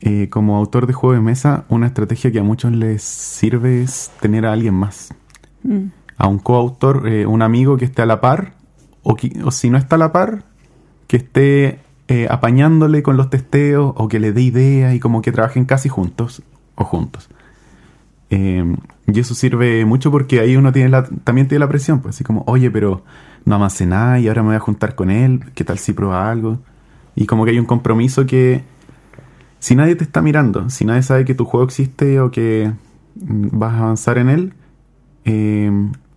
[0.00, 4.10] eh, como autor de juego de mesa, una estrategia que a muchos les sirve es
[4.20, 5.14] tener a alguien más.
[5.62, 5.99] Mm.
[6.20, 8.52] A un coautor, eh, un amigo que esté a la par.
[9.02, 9.16] O,
[9.50, 10.44] si no está a la par,
[11.06, 15.32] que esté eh, apañándole con los testeos o que le dé ideas y como que
[15.32, 16.42] trabajen casi juntos
[16.74, 17.30] o juntos.
[18.28, 18.76] Eh,
[19.06, 22.24] y eso sirve mucho porque ahí uno tiene la, también tiene la presión, pues así
[22.24, 23.02] como, oye, pero
[23.44, 26.30] no avancé nada y ahora me voy a juntar con él, ¿qué tal si prueba
[26.30, 26.58] algo?
[27.16, 28.62] Y como que hay un compromiso que
[29.58, 32.72] si nadie te está mirando, si nadie sabe que tu juego existe o que
[33.16, 34.54] mm, vas a avanzar en él,
[35.24, 35.70] eh,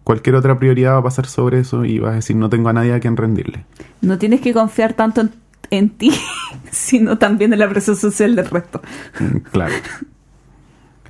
[0.04, 2.74] cualquier otra prioridad va a pasar sobre eso y vas a decir, no tengo a
[2.74, 3.66] nadie a quien rendirle.
[4.02, 5.32] No tienes que confiar tanto en,
[5.70, 6.12] en ti,
[6.72, 8.82] sino también en la presión social del resto.
[9.20, 9.74] Mm, Claro.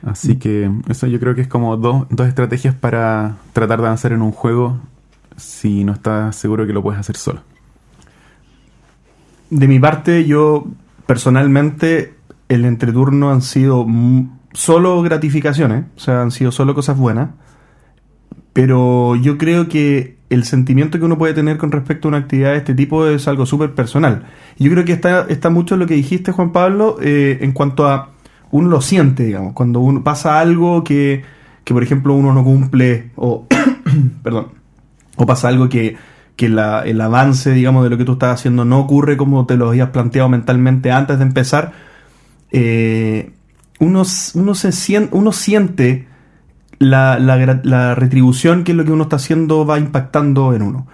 [0.06, 4.12] Así que eso yo creo que es como dos, dos estrategias para tratar de avanzar
[4.12, 4.78] en un juego
[5.38, 7.42] si no estás seguro que lo puedes hacer solo.
[9.50, 10.66] De mi parte, yo
[11.06, 12.16] personalmente,
[12.50, 13.86] el entreturno han sido
[14.52, 17.30] solo gratificaciones, o sea, han sido solo cosas buenas.
[18.54, 22.52] Pero yo creo que el sentimiento que uno puede tener con respecto a una actividad
[22.52, 24.26] de este tipo es algo súper personal.
[24.58, 27.88] Yo creo que está, está mucho en lo que dijiste, Juan Pablo, eh, en cuanto
[27.88, 28.12] a
[28.52, 31.24] uno lo siente, digamos, cuando uno pasa algo que,
[31.64, 33.48] que por ejemplo, uno no cumple, o,
[34.24, 34.50] perdón,
[35.16, 35.96] o pasa algo que,
[36.36, 39.58] que la- el avance, digamos, de lo que tú estás haciendo no ocurre como te
[39.58, 41.74] lo habías planteado mentalmente antes de empezar,
[42.52, 43.32] eh,
[43.80, 44.04] uno,
[44.36, 46.08] uno, se sien- uno siente
[46.84, 50.88] la, la la retribución que lo que uno está haciendo va impactando en uno.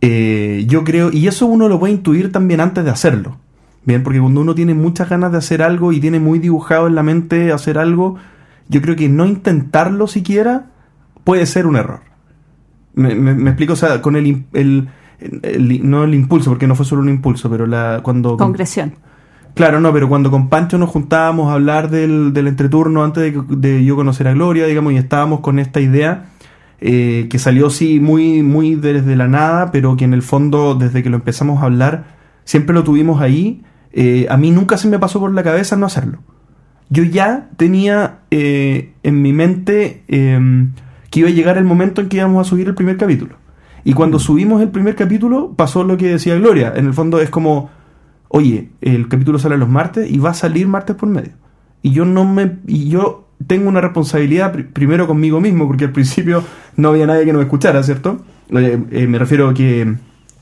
[0.00, 3.36] Eh, yo creo, y eso uno lo puede intuir también antes de hacerlo.
[3.84, 6.94] Bien, porque cuando uno tiene muchas ganas de hacer algo y tiene muy dibujado en
[6.94, 8.16] la mente hacer algo,
[8.68, 10.66] yo creo que no intentarlo siquiera
[11.24, 12.00] puede ser un error.
[12.94, 14.88] Me, me- me explico, o sea, con el- el-
[15.88, 18.94] no el impulso, porque no fue solo un impulso, pero la cuando Concreción.
[19.54, 23.84] Claro, no, pero cuando con Pancho nos juntábamos a hablar del, del entreturno antes de,
[23.84, 26.26] yo conocer a Gloria, digamos, y estábamos con esta idea
[26.80, 31.02] eh, que salió sí muy, muy desde la nada, pero que en el fondo, desde
[31.02, 32.04] que lo empezamos a hablar,
[32.44, 33.64] siempre lo tuvimos ahí.
[33.92, 36.18] eh, a mí nunca se me pasó por la cabeza no hacerlo.
[36.90, 40.68] Yo ya tenía eh, en mi mente eh,
[41.10, 43.36] que iba a llegar el momento en que íbamos a subir el primer capítulo.
[43.84, 46.72] Y cuando subimos el primer capítulo, pasó lo que decía Gloria.
[46.74, 47.70] En el fondo es como,
[48.28, 51.32] oye, el capítulo sale los martes y va a salir martes por medio.
[51.82, 55.92] Y yo no me y yo tengo una responsabilidad pri- primero conmigo mismo, porque al
[55.92, 56.42] principio
[56.76, 58.24] no había nadie que nos escuchara, ¿cierto?
[58.50, 59.94] Eh, me refiero a que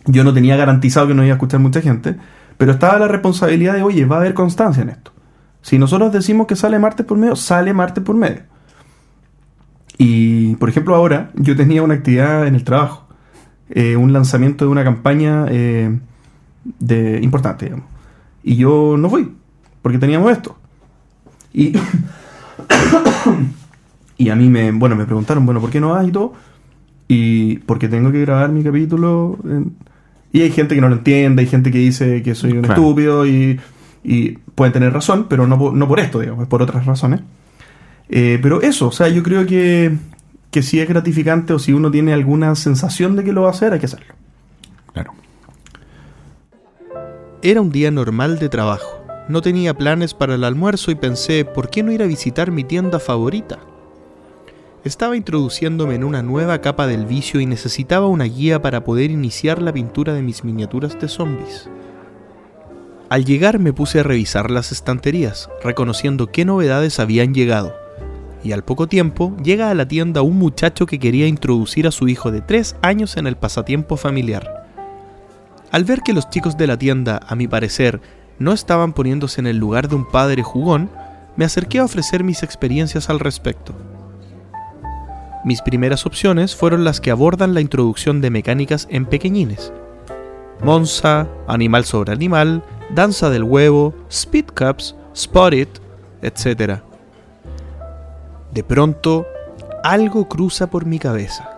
[0.07, 2.17] yo no tenía garantizado que nos iba a escuchar mucha gente,
[2.57, 5.13] pero estaba la responsabilidad de, oye, va a haber constancia en esto.
[5.61, 8.43] Si nosotros decimos que sale martes por medio, sale martes por medio.
[9.99, 13.09] Y, por ejemplo, ahora yo tenía una actividad en el trabajo,
[13.71, 15.99] eh, un lanzamiento de una campaña eh,
[16.79, 17.87] de, importante, digamos.
[18.43, 19.33] Y yo no fui,
[19.83, 20.57] porque teníamos esto.
[21.53, 21.73] Y,
[24.19, 26.35] y a mí me, bueno, me preguntaron, bueno, ¿por qué no vas y todo?
[27.09, 29.39] Y porque tengo que grabar mi capítulo.
[29.45, 29.77] en-
[30.33, 32.83] Y hay gente que no lo entiende, hay gente que dice que soy un Claro.
[32.83, 33.59] estúpido y,
[34.05, 37.21] y pueden tener razón, pero no, por- no por esto, digamos, es por otras razones.
[38.09, 39.97] Eh, pero eso, o sea, yo creo que,
[40.51, 43.53] que si es gratificante o si uno tiene alguna sensación de que lo va a
[43.53, 44.15] hacer, hay que hacerlo.
[44.93, 45.13] Claro.
[47.47, 49.05] Era un día normal de trabajo.
[49.29, 52.65] No tenía planes para el almuerzo y pensé, ¿por qué no ir a visitar mi
[52.65, 53.61] tienda favorita?
[54.83, 59.63] Estaba introduciéndome en una nueva capa del vicio y necesitaba una guía para poder iniciar
[59.63, 61.71] la pintura de mis miniaturas de zombies.
[63.11, 67.77] Al llegar me puse a revisar las estanterías, reconociendo qué novedades habían llegado.
[68.43, 72.09] Y al poco tiempo llega a la tienda un muchacho que quería introducir a su
[72.09, 74.66] hijo de 3 años en el pasatiempo familiar.
[75.77, 78.01] Al ver que los chicos de la tienda, a mi parecer,
[78.39, 80.89] no estaban poniéndose en el lugar de un padre jugón,
[81.37, 83.75] me acerqué a ofrecer mis experiencias al respecto.
[85.45, 89.71] Mis primeras opciones fueron las que abordan la introducción de mecánicas en pequeñines.
[90.65, 92.63] Monza, Animal sobre Animal,
[92.95, 95.69] Danza del Huevo, Speed Cups, Spot It,
[96.23, 96.81] etc.
[98.51, 99.27] De pronto,
[99.85, 101.51] algo cruza por mi cabeza.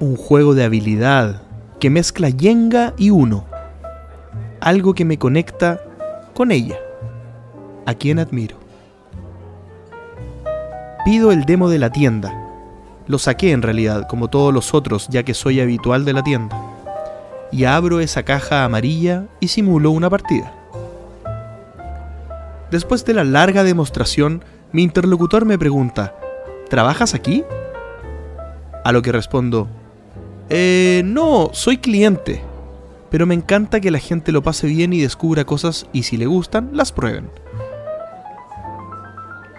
[0.00, 1.42] Un juego de habilidad
[1.82, 3.44] que mezcla Yenga y Uno.
[4.60, 5.80] Algo que me conecta
[6.32, 6.78] con ella,
[7.86, 8.56] a quien admiro.
[11.04, 12.38] Pido el demo de la tienda,
[13.08, 16.56] Lo saqué en realidad, como todos los otros, ya que soy habitual de la tienda.
[17.50, 20.54] Y abro esa caja amarilla y simulo una partida.
[22.70, 26.14] Después de la larga demostración, mi interlocutor me pregunta,
[26.70, 27.42] ¿trabajas aquí?
[28.84, 29.66] A lo que respondo,
[30.48, 32.42] eh, no, soy cliente,
[33.10, 36.26] pero me encanta que la gente lo pase bien y descubra cosas y si le
[36.26, 37.30] gustan, las prueben.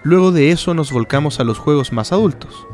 [0.03, 2.67] Luego de eso nos volcamos a los juegos más adultos.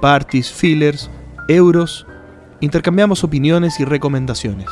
[0.00, 1.10] Parties, fillers,
[1.48, 2.06] euros,
[2.60, 4.68] intercambiamos opiniones y recomendaciones.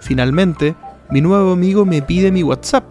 [0.00, 0.74] Finalmente,
[1.10, 2.84] mi nuevo amigo me pide mi WhatsApp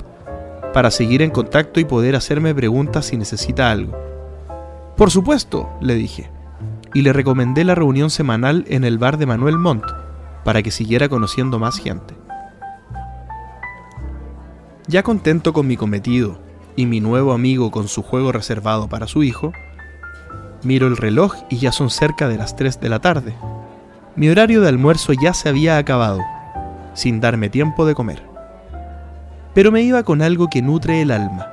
[0.74, 3.96] para seguir en contacto y poder hacerme preguntas si necesita algo.
[4.98, 6.30] Por supuesto, le dije,
[6.94, 9.86] y le recomendé la reunión semanal en el bar de Manuel Montt
[10.44, 12.16] para que siguiera conociendo más gente.
[14.88, 16.40] Ya contento con mi cometido
[16.76, 19.54] y mi nuevo amigo con su juego reservado para su hijo,
[20.64, 23.36] miro el reloj y ya son cerca de las 3 de la tarde.
[24.16, 26.20] Mi horario de almuerzo ya se había acabado,
[26.94, 28.24] sin darme tiempo de comer.
[29.54, 31.48] Pero me iba con algo que nutre el alma.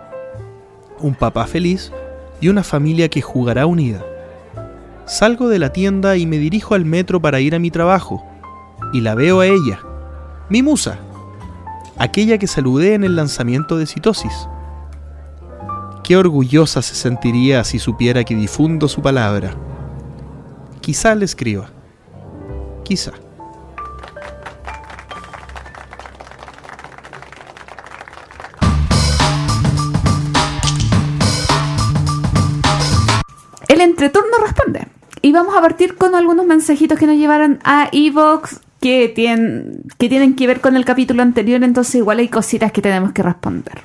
[1.00, 1.92] Un papá feliz
[2.40, 4.04] y una familia que jugará unida.
[5.08, 8.22] Salgo de la tienda y me dirijo al metro para ir a mi trabajo,
[8.92, 9.80] y la veo a ella,
[10.50, 10.98] mi musa,
[11.96, 14.50] aquella que saludé en el lanzamiento de Citosis.
[16.04, 19.54] Qué orgullosa se sentiría si supiera que difundo su palabra.
[20.82, 21.70] Quizá le escriba.
[22.84, 23.12] Quizá.
[33.68, 34.97] El entreturno responde.
[35.22, 40.08] Y vamos a partir con algunos mensajitos que nos llevaron a Evox que tienen, que
[40.08, 43.82] tienen que ver con el capítulo anterior, entonces igual hay cositas que tenemos que responder.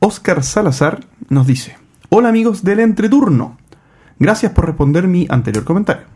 [0.00, 1.76] Oscar Salazar nos dice:
[2.08, 3.58] Hola amigos del entreturno.
[4.18, 6.06] Gracias por responder mi anterior comentario.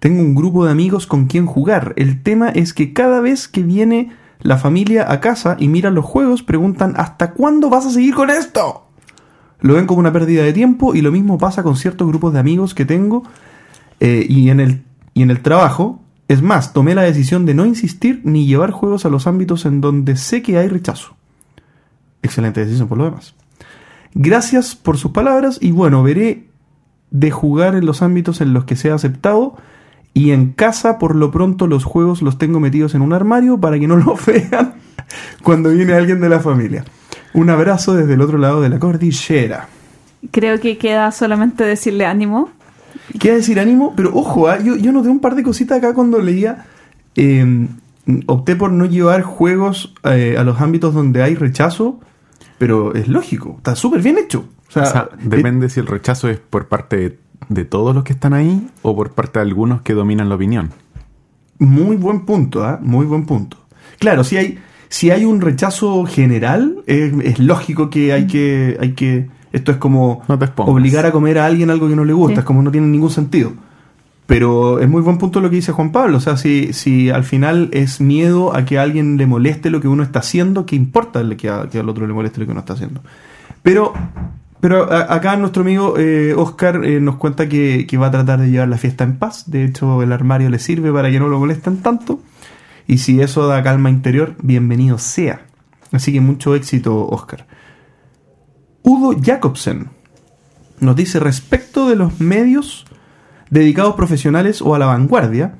[0.00, 1.94] Tengo un grupo de amigos con quien jugar.
[1.96, 6.04] El tema es que cada vez que viene la familia a casa y miran los
[6.04, 8.85] juegos, preguntan ¿hasta cuándo vas a seguir con esto?
[9.60, 12.38] Lo ven como una pérdida de tiempo y lo mismo pasa con ciertos grupos de
[12.38, 13.24] amigos que tengo
[14.00, 14.82] eh, y, en el,
[15.14, 16.00] y en el trabajo.
[16.28, 19.80] Es más, tomé la decisión de no insistir ni llevar juegos a los ámbitos en
[19.80, 21.16] donde sé que hay rechazo.
[22.22, 23.34] Excelente decisión por lo demás.
[24.14, 26.48] Gracias por sus palabras y bueno, veré
[27.10, 29.56] de jugar en los ámbitos en los que sea aceptado
[30.12, 33.78] y en casa por lo pronto los juegos los tengo metidos en un armario para
[33.78, 34.74] que no los vean
[35.42, 36.84] cuando viene alguien de la familia.
[37.34, 39.68] Un abrazo desde el otro lado de la cordillera.
[40.30, 42.50] Creo que queda solamente decirle ánimo.
[43.18, 46.18] Quiere decir ánimo, pero ojo, ah, yo, yo noté un par de cositas acá cuando
[46.20, 46.66] leía.
[47.14, 47.68] eh,
[48.26, 52.00] opté por no llevar juegos eh, a los ámbitos donde hay rechazo,
[52.58, 54.46] pero es lógico, está súper bien hecho.
[54.68, 58.04] O sea, O sea, depende si el rechazo es por parte de, de todos los
[58.04, 60.70] que están ahí o por parte de algunos que dominan la opinión.
[61.58, 62.78] Muy buen punto, ¿ah?
[62.82, 63.56] Muy buen punto.
[63.98, 68.92] Claro, si hay, si hay un rechazo general, es, es lógico que hay que, hay
[68.92, 69.28] que.
[69.52, 70.72] Esto es como No te expongas.
[70.72, 72.38] obligar a comer a alguien algo que no le gusta, Sí.
[72.40, 73.52] es como no tiene ningún sentido.
[74.26, 76.16] Pero es muy buen punto lo que dice Juan Pablo.
[76.18, 79.80] O sea, si, si al final es miedo a que a alguien le moleste lo
[79.80, 82.50] que uno está haciendo, ¿qué importa que, a- que al otro le moleste lo que
[82.52, 83.00] uno está haciendo?
[83.62, 83.92] Pero,
[84.60, 88.40] pero a- acá nuestro amigo eh, Oscar eh, nos cuenta que, que va a tratar
[88.40, 89.48] de llevar la fiesta en paz.
[89.48, 92.18] De hecho, el armario le sirve para que no lo molesten tanto.
[92.86, 95.46] Y si eso da calma interior, bienvenido sea.
[95.92, 97.46] Así que mucho éxito, Oscar.
[98.82, 99.88] Udo Jacobsen
[100.80, 102.86] nos dice respecto de los medios
[103.50, 105.56] dedicados profesionales o a la vanguardia,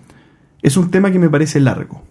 [0.63, 2.03] es un tema que me parece largo.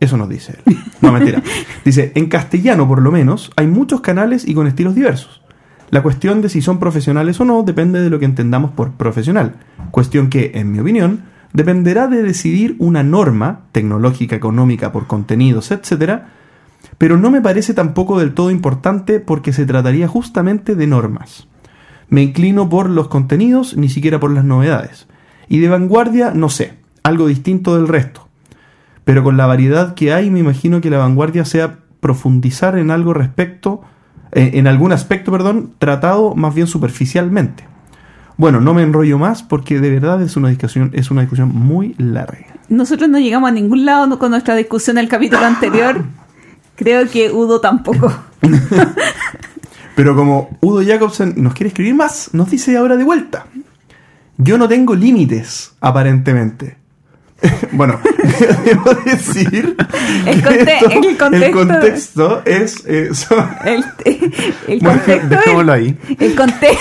[0.00, 0.76] Eso nos dice él.
[1.00, 1.42] No, mentira.
[1.84, 5.42] Dice, en castellano por lo menos, hay muchos canales y con estilos diversos.
[5.90, 9.54] La cuestión de si son profesionales o no depende de lo que entendamos por profesional.
[9.90, 11.22] Cuestión que, en mi opinión,
[11.52, 16.28] dependerá de decidir una norma tecnológica, económica, por contenidos, etcétera,
[16.98, 21.48] pero no me parece tampoco del todo importante porque se trataría justamente de normas.
[22.08, 25.06] Me inclino por los contenidos, ni siquiera por las novedades.
[25.48, 28.28] Y de vanguardia, no sé, algo distinto del resto.
[29.04, 33.14] Pero con la variedad que hay, me imagino que la vanguardia sea profundizar en algo
[33.14, 33.82] respecto,
[34.32, 37.64] eh, en algún aspecto, perdón, tratado más bien superficialmente.
[38.38, 41.94] Bueno, no me enrollo más porque de verdad es una discusión, es una discusión muy
[41.98, 42.46] larga.
[42.70, 46.04] Nosotros no llegamos a ningún lado no- con nuestra discusión del capítulo anterior.
[46.76, 48.12] Creo que Udo tampoco.
[49.96, 53.46] Pero como Udo Jacobsen nos quiere escribir más, nos dice ahora de vuelta.
[54.36, 56.76] Yo no tengo límites, aparentemente.
[57.72, 57.98] bueno,
[58.64, 59.76] debo decir
[60.26, 62.84] El que conte- esto- el contexto- el contexto es...
[62.86, 63.10] eh,
[63.64, 63.84] El,
[64.80, 65.28] Bueno, contexto.
[65.28, 65.98] Dejémoslo ahí.
[66.20, 66.78] El, conte-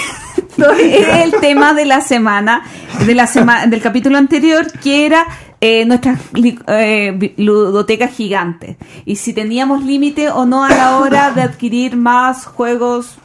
[0.57, 2.63] esto es el tema de la semana,
[3.05, 5.25] de la sema- del capítulo anterior, que era
[5.61, 6.19] eh, nuestras
[6.67, 8.77] eh, ludotecas gigantes.
[9.05, 13.15] Y si teníamos límite o no a la hora de adquirir más juegos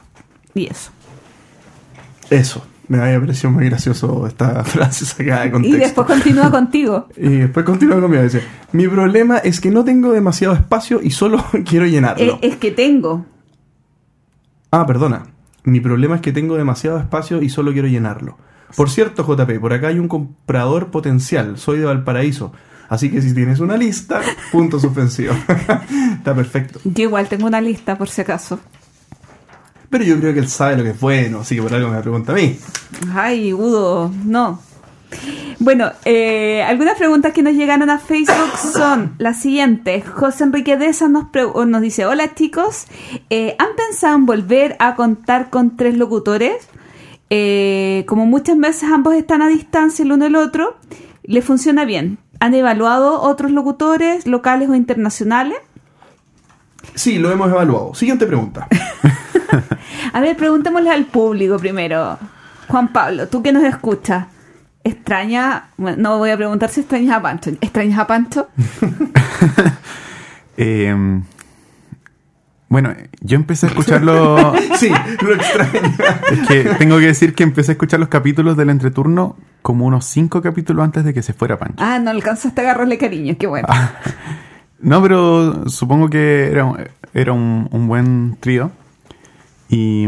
[0.54, 0.90] y eso.
[2.30, 2.66] Eso.
[2.88, 5.78] Me había parecido muy gracioso esta frase sacada de Y contexto.
[5.78, 7.08] después continúa contigo.
[7.16, 8.22] Y después continúa conmigo.
[8.22, 8.42] Dice,
[8.72, 12.38] mi problema es que no tengo demasiado espacio y solo quiero llenarlo.
[12.42, 13.24] Es que tengo.
[14.70, 15.26] Ah, perdona.
[15.64, 18.36] Mi problema es que tengo demasiado espacio y solo quiero llenarlo.
[18.76, 21.58] Por cierto, JP, por acá hay un comprador potencial.
[21.58, 22.52] Soy de Valparaíso.
[22.88, 24.20] Así que si tienes una lista,
[24.50, 25.34] punto suspensivo.
[26.18, 26.80] Está perfecto.
[26.84, 28.58] Yo igual tengo una lista por si acaso.
[29.88, 32.00] Pero yo creo que él sabe lo que es bueno, así que por algo me
[32.00, 32.58] pregunta a mí.
[33.14, 34.60] Ay, Udo, no.
[35.58, 40.08] Bueno, eh, algunas preguntas que nos llegaron a Facebook son las siguientes.
[40.08, 41.26] José Enrique Deza nos,
[41.66, 42.86] nos dice, hola chicos,
[43.30, 46.68] eh, ¿han pensado en volver a contar con tres locutores?
[47.30, 50.76] Eh, como muchas veces ambos están a distancia el uno del otro,
[51.22, 52.18] ¿le funciona bien?
[52.40, 55.58] ¿Han evaluado otros locutores locales o internacionales?
[56.94, 57.94] Sí, lo hemos evaluado.
[57.94, 58.68] Siguiente pregunta.
[60.12, 62.18] A ver, preguntémosle al público primero.
[62.68, 64.26] Juan Pablo, tú que nos escuchas,
[64.84, 65.68] ¿extraña?
[65.78, 67.50] no voy a preguntar si extrañas a Pancho.
[67.60, 68.48] ¿Extrañas a Pancho?
[70.56, 70.94] Eh,
[72.68, 74.52] bueno, yo empecé a escucharlo.
[74.76, 74.90] Sí,
[75.22, 75.80] lo extraño.
[76.30, 80.04] es que tengo que decir que empecé a escuchar los capítulos del entreturno como unos
[80.06, 81.76] cinco capítulos antes de que se fuera Pancho.
[81.78, 83.68] Ah, no alcanzaste a agarrarle cariño, qué bueno.
[84.80, 86.78] No, pero supongo que era, un-
[87.14, 88.72] era un, un buen trío.
[89.68, 90.06] Y.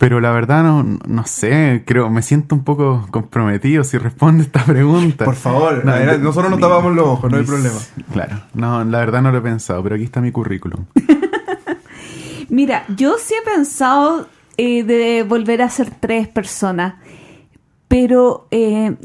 [0.00, 4.64] Pero la verdad no, no sé, creo, me siento un poco comprometido si responde esta
[4.64, 5.26] pregunta.
[5.26, 7.76] Por favor, No, nosotros nos mi- tapamos los ojos, no hay problema.
[8.10, 10.86] Claro, no, la verdad no lo he pensado, pero aquí está mi currículum.
[12.48, 16.94] Mira, yo sí he pensado eh, de volver a ser tres personas,
[17.86, 18.96] pero eh,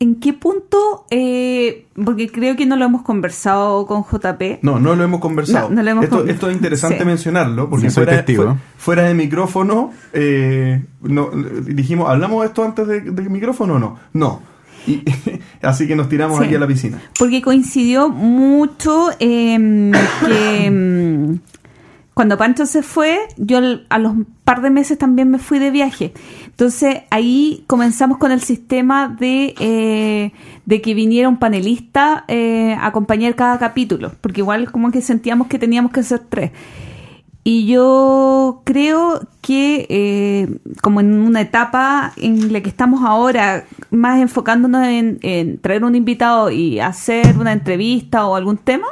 [0.00, 1.06] ¿en qué punto?
[1.10, 4.60] Eh, porque creo que no lo hemos conversado con JP.
[4.62, 5.68] No, no lo hemos conversado.
[5.68, 7.04] No, no lo hemos esto, con- esto es interesante Sí.
[7.04, 8.24] mencionarlo, porque Sí, fuera,
[8.76, 11.30] fuera de micrófono, eh, no,
[11.64, 13.98] dijimos, ¿hablamos de esto antes de, de micrófono o no?
[14.12, 14.40] No.
[14.86, 15.02] Y-
[15.62, 16.44] así que nos tiramos Sí.
[16.44, 17.02] aquí a la piscina.
[17.18, 21.38] Porque coincidió mucho em, que em,
[22.14, 24.14] cuando Pancho se fue, yo al- a los
[24.44, 26.12] par de meses también me fui de viaje.
[26.58, 30.32] Entonces ahí comenzamos con el sistema de, eh,
[30.66, 35.46] de que viniera un panelista eh, a acompañar cada capítulo, porque igual como que sentíamos
[35.46, 36.50] que teníamos que ser tres.
[37.44, 44.20] Y yo creo que eh, como en una etapa en la que estamos ahora, más
[44.20, 48.88] enfocándonos en, en traer un invitado y hacer una entrevista o algún tema,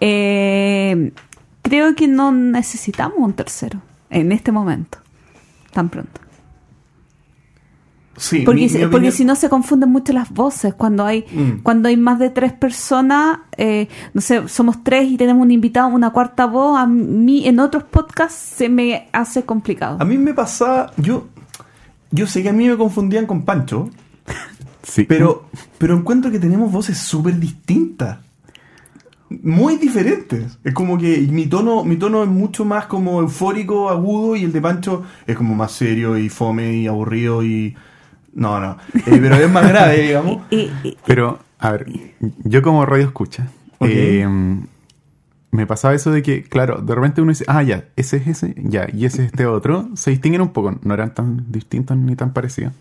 [0.00, 1.12] eh,
[1.60, 4.96] creo que no necesitamos un tercero en este momento,
[5.74, 6.25] tan pronto.
[8.18, 11.62] Sí, Porque, mi- porque si no se confunden mucho las voces cuando hay Mm.
[11.62, 15.88] cuando hay más de tres personas eh, no sé somos tres y tenemos un invitado
[15.88, 20.32] una cuarta voz a mí en otros podcasts se me hace complicado A mí me
[20.32, 21.26] pasaba, yo,
[22.10, 23.90] yo sé que a mí me confundían con Pancho,
[24.82, 25.04] Sí.
[25.04, 25.44] pero,
[25.76, 28.18] pero encuentro que tenemos voces súper distintas.
[29.28, 30.56] Muy diferentes.
[30.62, 34.52] Es como que mi tono, mi tono es mucho más como eufórico, agudo, y el
[34.52, 37.74] de Pancho es como más serio y fome y aburrido y.
[38.36, 38.76] No, no.
[38.94, 40.42] Eh, pero es más grave, digamos.
[41.06, 41.86] Pero, a ver,
[42.44, 43.48] yo como radio escucha,
[43.80, 44.28] eh,
[45.50, 48.54] me pasaba eso de que, claro, de repente uno dice, ah, ya, ese es ese,
[48.58, 52.14] ya, y ese es este otro, se distinguen un poco, no eran tan distintos ni
[52.14, 52.74] tan parecidos.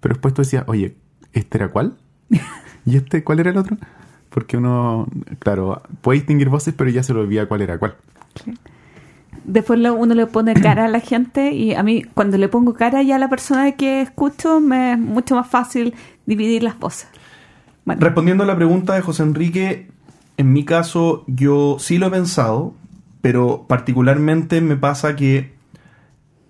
[0.00, 0.96] Pero después tú decías, oye,
[1.32, 1.96] ¿este era cuál?
[2.84, 3.76] ¿Y este cuál era el otro?
[4.30, 5.06] Porque uno,
[5.38, 7.94] claro, puede distinguir voces, pero ya se lo olvida cuál era cuál.
[9.48, 13.02] Después uno le pone cara a la gente y a mí cuando le pongo cara
[13.02, 15.94] ya a la persona que escucho me es mucho más fácil
[16.26, 17.08] dividir las voces
[17.84, 19.88] bueno, Respondiendo a la pregunta de José Enrique,
[20.36, 22.74] en mi caso yo sí lo he pensado,
[23.22, 25.52] pero particularmente me pasa que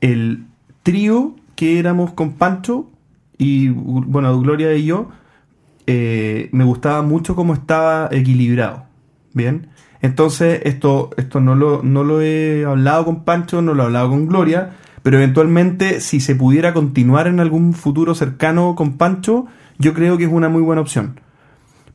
[0.01, 0.45] el
[0.83, 2.91] trío que éramos con Pancho
[3.39, 5.11] y bueno, Gloria y yo,
[5.87, 8.85] eh, me gustaba mucho cómo estaba equilibrado.
[9.33, 9.69] Bien.
[10.01, 14.11] Entonces, esto, esto no, lo, no lo he hablado con Pancho, no lo he hablado
[14.11, 14.71] con Gloria,
[15.03, 19.47] pero eventualmente, si se pudiera continuar en algún futuro cercano con Pancho,
[19.79, 21.21] yo creo que es una muy buena opción.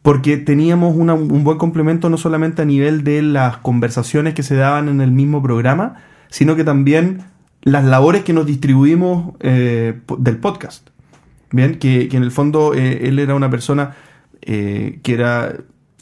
[0.01, 4.89] Porque teníamos un buen complemento no solamente a nivel de las conversaciones que se daban
[4.89, 5.95] en el mismo programa,
[6.29, 7.23] sino que también
[7.61, 10.89] las labores que nos distribuimos eh, del podcast.
[11.51, 13.95] Bien, que, que en el fondo eh, él era una persona
[14.41, 15.55] eh, que era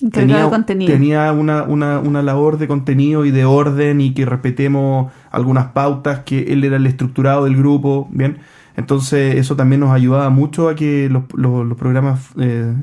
[0.10, 0.92] tenía, contenido.
[0.92, 6.22] tenía una, una, una labor de contenido y de orden y que respetemos algunas pautas,
[6.26, 8.38] que él era el estructurado del grupo, ¿bien?
[8.78, 12.74] Entonces eso también nos ayudaba mucho a que los, los- los programas eh,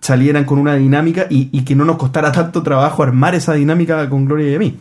[0.00, 4.08] salieran con una dinámica y, y que no nos costara tanto trabajo armar esa dinámica
[4.08, 4.76] con Gloria y a mí.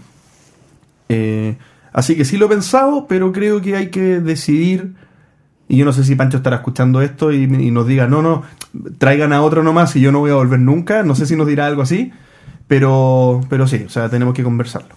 [1.09, 1.57] Eh,
[1.91, 4.93] así que sí lo he pensado, pero creo que hay que decidir.
[5.67, 8.43] Y yo no sé si Pancho estará escuchando esto y, y nos diga, no, no,
[8.97, 11.03] traigan a otro nomás y yo no voy a volver nunca.
[11.03, 12.11] No sé si nos dirá algo así,
[12.67, 14.95] pero, pero sí, o sea, tenemos que conversarlo.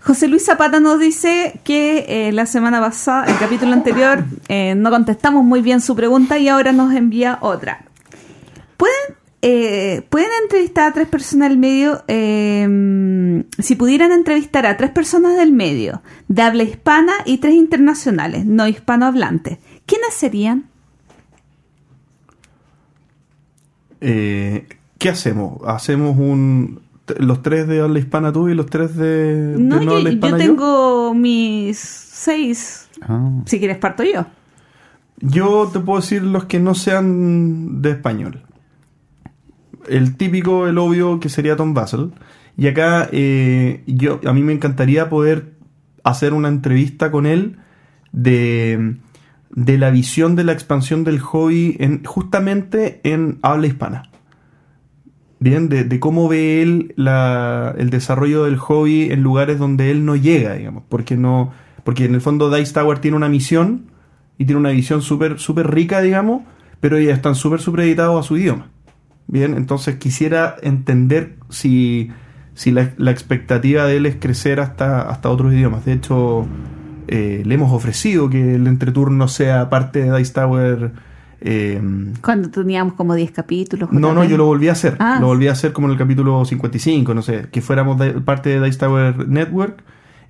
[0.00, 4.90] José Luis Zapata nos dice que eh, la semana pasada, el capítulo anterior, eh, no
[4.90, 7.84] contestamos muy bien su pregunta y ahora nos envía otra.
[8.76, 12.02] ¿Pueden, eh, ¿pueden entrevistar a tres personas del medio?
[12.08, 12.66] eh,
[13.58, 18.66] si pudieran entrevistar a tres personas del medio, de habla hispana y tres internacionales, no
[18.66, 20.69] hispanohablantes, ¿quiénes serían?
[24.00, 24.66] Eh,
[24.98, 25.60] ¿Qué hacemos?
[25.66, 26.80] ¿Hacemos un...
[27.18, 30.10] los tres de habla hispana tú y los tres de, de No, no yo, habla
[30.10, 30.44] yo hispana yo?
[30.44, 34.26] tengo mis seis, Ah, si quieres parto yo.
[35.20, 38.42] Yo te puedo decir los que no sean de español.
[39.88, 42.12] El típico, el obvio, que sería Tom Basel.
[42.56, 45.54] Y acá eh, yo, a mí me encantaría poder
[46.04, 47.56] hacer una entrevista con él
[48.12, 48.96] de,
[49.50, 54.02] de la visión de la expansión del hobby en, justamente en habla hispana.
[55.38, 60.14] Bien, de, cómo ve él la- el desarrollo del hobby en lugares donde él no
[60.14, 60.84] llega, digamos.
[60.88, 61.52] Porque no.
[61.82, 63.86] Porque en el fondo Dice Tower tiene una misión
[64.36, 66.42] y tiene una visión súper súper rica, digamos,
[66.80, 68.68] pero ya están súper supeditados a su idioma.
[69.28, 72.10] Bien, entonces quisiera entender si,
[72.54, 75.84] si la, la expectativa de él es crecer hasta, hasta otros idiomas.
[75.86, 76.46] De hecho,
[77.12, 80.92] eh, le hemos ofrecido que el entreturno sea parte de Dice Tower.
[81.40, 81.80] eh,
[82.22, 83.90] Cuando teníamos como 10 capítulos.
[83.92, 84.96] no, no, yo lo volví a hacer.
[85.00, 85.18] Ah.
[85.20, 88.50] Lo volví a hacer como en el capítulo 55, no sé, que fuéramos de- parte
[88.50, 89.82] de Dice Tower Network.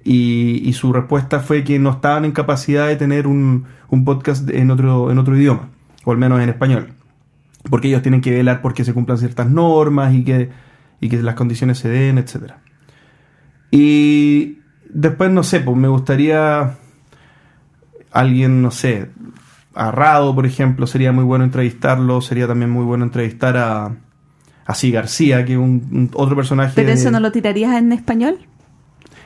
[0.03, 4.49] Y, y su respuesta fue que no estaban en capacidad de tener un, un podcast
[4.49, 5.69] en otro, en otro idioma,
[6.05, 6.95] o al menos en español.
[7.69, 10.49] Porque ellos tienen que velar porque se cumplan ciertas normas y que,
[11.03, 12.53] y que las condiciones se den, etc.
[13.71, 14.60] Y
[14.93, 16.77] después, no sé, pues me gustaría
[18.13, 19.11] alguien, no sé,
[19.75, 22.21] a Rado, por ejemplo, sería muy bueno entrevistarlo.
[22.21, 23.95] Sería también muy bueno entrevistar a,
[24.67, 26.73] a Si García, que es un, un- otro personaje.
[26.75, 28.39] ¿Pero eso de- no lo tirarías en español?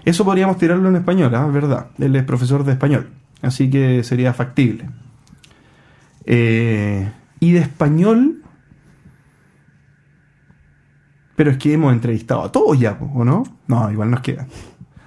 [0.05, 1.47] Eso podríamos tirarlo en español, ¿ah?
[1.47, 1.87] verdad.
[1.99, 3.09] Él es profesor de español,
[3.41, 4.91] así que sería factible.
[6.27, 7.11] Eh,
[7.41, 8.43] y de español.
[11.37, 13.43] Pero es que hemos entrevistado a todos ya, ¿o no?
[13.67, 14.47] No, igual nos queda.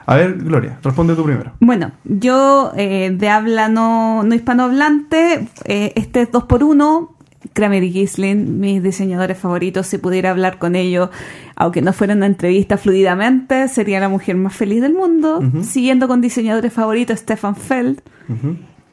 [0.07, 1.51] A ver, Gloria, responde tú primero.
[1.59, 7.13] Bueno, yo eh, de habla no, no hispanohablante, eh, este es dos por uno.
[7.53, 11.09] Kramer y Gisling, mis diseñadores favoritos, si pudiera hablar con ellos,
[11.55, 15.41] aunque no fuera una entrevista fluidamente, sería la mujer más feliz del mundo.
[15.61, 18.01] Siguiendo con diseñadores favoritos, Stefan Feld.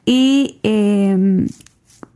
[0.05, 1.47] Y eh,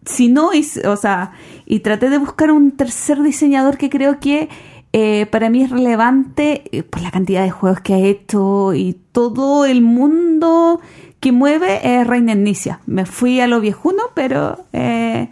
[0.04, 1.32] si no, y, o sea,
[1.66, 4.48] y traté de buscar un tercer diseñador que creo que
[4.92, 8.98] eh, para mí es relevante eh, por la cantidad de juegos que ha hecho y
[9.12, 10.80] todo el mundo
[11.20, 12.80] que mueve es Reina Nicia.
[12.86, 15.28] Me fui a lo viejuno, pero eh,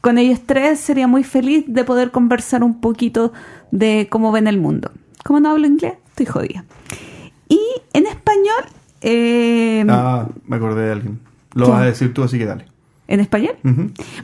[0.00, 3.32] con ellos tres sería muy feliz de poder conversar un poquito
[3.70, 4.90] de cómo ven el mundo.
[5.24, 6.64] Como no hablo inglés, estoy jodida.
[7.48, 7.60] Y
[7.92, 8.64] en español,
[9.00, 11.20] eh, Ah, me acordé de alguien.
[11.54, 12.66] Lo vas a decir tú, así que dale.
[13.08, 13.56] ¿En español?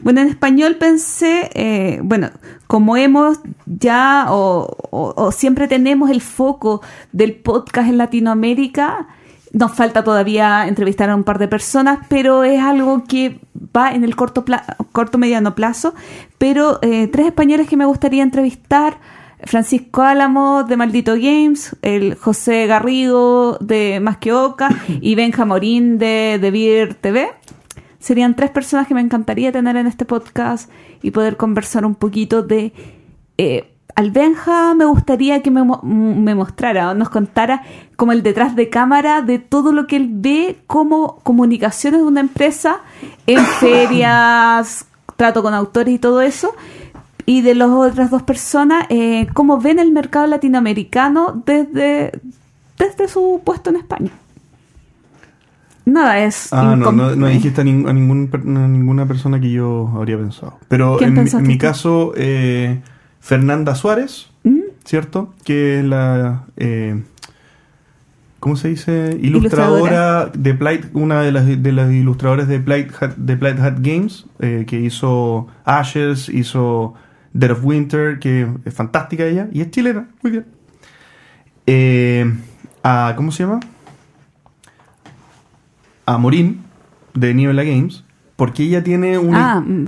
[0.03, 2.29] Bueno, en español pensé, eh, bueno,
[2.67, 6.81] como hemos ya o, o- o siempre tenemos el foco
[7.11, 9.07] del podcast en Latinoamérica,
[9.53, 13.39] nos falta todavía entrevistar a un par de personas, pero es algo que
[13.75, 14.63] va en el corto, pla-
[14.93, 15.93] corto mediano plazo.
[16.37, 18.97] Pero eh, tres españoles que me gustaría entrevistar.
[19.43, 24.69] Francisco Álamo de Maldito Games, el José Garrido de Más que Oca
[25.01, 27.27] y Benja Morín de The Beer TV
[28.01, 30.69] serían tres personas que me encantaría tener en este podcast
[31.01, 32.73] y poder conversar un poquito de...
[33.37, 37.63] Eh, al Benja me gustaría que me, me mostrara o nos contara
[37.97, 42.21] como el detrás de cámara de todo lo que él ve como comunicaciones de una
[42.21, 42.79] empresa
[43.27, 44.85] en ferias,
[45.17, 46.55] trato con autores y todo eso.
[47.25, 52.19] Y de las otras dos personas, eh, cómo ven el mercado latinoamericano desde,
[52.77, 54.11] desde su puesto en España.
[55.91, 56.53] Nada es.
[56.53, 59.91] Ah, no, no, no incom- dijiste a, nin- a ningún a ninguna persona que yo
[59.95, 60.57] habría pensado.
[60.69, 61.65] Pero ¿Quién en, mi- en mi tú?
[61.67, 62.81] caso, eh,
[63.19, 64.59] Fernanda Suárez, ¿Mm?
[64.85, 65.33] ¿cierto?
[65.43, 66.45] Que es la...
[66.57, 67.03] eh,
[68.39, 69.19] ¿Cómo se dice?
[69.21, 73.77] Ilustradora, de Blight, una de las, de las ilustradoras de Blight Hat, de Blight Hat
[73.81, 76.95] Games, eh, que hizo Ashes, hizo
[77.33, 80.45] Dead of Winter, que es fantástica ella, y es chilena, muy bien.
[81.67, 82.33] Eh,
[82.81, 83.59] a, ¿Cómo se llama?
[86.13, 86.63] A Morín,
[87.13, 88.03] de Niebla Games,
[88.35, 89.85] porque ella tiene una, Ah, mm,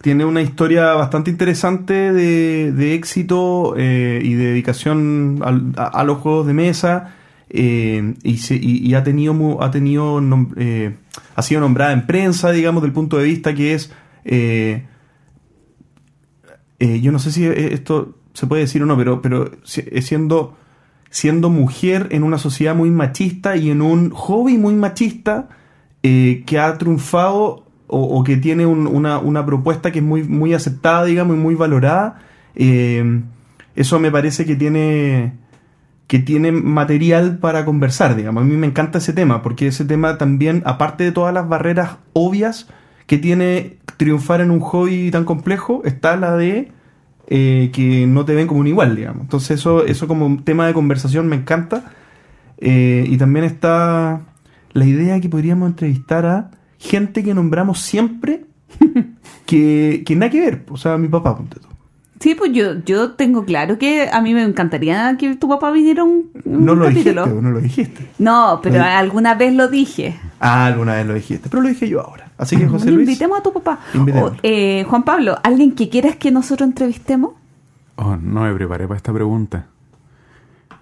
[0.00, 6.04] tiene una historia bastante interesante de, de éxito eh, y de dedicación al- a, a
[6.04, 7.14] los juegos de mesa.
[7.54, 10.20] eh, y, se- y- y ha tenido ha tenido
[10.56, 10.96] eh,
[11.36, 13.92] ha sido nombrada en prensa digamos del punto de vista que es
[17.02, 20.56] yo no sé si esto se puede decir o no pero pero si- siendo
[21.12, 25.50] siendo mujer en una sociedad muy machista y en un hobby muy machista
[26.02, 30.54] eh, que ha triunfado o, que tiene un- una, una propuesta que es muy, muy
[30.54, 32.20] aceptada, digamos, y muy valorada,
[32.54, 33.20] eh,
[33.76, 35.34] eso me parece que tiene,
[36.06, 38.42] que tiene material para conversar, digamos.
[38.44, 41.98] A mí me encanta ese tema, porque ese tema también, aparte de todas las barreras
[42.14, 42.66] obvias
[43.06, 46.72] que tiene triunfar en un hobby tan complejo, está la de
[47.28, 49.22] eh, que no te ven como un igual, digamos.
[49.22, 51.92] Entonces eso, eso como tema de conversación me encanta.
[52.58, 54.20] Eh, y también está
[54.72, 58.44] la idea que podríamos entrevistar a gente que nombramos siempre
[59.46, 60.64] que, que nada que ver.
[60.70, 61.68] O sea, mi papá, ponte tú.
[62.22, 66.04] Sí, pues yo, yo tengo claro que a mí me encantaría que tu papá viniera
[66.04, 68.06] un, un No lo dijiste, no lo dijiste.
[68.20, 70.20] No, pero alguna vez lo dije.
[70.38, 72.30] Ah, alguna vez lo dijiste, pero lo dije yo ahora.
[72.42, 73.08] Así que José Luis.
[73.08, 73.78] Invitemos a tu papá.
[73.94, 77.34] O, eh, Juan Pablo, ¿alguien que quieras que nosotros entrevistemos?
[77.96, 79.66] Oh, no me preparé para esta pregunta.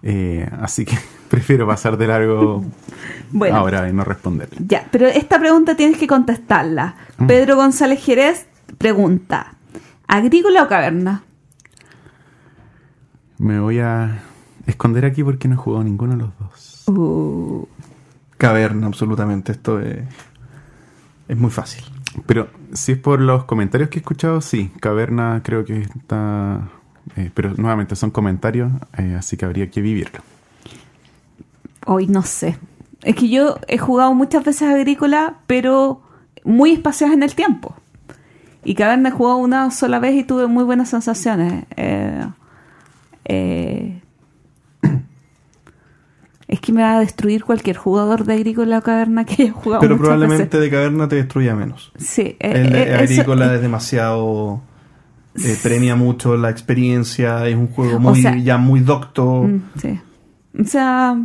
[0.03, 0.97] Eh, así que
[1.28, 2.65] prefiero pasar de largo
[3.31, 4.49] Bueno, ahora y no responder.
[4.66, 6.95] ya, pero esta pregunta tienes que contestarla.
[7.19, 7.27] Mm.
[7.27, 8.47] Pedro González Jerez
[8.78, 9.55] pregunta,
[10.07, 11.24] ¿agrícola o caverna?
[13.37, 14.23] Me voy a
[14.66, 16.85] esconder aquí porque no he jugado ninguno de los dos.
[16.89, 17.66] Uh,
[18.39, 19.53] Caverna, absolutamente.
[19.53, 19.99] Esto es,
[21.31, 21.85] es muy fácil.
[22.27, 24.73] Pero si es por los comentarios que he escuchado, sí.
[24.81, 26.69] Caverna creo que está...
[27.16, 30.19] eh, pero nuevamente son comentarios, eh, así que habría que vivirlo.
[31.86, 32.59] hoy no sé.
[33.02, 36.02] Es que yo he jugado muchas veces agrícola, pero
[36.44, 37.77] muy espaciadas en el tiempo.
[38.65, 41.65] Y caverna he jugado una sola vez y tuve muy buenas sensaciones.
[41.77, 42.27] Eh,
[43.24, 44.02] eh,
[46.55, 49.81] es que me va a destruir cualquier jugador de agrícola o caverna que haya jugado
[49.81, 50.60] Pero probablemente veces.
[50.60, 51.93] de caverna te destruya menos.
[51.98, 54.60] Sí, eh, El de eh, eso- agrícola es demasiado.
[55.36, 57.47] eh, premia mucho la experiencia.
[57.47, 59.44] Es un juego O muy sea, ya muy docto.
[59.44, 60.01] Mm, sí.
[60.60, 61.16] O sea,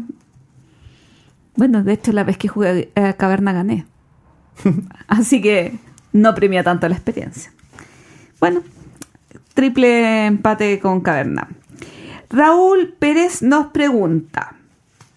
[1.55, 3.85] bueno, de hecho la vez que jugué a Caverna gané.
[5.07, 5.77] Así que
[6.13, 7.51] no premia tanto la experiencia.
[8.39, 8.61] Bueno,
[9.53, 11.47] triple empate con Caverna.
[12.29, 14.54] Raúl Pérez nos pregunta,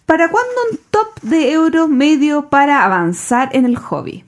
[0.09, 4.25] ¿para cuándo un top de euro medio para avanzar en el hobby?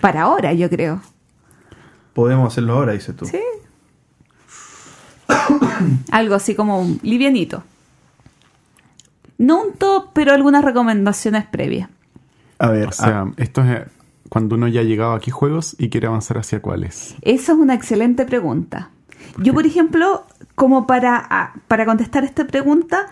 [0.00, 1.02] Para ahora, yo creo.
[2.14, 3.26] Podemos hacerlo ahora, dices tú.
[3.26, 3.42] Sí.
[6.10, 7.62] Algo así como un livianito.
[9.36, 11.90] No un top, pero algunas recomendaciones previas.
[12.58, 13.84] A ver, O sea, esto es eh,
[14.30, 17.14] cuando uno ya ha llegado aquí juegos y quiere avanzar hacia cuáles.
[17.20, 18.90] Esa es una excelente pregunta.
[19.38, 20.24] Yo, por ejemplo,
[20.54, 23.06] como para, a- para contestar esta pregunta,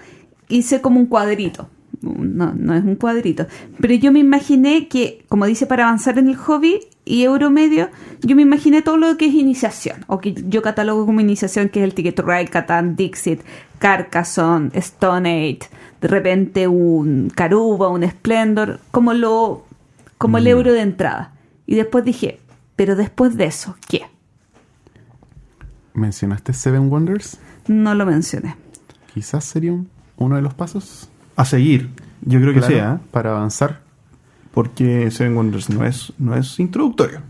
[0.48, 1.68] hice como un cuadrito.
[2.02, 3.46] No, no es un cuadrito.
[3.80, 7.88] Pero yo me imaginé que, como dice, para avanzar en el hobby y Euromedio,
[8.22, 10.04] yo me imaginé todo lo que es iniciación.
[10.06, 12.50] O que yo catalogo como iniciación, que es el Ticket to Ride,
[12.96, 13.40] Dixit,
[13.78, 15.70] Carcassonne, Stone Age,
[16.00, 19.64] de repente un Caruba, un Splendor, como lo
[20.18, 21.32] como el euro de entrada.
[21.66, 22.40] Y después dije,
[22.74, 24.02] pero después de eso, ¿qué?
[25.96, 27.38] ¿Mencionaste Seven Wonders?
[27.66, 28.54] No lo mencioné.
[29.12, 31.08] Quizás sería un- uno de los pasos.
[31.38, 31.90] a seguir.
[32.22, 33.06] Yo creo que Claro, sea, ¿eh?
[33.10, 33.82] Para avanzar.
[34.54, 37.20] porque Seven Wonders no es, no es introductorio.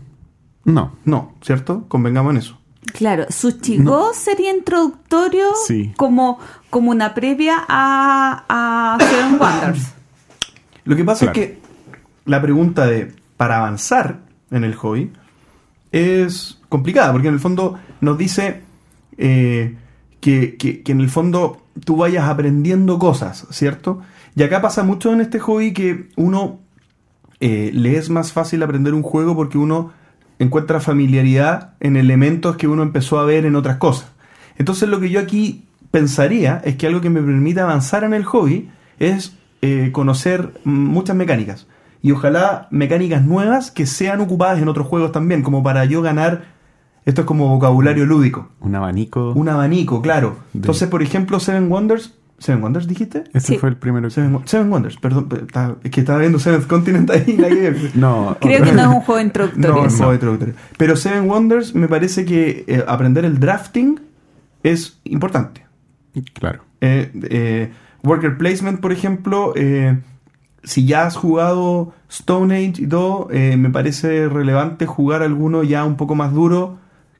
[0.63, 0.93] No.
[1.03, 1.83] No, ¿cierto?
[1.89, 2.57] Convengamos en eso.
[2.93, 5.93] Claro, Suchigo sería introductorio Sí.
[5.97, 6.39] como,
[6.69, 9.87] como una previa a, a Seven Wonders.
[10.85, 11.41] Lo que pasa Claro.
[11.41, 11.59] es que
[12.23, 14.21] la pregunta de para avanzar
[14.51, 15.11] en el hobby
[15.91, 18.61] es complicada, porque en el fondo nos dice
[19.17, 19.75] eh,
[20.19, 24.01] que, que- en el fondo tú vayas aprendiendo cosas, ¿cierto?
[24.35, 26.59] Y acá pasa mucho en este hobby que uno
[27.39, 29.91] eh, le es más fácil aprender un juego porque uno
[30.39, 34.11] encuentra familiaridad en elementos que uno empezó a ver en otras cosas.
[34.57, 38.23] Entonces lo que yo aquí pensaría es que algo que me permita avanzar en el
[38.25, 38.69] hobby
[38.99, 41.67] es eh, conocer muchas mecánicas.
[42.03, 46.45] Y ojalá mecánicas nuevas que sean ocupadas en otros juegos también, como para yo ganar,
[47.07, 49.31] esto es como vocabulario lúdico, Un abanico.
[49.31, 50.37] un abanico, claro.
[50.53, 53.23] De- Entonces, por ejemplo, Seven Wonders Seven Wonders dijiste?
[53.33, 53.57] Ese Sí.
[53.57, 54.13] fue el primero que...
[54.13, 55.27] Seven, Wo- Seven Wonders, perdón,
[55.83, 57.35] es que estaba viendo Seventh Continent ahí.
[57.95, 59.73] No, Creo otro- que no es un juego introductorio.
[59.75, 60.03] No, eso.
[60.03, 60.53] no, introductorio.
[60.77, 63.99] Pero Seven Wonders me parece que eh, aprender el drafting
[64.61, 65.65] es importante.
[66.33, 66.61] Claro.
[66.81, 67.71] Eh, eh,
[68.03, 69.97] worker placement, por ejemplo, eh,
[70.63, 75.83] si ya has jugado Stone Age y todo, eh, me parece relevante jugar alguno ya
[75.85, 76.77] un poco más duro,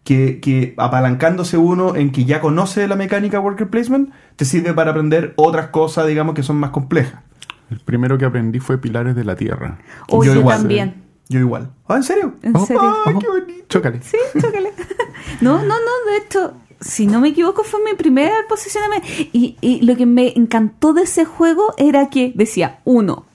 [0.08, 4.92] que, que apalancándose uno en que ya conoce la mecánica worker placement, te sirve para
[4.92, 7.22] aprender otras cosas, digamos, que son más complejas.
[7.70, 9.80] El primero que aprendí fue Pilares de la Tierra.
[10.08, 10.60] O yo, igual.
[10.60, 11.04] también.
[11.28, 11.72] Yo igual.
[11.90, 12.36] ¿Ah, en serio?
[12.42, 12.96] ¿En Ojo, serio?
[13.06, 13.20] ¡Ay, ojo.
[13.20, 13.66] qué bonito!
[13.68, 14.02] Chócale.
[14.02, 14.72] Sí, chócale.
[15.42, 19.06] No, no, no, de hecho, si no me equivoco, fue mi primer posicionamiento.
[19.34, 23.26] Y, y lo que me encantó de ese juego era que decía uno,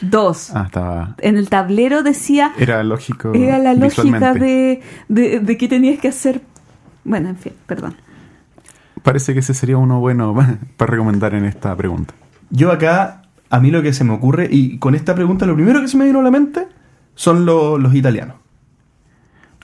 [0.00, 0.50] dos.
[0.54, 1.14] Ah, estaba...
[1.18, 6.08] En el tablero decía, Era lógico era la lógica de, de, de qué tenías que
[6.08, 6.42] hacer.
[7.04, 7.94] Bueno, en fin, perdón.
[9.02, 10.34] Parece que ese sería uno bueno
[10.76, 12.14] para recomendar en esta pregunta.
[12.50, 15.80] Yo acá, a mí lo que se me ocurre, y con esta pregunta lo primero
[15.80, 16.66] que se me vino a la mente
[17.14, 18.36] son lo- los italianos.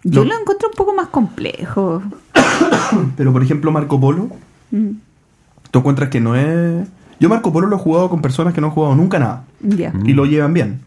[0.02, 2.02] Yo Lo- lo encuentro un poco más complejo.
[3.16, 4.28] Pero por ejemplo Marco Polo,
[4.72, 4.90] Mm,
[5.72, 6.86] tú encuentras que no es...
[7.20, 9.44] Yo Marco Polo lo he jugado con personas que no han jugado nunca nada.
[9.60, 9.90] Ya.
[9.92, 10.08] Mm.
[10.08, 10.80] Y lo llevan bien.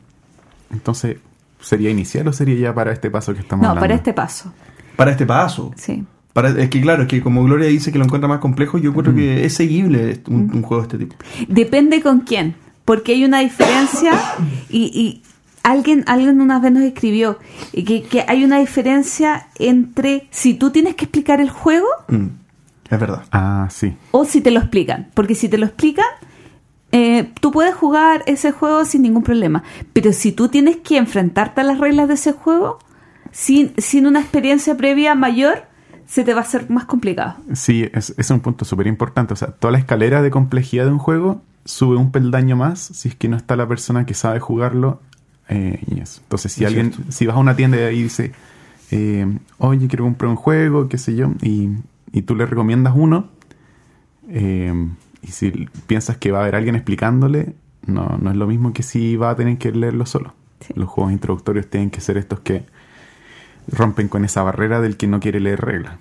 [0.71, 1.17] Entonces,
[1.61, 3.83] ¿sería inicial o sería ya para este paso que estamos No, hablando?
[3.83, 4.51] para este paso.
[4.95, 5.71] Para este paso.
[5.75, 6.03] Sí.
[6.33, 8.89] Para, es que claro, es que como Gloria dice que lo encuentra más complejo, yo
[8.89, 11.15] encuentro que es seguible un, un juego de este tipo.
[11.47, 12.55] Depende con quién,
[12.85, 14.13] porque hay una diferencia
[14.69, 15.21] y, y
[15.61, 17.37] alguien, alguien una vez nos escribió
[17.71, 22.25] y que, que hay una diferencia entre si tú tienes que explicar el juego Mm,
[22.89, 23.23] es verdad.
[23.31, 23.95] Ah, sí.
[24.11, 26.05] o si te lo explican, porque si te lo explican
[26.91, 31.61] eh, tú puedes jugar ese juego sin ningún problema, pero si tú tienes que enfrentarte
[31.61, 32.77] a las reglas de ese juego
[33.31, 35.63] sin, sin una experiencia previa mayor,
[36.05, 37.37] se te va a hacer más complicado.
[37.53, 39.33] Sí, es, es un punto súper importante.
[39.33, 43.09] O sea, toda la escalera de complejidad de un juego sube un peldaño más si
[43.09, 45.01] es que no está la persona que sabe jugarlo.
[45.49, 46.19] eh, y eso.
[46.21, 47.11] Entonces, si Es alguien, cierto.
[47.11, 48.33] si vas a una tienda y ahí dice,
[48.91, 49.25] eh,
[49.57, 51.69] oye, quiero comprar un juego, qué sé yo, y,
[52.13, 53.27] y tú le recomiendas uno,
[54.29, 54.73] eh,
[55.21, 55.51] y si
[55.87, 59.31] piensas que va a haber alguien explicándole, no, no es lo mismo que si va
[59.31, 60.33] a tener que leerlo solo.
[60.61, 60.73] Sí.
[60.77, 62.65] Los juegos introductorios tienen que ser estos que
[63.67, 65.97] rompen con esa barrera del que no quiere leer reglas.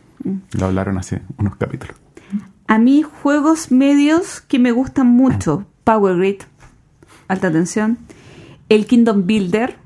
[0.59, 1.97] Lo hablaron hace unos capítulos.
[2.69, 6.43] A mí juegos medios que me gustan mucho, Power Grid,
[7.29, 7.99] alta tensión,
[8.69, 9.77] el Kingdom Builder,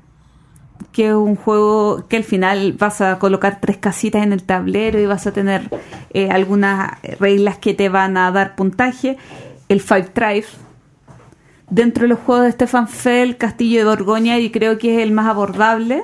[0.97, 4.99] que es un juego que al final vas a colocar tres casitas en el tablero
[4.99, 5.69] y vas a tener
[6.11, 9.15] eh, algunas reglas que te van a dar puntaje,
[9.69, 10.47] el Five Tribes.
[11.69, 15.11] Dentro de los juegos de Stefan Fell, Castillo de Borgoña, y creo que es el
[15.11, 16.03] más abordable.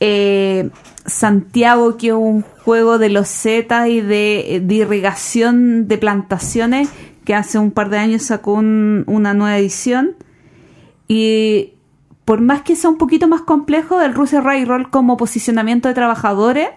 [0.00, 0.68] Eh,
[1.06, 6.90] Santiago, que es un juego de los zetas y de, irrigación de plantaciones,
[7.24, 10.14] que hace un par de años sacó un- una nueva edición.
[11.08, 11.72] Y
[12.28, 16.68] por más que sea un poquito más complejo, el Rusia Railroad como posicionamiento de trabajadores,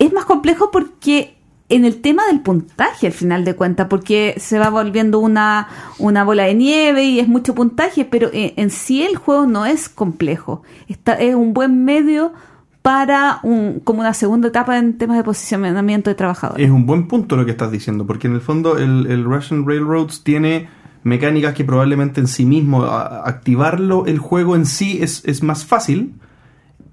[0.00, 1.36] es más complejo porque
[1.68, 5.68] en el tema del puntaje al final de cuentas, porque se va volviendo una,
[6.00, 9.88] una bola de nieve y es mucho puntaje, pero en, sí el juego no es
[9.88, 10.64] complejo.
[10.88, 12.32] Está, es un buen medio
[12.82, 16.66] para un, como una segunda etapa en temas de posicionamiento de trabajadores.
[16.66, 20.24] Es un buen punto lo que estás diciendo, porque en el fondo el Russian Railroads
[20.24, 25.42] tiene mecánicas que probablemente en sí mismo a- activarlo, el juego en sí es, es
[25.42, 26.14] más fácil,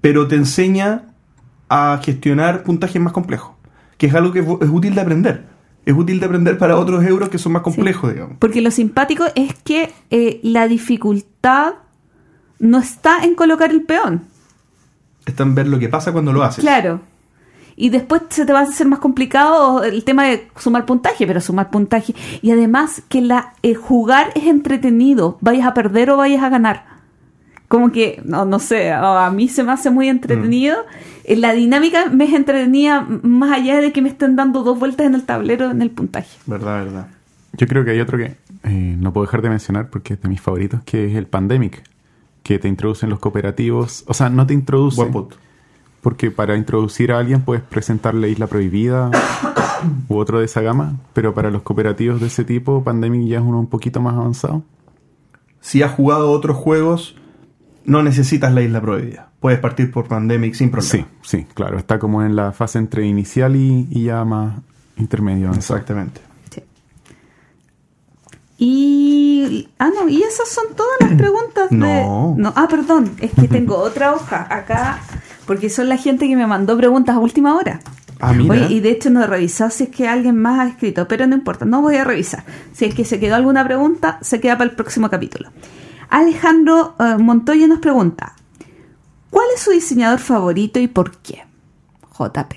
[0.00, 1.04] pero te enseña
[1.68, 3.52] a gestionar puntajes más complejos,
[3.98, 5.44] que es algo que es es útil de aprender.
[5.84, 8.36] Es útil de aprender para otros euros que son más complejos, digamos.
[8.38, 11.74] Porque lo simpático es que eh, la dificultad
[12.58, 14.24] no está en colocar el peón.
[15.24, 16.62] Está en ver lo que pasa cuando lo haces.
[16.62, 17.00] Claro.
[17.80, 21.40] Y después se te va a hacer más complicado el tema de sumar puntaje, pero
[21.40, 22.12] sumar puntaje.
[22.42, 26.86] Y además que la, el jugar es entretenido, vayas a perder o vayas a ganar.
[27.68, 30.76] Como que, no, no sé, a mí se me hace muy entretenido.
[31.22, 35.06] Eh, La dinámica me es entretenida más allá de que me estén dando dos vueltas
[35.06, 36.36] en el tablero en el puntaje.
[36.46, 37.06] Verdad, verdad.
[37.52, 38.34] Yo creo que hay otro que
[38.64, 41.84] eh, no puedo dejar de mencionar porque es de mis favoritos, que es el Pandemic,
[42.42, 44.02] que te introduce en los cooperativos.
[44.08, 45.36] O sea, no te introduce, Buen punto.
[46.00, 49.10] Porque para introducir a alguien puedes presentarle Isla Prohibida
[50.08, 53.44] u otro de esa gama, pero para los cooperativos de ese tipo, Pandemic ya es
[53.44, 54.62] uno un poquito más avanzado.
[55.60, 57.16] Si has jugado otros juegos,
[57.84, 59.30] no necesitas la isla prohibida.
[59.40, 60.90] Puedes partir por Pandemic sin problema.
[60.90, 64.58] Sí, sí, claro, está como en la fase entre inicial y, y ya más
[64.96, 65.48] intermedio.
[65.48, 65.78] avanzado.
[65.78, 66.20] Exactamente.
[66.50, 66.62] Sí.
[68.58, 69.68] Y.
[69.78, 71.76] Ah, no, y esas son todas las preguntas de.
[71.76, 72.36] No.
[72.56, 75.00] Ah, perdón, es que tengo otra hoja acá,
[75.48, 77.80] porque son la gente que me mandó preguntas a última hora.
[78.20, 78.52] Ah, mira.
[78.52, 81.26] Oye, y de hecho no he revisado si es que alguien más ha escrito, pero
[81.26, 82.44] no importa, no voy a revisar.
[82.74, 85.48] Si es que se quedó alguna pregunta, se queda para el próximo capítulo.
[86.10, 88.34] Alejandro eh, Montoya nos pregunta,
[89.30, 91.44] ¿cuál es su diseñador favorito y por qué?
[92.18, 92.54] JP.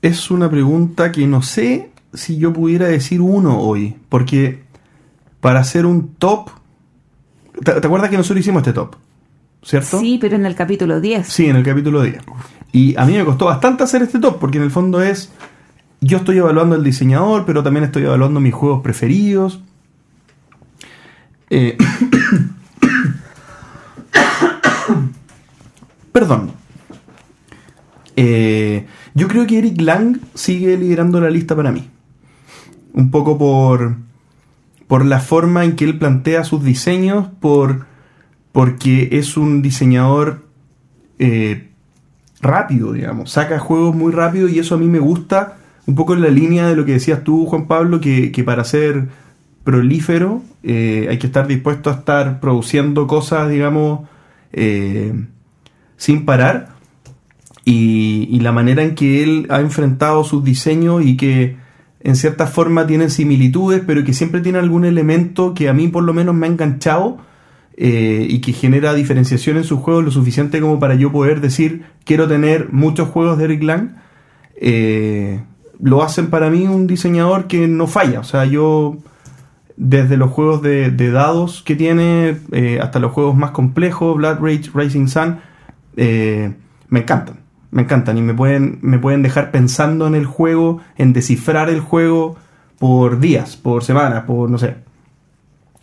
[0.00, 4.62] Es una pregunta que no sé si yo pudiera decir uno hoy, porque
[5.42, 6.48] para hacer un top...
[7.62, 8.96] ¿Te, te acuerdas que nosotros hicimos este top?
[9.62, 10.00] ¿Cierto?
[10.00, 11.26] Sí, pero en el capítulo 10.
[11.26, 12.22] Sí, en el capítulo 10.
[12.72, 15.32] Y a mí me costó bastante hacer este top, porque en el fondo es...
[16.00, 19.62] Yo estoy evaluando el diseñador, pero también estoy evaluando mis juegos preferidos.
[21.50, 21.76] Eh,
[26.12, 26.52] Perdón.
[28.14, 31.88] Eh, yo creo que Eric Lang sigue liderando la lista para mí.
[32.92, 33.96] Un poco por,
[34.86, 37.86] por la forma en que él plantea sus diseños, por,
[38.52, 40.46] porque es un diseñador
[41.18, 41.68] eh,
[42.40, 43.30] rápido, digamos.
[43.30, 45.58] Saca juegos muy rápido y eso a mí me gusta.
[45.86, 48.64] Un poco en la línea de lo que decías tú, Juan Pablo, que, que para
[48.64, 49.08] ser
[49.64, 54.08] prolífero eh, hay que estar dispuesto a estar produciendo cosas, digamos,
[54.52, 55.12] eh,
[55.96, 56.70] sin parar.
[57.64, 61.56] Y, y la manera en que él ha enfrentado sus diseños y que
[62.00, 66.04] en cierta forma tienen similitudes, pero que siempre tiene algún elemento que a mí por
[66.04, 67.18] lo menos me ha enganchado
[67.80, 71.84] eh, y que genera diferenciación en sus juegos lo suficiente como para yo poder decir
[72.02, 73.90] quiero tener muchos juegos de Eric Lang.
[74.56, 75.40] eh,
[75.80, 78.18] lo hacen para mí un diseñador que no falla.
[78.18, 78.96] O sea, yo
[79.76, 84.72] desde los juegos de, dados que tiene eh, hasta los juegos más complejos, Blood Rage,
[84.74, 85.38] Rising Sun,
[85.94, 87.38] me encantan.
[87.70, 91.78] Me encantan y me pueden, me pueden dejar pensando en el juego, en descifrar el
[91.78, 92.34] juego
[92.80, 94.78] por días, por semanas, por no sé.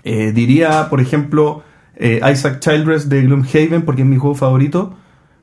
[0.04, 1.64] Diría, por ejemplo,
[1.98, 4.96] eh, Isaac Childress de Gloomhaven, porque es mi juego favorito,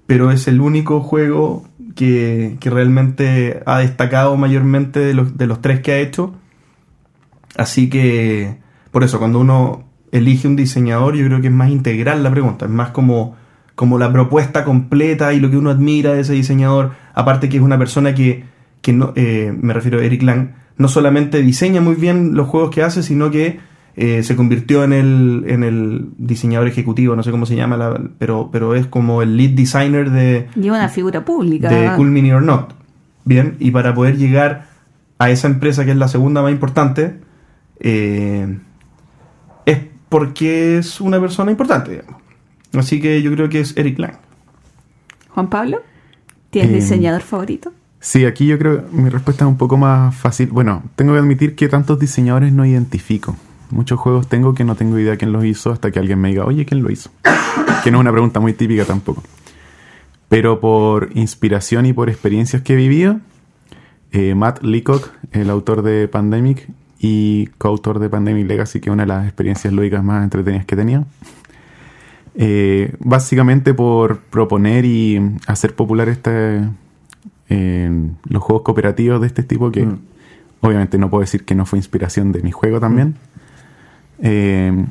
[0.07, 1.65] pero es el único juego
[1.95, 6.35] que, que realmente ha destacado mayormente de los, de los tres que ha hecho.
[7.57, 8.59] Así que,
[8.91, 12.67] por eso, cuando uno elige un diseñador, yo creo que es más integral la pregunta,
[12.67, 13.37] es más como,
[13.75, 17.63] como la propuesta completa y lo que uno admira de ese diseñador, aparte que es
[17.63, 18.45] una persona que,
[18.83, 22.71] que no, eh, me refiero a Eric Lang, no solamente diseña muy bien los juegos
[22.71, 23.61] que hace, sino que
[23.97, 28.01] eh, se convirtió en el, en el diseñador ejecutivo, no sé cómo se llama, la-
[28.19, 31.69] pero, pero es como el lead designer de, Y una figura pública.
[31.69, 32.73] de Cool Mini or Not.
[33.25, 34.67] Bien, y para poder llegar
[35.19, 37.17] a esa empresa que es la segunda más importante,
[37.81, 38.59] eh,
[39.67, 39.79] es
[40.09, 42.21] porque es una persona importante, digamos.
[42.75, 44.15] Así que yo creo que es Eric Lang.
[45.29, 45.79] Juan Pablo,
[46.51, 47.73] ¿tienes Eh, diseñador favorito?
[48.01, 50.49] Sí, aquí yo creo mi respuesta es un poco más fácil.
[50.49, 53.37] Bueno, tengo que admitir que tantos diseñadores no identifico.
[53.73, 56.45] Muchos juegos tengo que no tengo idea quién los hizo hasta que alguien me diga,
[56.45, 57.11] oye, ¿quién lo hizo?
[57.83, 59.23] que no es una pregunta muy típica tampoco.
[60.29, 63.19] Pero por inspiración y por experiencias que he vivido,
[64.13, 66.69] eh, Matt Leacock, el autor de Pandemic
[66.99, 70.77] y coautor de Pandemic Legacy, que es una de las experiencias lúdicas más entretenidas que
[70.77, 71.05] tenía,
[72.35, 76.63] eh, básicamente por proponer y hacer popular este,
[77.49, 79.99] eh, los juegos cooperativos de este tipo, que Mm.
[80.61, 83.17] obviamente no puedo decir que no fue inspiración de mi juego también.
[84.23, 84.87] Eh,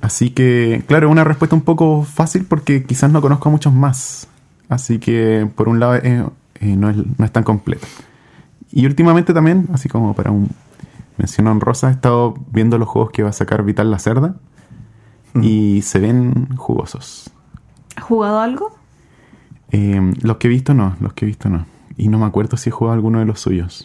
[0.00, 4.26] así que, claro, una respuesta un poco fácil porque quizás no conozco a muchos más.
[4.68, 6.24] Así que, por un lado, eh,
[6.60, 7.86] eh, no, es, no es tan completa.
[8.72, 10.50] Y últimamente también, así como para un
[11.18, 14.34] mención honrosa, he estado viendo los juegos que va a sacar Vital la Cerda
[15.32, 15.44] Mm.
[15.44, 17.30] y se ven jugosos.
[17.96, 18.76] ¿Has jugado algo?
[19.70, 21.66] Eh, los que he visto no, los que he visto no.
[21.96, 23.84] Y no me acuerdo si he jugado alguno de los suyos.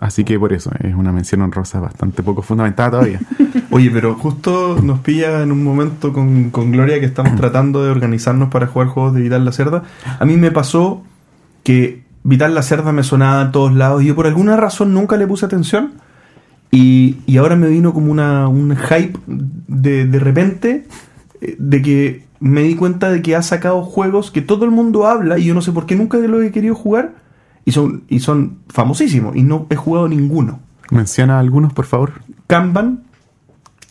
[0.00, 3.20] Así que por eso es una mención honrosa bastante poco fundamentada todavía.
[3.70, 7.90] Oye, pero justo nos pilla en un momento con, con Gloria que estamos tratando de
[7.90, 9.82] organizarnos para jugar juegos de Vital la Cerda.
[10.18, 11.04] A mí me pasó
[11.64, 15.18] que Vital la Cerda me sonaba en todos lados y yo por alguna razón nunca
[15.18, 15.92] le puse atención.
[16.70, 20.86] Y, y ahora me vino como una, un hype de, de repente
[21.42, 25.06] eh, de que me di cuenta de que ha sacado juegos que todo el mundo
[25.06, 27.12] habla y yo no sé por qué nunca lo he querido jugar
[27.70, 30.58] y son, y son famosísimos y no he jugado ninguno.
[30.90, 32.12] Menciona algunos, por favor.
[32.48, 33.04] Kanban,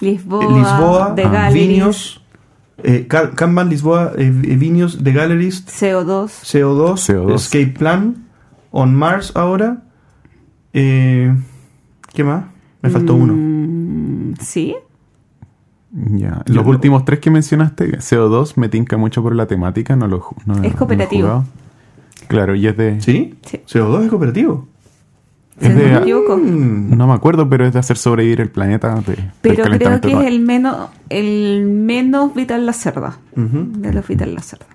[0.01, 1.49] Lisboa, eh, Lisboa, The ah,
[2.83, 6.27] eh, Ka- Kanban, Lisboa, eh, Vinios, The Galleries, CO2.
[6.43, 7.35] CO2, CO2.
[7.35, 8.25] Escape Plan,
[8.71, 9.83] On Mars ahora.
[10.73, 11.33] Eh,
[12.13, 12.45] ¿Qué más?
[12.81, 13.33] Me faltó uno.
[13.35, 14.75] Mm, ¿Sí?
[15.91, 16.43] Ya.
[16.45, 20.07] Yo Los lo- últimos tres que mencionaste, CO2 me tinca mucho por la temática, no
[20.07, 21.21] lo no- no Es he cooperativo.
[21.27, 21.45] jugado.
[22.29, 23.01] Claro, y es de...
[23.01, 23.37] ¿Sí?
[23.45, 23.61] Sí.
[23.67, 24.67] CO2 es cooperativo.
[25.59, 26.37] Si Es no me equivoco.
[26.37, 26.97] Mm.
[26.97, 30.25] No me acuerdo, pero es de hacer sobrevivir el planeta de, Pero creo que es
[30.25, 33.17] el menos, el menos vital la cerda.
[33.35, 34.67] De los vital la cerda.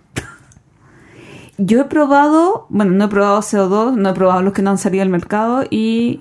[1.57, 4.79] yo he probado, bueno, no he probado CO2, no he probado los que no han
[4.79, 6.21] salido al mercado y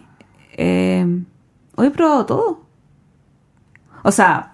[0.53, 1.05] eh,
[1.75, 2.61] hoy he probado todo.
[4.03, 4.52] O sea,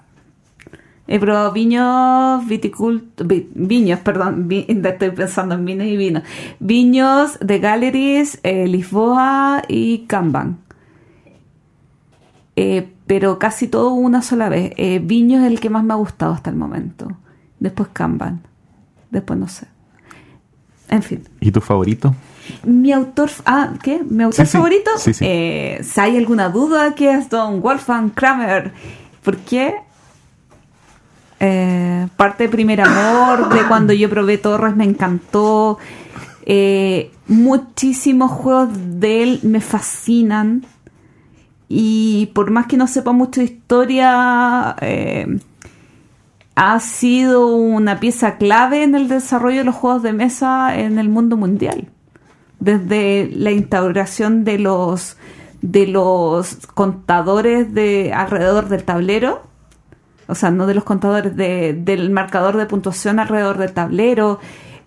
[1.11, 6.23] he probado viños, viticult, vi- viños, perdón, vi- estoy pensando en vinos y vinos.
[6.59, 10.59] Viños de Galleries, eh, Lisboa y Kanban.
[12.55, 14.73] Eh, pero casi todo una sola vez.
[14.77, 17.07] Eh, Viño es el que más me ha gustado hasta el momento.
[17.59, 18.41] Después Kanban.
[19.11, 19.67] Después no sé.
[20.89, 21.23] En fin.
[21.39, 22.13] ¿Y tu favorito?
[22.63, 23.29] Mi autor...
[23.45, 24.01] Ah, ¿qué?
[24.07, 24.51] ¿Mi autor sí.
[24.57, 24.89] favorito?
[24.97, 25.23] Sí, sí.
[25.27, 28.73] Eh, si hay alguna duda, que es Don Wolfgang Kramer.
[29.23, 29.75] ¿Por qué?
[31.39, 35.77] Eh, parte de Primer Amor, de cuando yo probé Torres, me encantó.
[36.45, 40.65] Eh, muchísimos juegos de él me fascinan.
[41.69, 45.39] Y por más que no sepa mucho de historia, eh,
[46.55, 51.07] ha sido una pieza clave en el desarrollo de los juegos de mesa en el
[51.07, 51.89] mundo mundial.
[52.59, 55.15] Desde la instauración de los
[55.61, 59.48] de los contadores de alrededor del tablero,
[60.29, 64.39] o sea, no de los contadores de- del marcador de puntuación alrededor del tablero,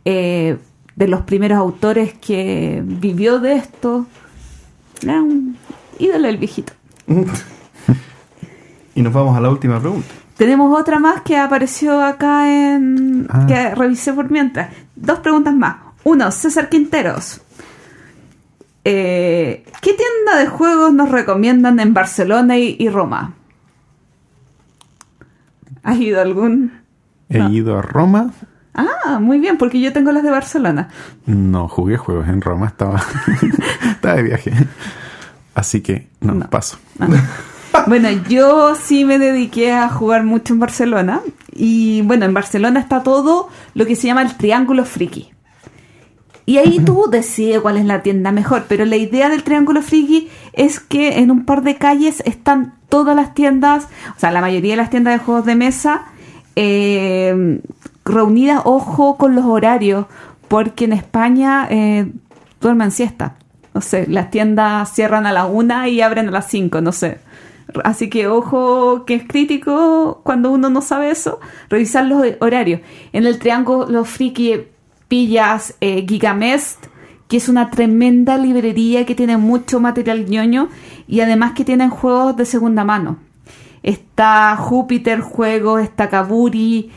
[0.04, 0.56] eh,
[0.96, 4.06] de los primeros autores que vivió de esto.
[5.02, 5.56] Era un
[5.98, 6.72] ídolo el viejito.
[8.94, 10.06] Y nos vamos a la última pregunta.
[10.36, 13.26] Tenemos otra más que apareció acá en.
[13.30, 13.46] Ah.
[13.46, 14.70] que revisé por mientras.
[14.94, 15.76] Dos preguntas más.
[16.04, 17.40] Uno, César Quinteros.
[18.84, 23.34] Eh, ¿Qué tienda de juegos nos recomiendan en Barcelona y, y Roma?
[25.82, 26.72] ¿Has ido a algún?
[27.28, 27.50] He No.
[27.50, 28.30] ido a Roma.
[28.74, 30.88] Ah, muy bien, porque yo tengo las de Barcelona.
[31.26, 33.02] No jugué juegos en Roma, estaba,
[33.90, 34.52] estaba de viaje.
[35.54, 36.48] Así que no, No.
[36.48, 36.78] paso.
[37.86, 41.20] Bueno, yo sí me dediqué a jugar mucho en Barcelona.
[41.52, 45.32] Y bueno, en Barcelona está todo lo que se llama el triángulo friki.
[46.44, 48.64] Y ahí tú decides cuál es la tienda mejor.
[48.68, 53.14] Pero la idea del triángulo friki es que en un par de calles están todas
[53.14, 56.06] las tiendas, o sea, la mayoría de las tiendas de juegos de mesa,
[56.56, 57.60] eh,
[58.04, 60.06] reunidas, ojo, con los horarios.
[60.48, 62.10] Porque en España eh,
[62.60, 63.36] duermen siesta.
[63.74, 67.20] No sé, las tiendas cierran a la una y abren a las cinco, no sé.
[67.84, 71.40] Así que ojo que es crítico cuando uno no sabe eso,
[71.70, 72.80] revisar los horarios.
[73.12, 74.66] En el Triángulo Friki
[75.12, 76.86] pillas eh, Gigamest,
[77.28, 80.70] que es una tremenda librería que tiene mucho material ñoño
[81.06, 83.18] y además que tienen juegos de segunda mano.
[83.82, 86.90] Está Júpiter Juegos, está Kaburi.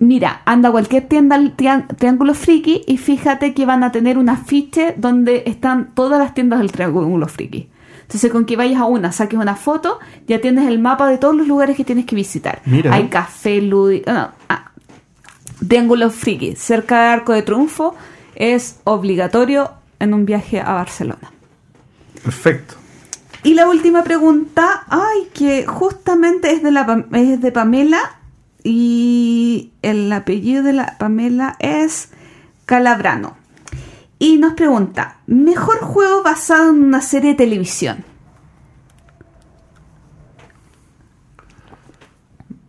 [0.00, 4.18] Mira, anda a cualquier tienda al trián- Triángulo Friki y fíjate que van a tener
[4.18, 7.70] un afiche donde están todas las tiendas del Triángulo Friki.
[8.02, 9.98] Entonces, con que vayas a una, saques una foto,
[10.28, 12.60] ya tienes el mapa de todos los lugares que tienes que visitar.
[12.66, 12.92] Mira.
[12.92, 14.02] Hay café, ludi...
[14.06, 14.65] no, ah,
[15.68, 17.94] Triángulo Friki, cerca de Arco de Triunfo,
[18.34, 21.32] es obligatorio en un viaje a Barcelona.
[22.22, 22.74] Perfecto.
[23.42, 28.18] Y la última pregunta, ay, que justamente es de, la, es de Pamela
[28.64, 32.08] y el apellido de la Pamela es
[32.64, 33.36] Calabrano.
[34.18, 38.04] Y nos pregunta, ¿mejor juego basado en una serie de televisión?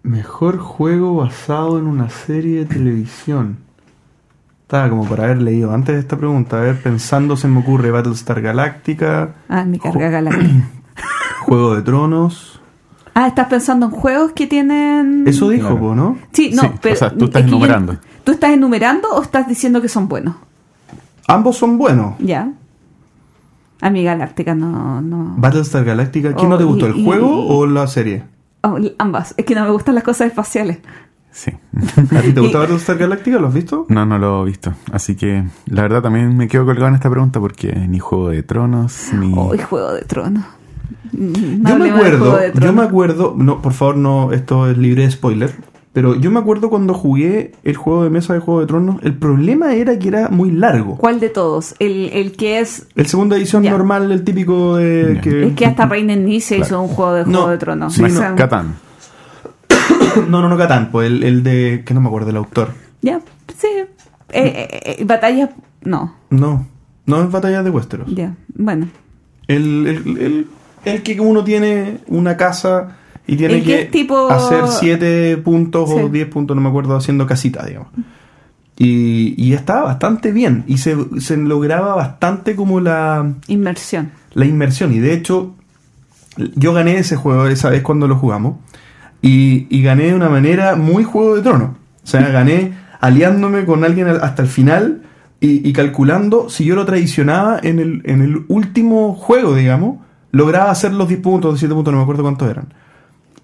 [0.07, 3.57] Mejor juego basado en una serie de televisión.
[4.61, 6.57] Estaba como para haber leído antes de esta pregunta.
[6.57, 10.69] A ver, pensando se me ocurre Battlestar Galactica, Ah, mi carga galáctica.
[11.45, 12.61] Juego de Tronos.
[13.13, 15.23] Ah, ¿estás pensando en juegos que tienen...?
[15.27, 15.95] Eso dijo, Claro.
[15.95, 16.17] ¿no?
[16.31, 16.93] Sí, no, Sí, pero...
[16.95, 17.97] o sea, tú estás es que yo- enumerando.
[18.23, 20.35] ¿Tú estás enumerando o estás diciendo que son buenos?
[21.27, 22.13] Ambos son buenos.
[22.19, 22.51] Ya.
[23.81, 25.01] A mi galáctica no...
[25.01, 25.33] no...
[25.37, 26.87] Battlestar Galactica, ¿quién Oh, no te gustó?
[26.87, 28.23] y- ¿El y- juego y- o la serie?
[28.61, 29.33] Oh, ambas.
[29.37, 30.79] Es que no me gustan las cosas espaciales.
[31.31, 31.51] Sí.
[32.15, 33.37] ¿A ti te gusta Y- Battlestar Galactica?
[33.39, 33.85] ¿Lo has visto?
[33.89, 34.73] No, no lo he visto.
[34.91, 38.43] Así que la verdad también me quedo colgado en esta pregunta porque ni Juego de
[38.43, 39.33] Tronos, ni...
[39.35, 40.43] Hoy Juego de Tronos.
[41.13, 45.11] No yo me acuerdo, yo me acuerdo, no, por favor, no, esto es libre de
[45.11, 45.51] spoiler,
[45.97, 49.15] pero yo me acuerdo cuando jugué el juego de mesa de Juego de Tronos, el
[49.15, 50.95] problema era que era muy largo.
[50.97, 51.73] ¿Cuál de todos?
[51.79, 52.85] El, el que es...
[52.95, 55.47] El segunda edición normal, el típico de que...
[55.47, 56.83] Es que hasta Reina Nice hizo Claro.
[56.83, 57.93] un juego de No, Juego de Tronos.
[57.95, 58.75] sí, O no, Catán.
[60.29, 61.81] No, no, no, Catán, pues el, el de...
[61.83, 62.69] que no me acuerdo el autor.
[63.01, 63.19] Ya,
[63.57, 63.67] sí.
[63.67, 63.87] Eh,
[64.29, 65.49] eh, eh, batallas...
[65.81, 66.67] No, No,
[67.07, 68.07] no es Batalla de Westeros.
[68.13, 68.35] ya.
[68.53, 68.87] Bueno.
[69.47, 70.47] El, el, el-
[70.85, 72.97] el que uno tiene una casa
[73.27, 76.09] y tiene que tipo- hacer 7 puntos o Sí.
[76.11, 77.89] 10 puntos, no me acuerdo, haciendo casita, digamos.
[78.79, 84.11] Y, y estaba bastante bien y se, se lograba bastante como la, Inmersión.
[84.33, 84.93] la inmersión.
[84.93, 85.55] Y de hecho,
[86.55, 88.57] yo gané ese juego esa vez cuando lo jugamos
[89.21, 91.69] y, y gané de una manera muy Juego de Tronos.
[92.03, 95.01] O sea, gané aliándome con alguien al- hasta el final
[95.39, 99.97] y, y calculando si yo lo traicionaba en el, en el último juego, digamos,
[100.31, 102.71] lograba hacer los 10 puntos, los 7 puntos, no me acuerdo cuántos eran.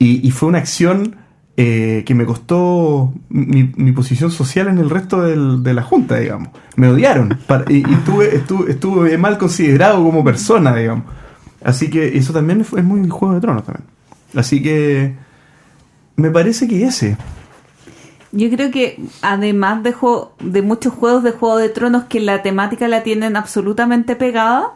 [0.05, 1.15] Y, fue una acción
[1.55, 6.49] eh, que me costó mi, mi posición social en el resto de la junta, digamos.
[6.75, 7.37] Me odiaron
[7.69, 8.35] y, estuve,
[8.69, 11.05] estuve, mal considerado como persona, digamos.
[11.63, 13.85] Así que eso también fue- es muy Juego de Tronos también.
[14.35, 15.15] Así que
[16.15, 17.17] me parece que ese.
[18.31, 19.93] Yo creo que además de,
[20.39, 24.73] de muchos juegos de Juego de Tronos que la temática la tienen absolutamente pegada,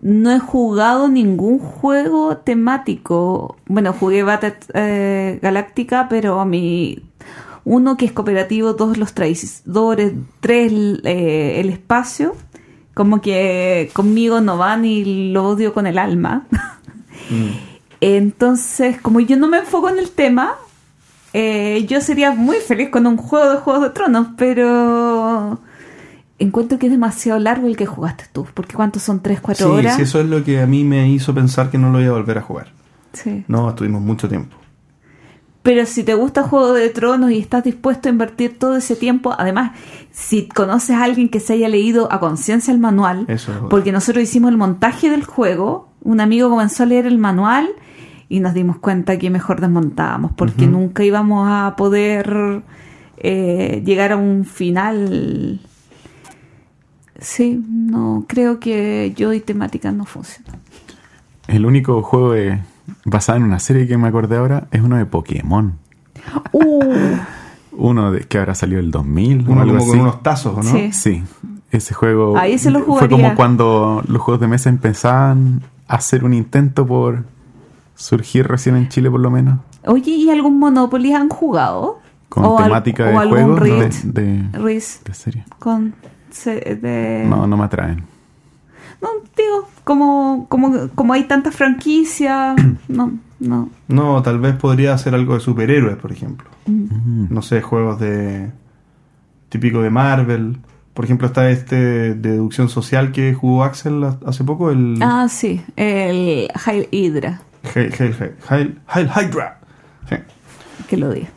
[0.00, 3.56] no he jugado ningún juego temático.
[3.66, 7.02] Bueno, jugué Battle eh, Galáctica, pero a mí
[7.64, 10.72] uno que es cooperativo, dos los traidores, tres
[11.04, 12.34] eh, el espacio,
[12.94, 16.46] como que conmigo no van y lo odio con el alma.
[18.00, 20.54] Entonces, como yo no me enfoco en el tema,
[21.32, 25.58] eh, yo sería muy feliz con un juego de Juegos de Tronos, pero
[26.38, 29.22] encuentro que es demasiado largo el que jugaste tú, porque ¿cuántos son?
[29.22, 29.96] ¿3, 4 Sí, horas?
[29.96, 32.18] sí, eso es lo que a mí me hizo pensar que no lo iba a
[32.18, 32.68] volver a jugar.
[33.12, 33.44] Sí.
[33.48, 34.56] No, estuvimos mucho tiempo.
[35.62, 39.34] Pero si te gusta Juego de Tronos y estás dispuesto a invertir todo ese tiempo,
[39.36, 39.72] además,
[40.12, 43.68] si conoces a alguien que se haya leído a conciencia el manual, Eso es otro.
[43.68, 47.68] porque nosotros hicimos el montaje del juego, un amigo comenzó a leer el manual
[48.30, 52.62] y nos dimos cuenta que mejor desmontábamos, porque nunca íbamos a poder
[53.18, 55.60] eh, llegar a un final.
[57.18, 60.60] Sí, no, creo que yo y temática no funcionan.
[61.48, 62.60] El único juego de-
[63.04, 65.74] basado en una serie que me acordé ahora es uno de Pokémon.
[66.52, 66.82] Uh,
[67.72, 69.90] Uno de, que habrá salido el 2000 o Uno algo como así.
[69.92, 70.70] con unos tazos, ¿o ¿no?
[70.70, 70.90] Sí.
[70.92, 71.22] Sí,
[71.70, 76.24] ese juego Ahí se lo fue como cuando los juegos de mesa empezaban a hacer
[76.24, 77.24] un intento por
[77.94, 82.00] surgir recién en Chile por lo menos, Oye, ¿y algún Monopoly han jugado?
[82.28, 84.04] con O al- temática o de algún juegos de, Risk.
[84.04, 85.44] de, Risk de serie.
[85.58, 85.94] con
[86.46, 88.04] de No, no me atraen.
[89.02, 92.56] no digo como como como hay tantas franquicias
[92.88, 96.48] no no No, tal vez podría hacer algo de superhéroes, por ejemplo.
[96.66, 97.26] Mm.
[97.32, 98.50] No sé, juegos de.
[99.48, 100.58] típico de Marvel.
[100.92, 104.98] Por ejemplo, está este de deducción social que jugó Axel hace poco, el.
[105.00, 107.40] ah sí el Hail Hydra
[107.74, 109.60] Hail, Hail, Hail, Hail, Hail Hydra.
[110.08, 110.16] Sí.
[110.88, 111.28] que lo diga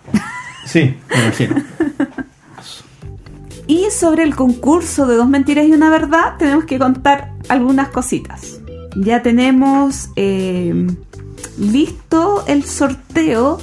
[0.65, 1.55] Sí, me imagino.
[3.71, 8.59] y sobre el concurso de dos mentiras y una verdad tenemos que contar algunas cositas
[8.97, 10.87] ya tenemos eh,
[11.57, 13.59] listo el sorteo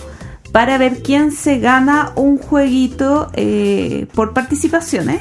[0.50, 5.20] para ver quién se gana un jueguito eh, por participaciones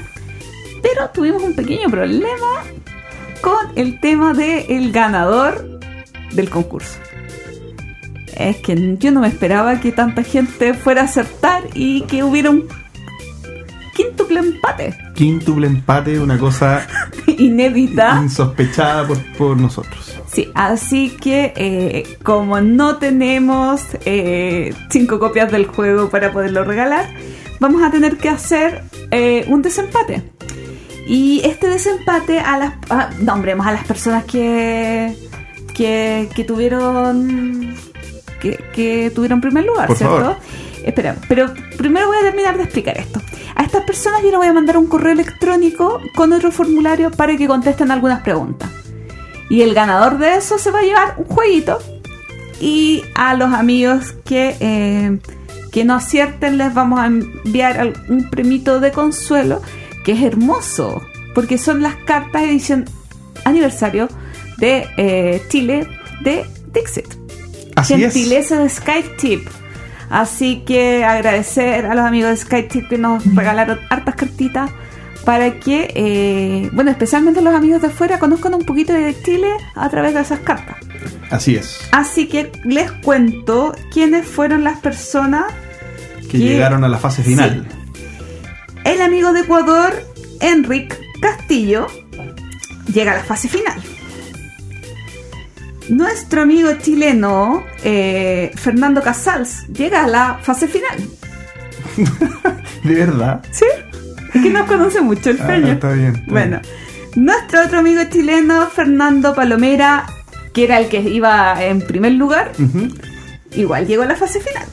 [0.82, 2.64] pero tuvimos un pequeño problema
[3.42, 5.80] con el tema del ganador
[6.32, 6.98] del concurso.
[8.36, 12.52] Es que yo no me esperaba que tanta gente fuera a acertar y que hubiera
[12.52, 12.68] un
[13.98, 16.88] quíntuple empate Quíntuple empate, una cosa
[17.28, 18.20] inédita.
[18.24, 20.14] insospechada por, por nosotros.
[20.32, 27.10] Sí, así que eh, como no tenemos eh, cinco copias del juego para poderlo regalar,
[27.60, 30.22] vamos a tener que hacer eh, un desempate.
[31.08, 35.16] Y este desempate a las a- nombremos a las personas que
[35.74, 37.74] que, que tuvieron
[38.42, 40.18] que, que tuvieron primer lugar, Por ¿cierto?
[40.18, 40.38] favor.
[40.88, 43.22] Espera, pero primero voy a terminar de explicar esto.
[43.56, 47.36] A estas personas yo les voy a mandar un correo electrónico con otro formulario para
[47.36, 48.70] que contesten algunas preguntas.
[49.50, 51.78] Y el ganador de eso se va a llevar un jueguito.
[52.62, 55.20] Y a los amigos que, eh,
[55.74, 59.62] que no acierten les vamos a enviar un premito de consuelo
[60.06, 61.02] que es hermoso.
[61.36, 62.86] Porque son las cartas edición
[63.44, 64.08] aniversario
[64.58, 65.86] de eh, Chile
[66.22, 67.14] de Dixit.
[67.76, 68.14] Así es.
[68.14, 69.48] Gentileza de SkyTip.
[70.10, 74.72] Así que agradecer a los amigos de SkyTip que nos regalaron hartas cartitas
[75.26, 79.90] para que, eh, bueno, especialmente los amigos de fuera conozcan un poquito de Chile a
[79.90, 80.78] través de esas cartas.
[81.30, 81.82] Así es.
[81.92, 85.46] Así que les cuento quiénes fueron las personas.
[86.32, 87.68] Que llegaron a la fase final.
[88.86, 89.94] El amigo de Ecuador,
[90.40, 91.88] Enric Castillo,
[92.94, 93.82] llega a la fase final.
[95.90, 100.98] Nuestro amigo chileno, eh, Fernando Casals, llega a la fase final.
[102.84, 103.42] De verdad.
[103.52, 103.66] ¿Sí?
[104.34, 105.72] Es que no conoce mucho el Ah, peño.
[105.74, 106.60] está bien, está Bueno,
[107.16, 110.06] nuestro otro amigo chileno, Fernando Palomera,
[110.54, 112.52] que era el que iba en primer lugar,
[113.56, 114.66] igual llegó a la fase final.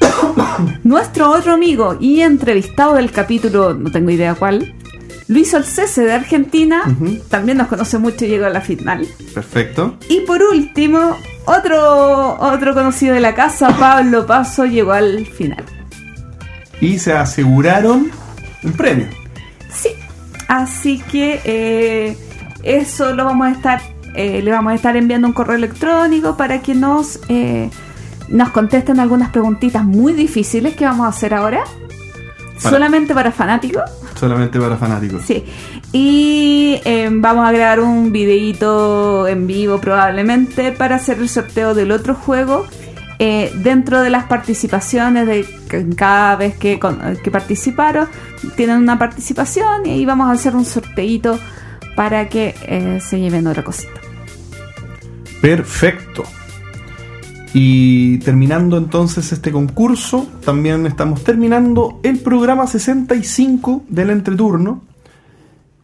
[0.84, 4.74] Nuestro otro amigo y entrevistado del capítulo, no tengo idea cuál,
[5.28, 6.82] Luis Olcese de Argentina,
[7.28, 9.06] también nos conoce mucho y llegó a la final.
[9.34, 9.96] Perfecto.
[10.08, 11.16] Y por último,
[11.46, 15.64] otro, otro conocido de la casa, Pablo Paso, llegó al final.
[16.80, 18.10] Y se aseguraron
[18.62, 19.08] un premio.
[19.72, 19.88] Sí,
[20.46, 22.16] así que eh,
[22.62, 23.80] eso lo vamos a estar,
[24.14, 27.68] eh, le vamos a estar enviando un correo electrónico para que nos, eh,
[28.28, 31.64] nos contesten algunas preguntitas muy difíciles que vamos a hacer ahora.
[32.62, 33.82] Para- Solamente para fanáticos.
[34.18, 35.22] Solamente para fanáticos.
[35.24, 35.44] Sí.
[35.92, 41.92] Y eh, vamos a grabar un videíto en vivo probablemente para hacer el sorteo del
[41.92, 42.66] otro juego.
[43.18, 45.46] eh, dentro de las participaciones de
[45.96, 48.08] cada vez que, con- que participaron,
[48.56, 51.38] tienen una participación y ahí vamos a hacer un sorteito
[51.94, 53.98] para que eh, se lleven otra cosita.
[55.40, 56.24] Perfecto.
[57.58, 64.82] Y terminando entonces este concurso, también estamos terminando el programa 65 del entreturno.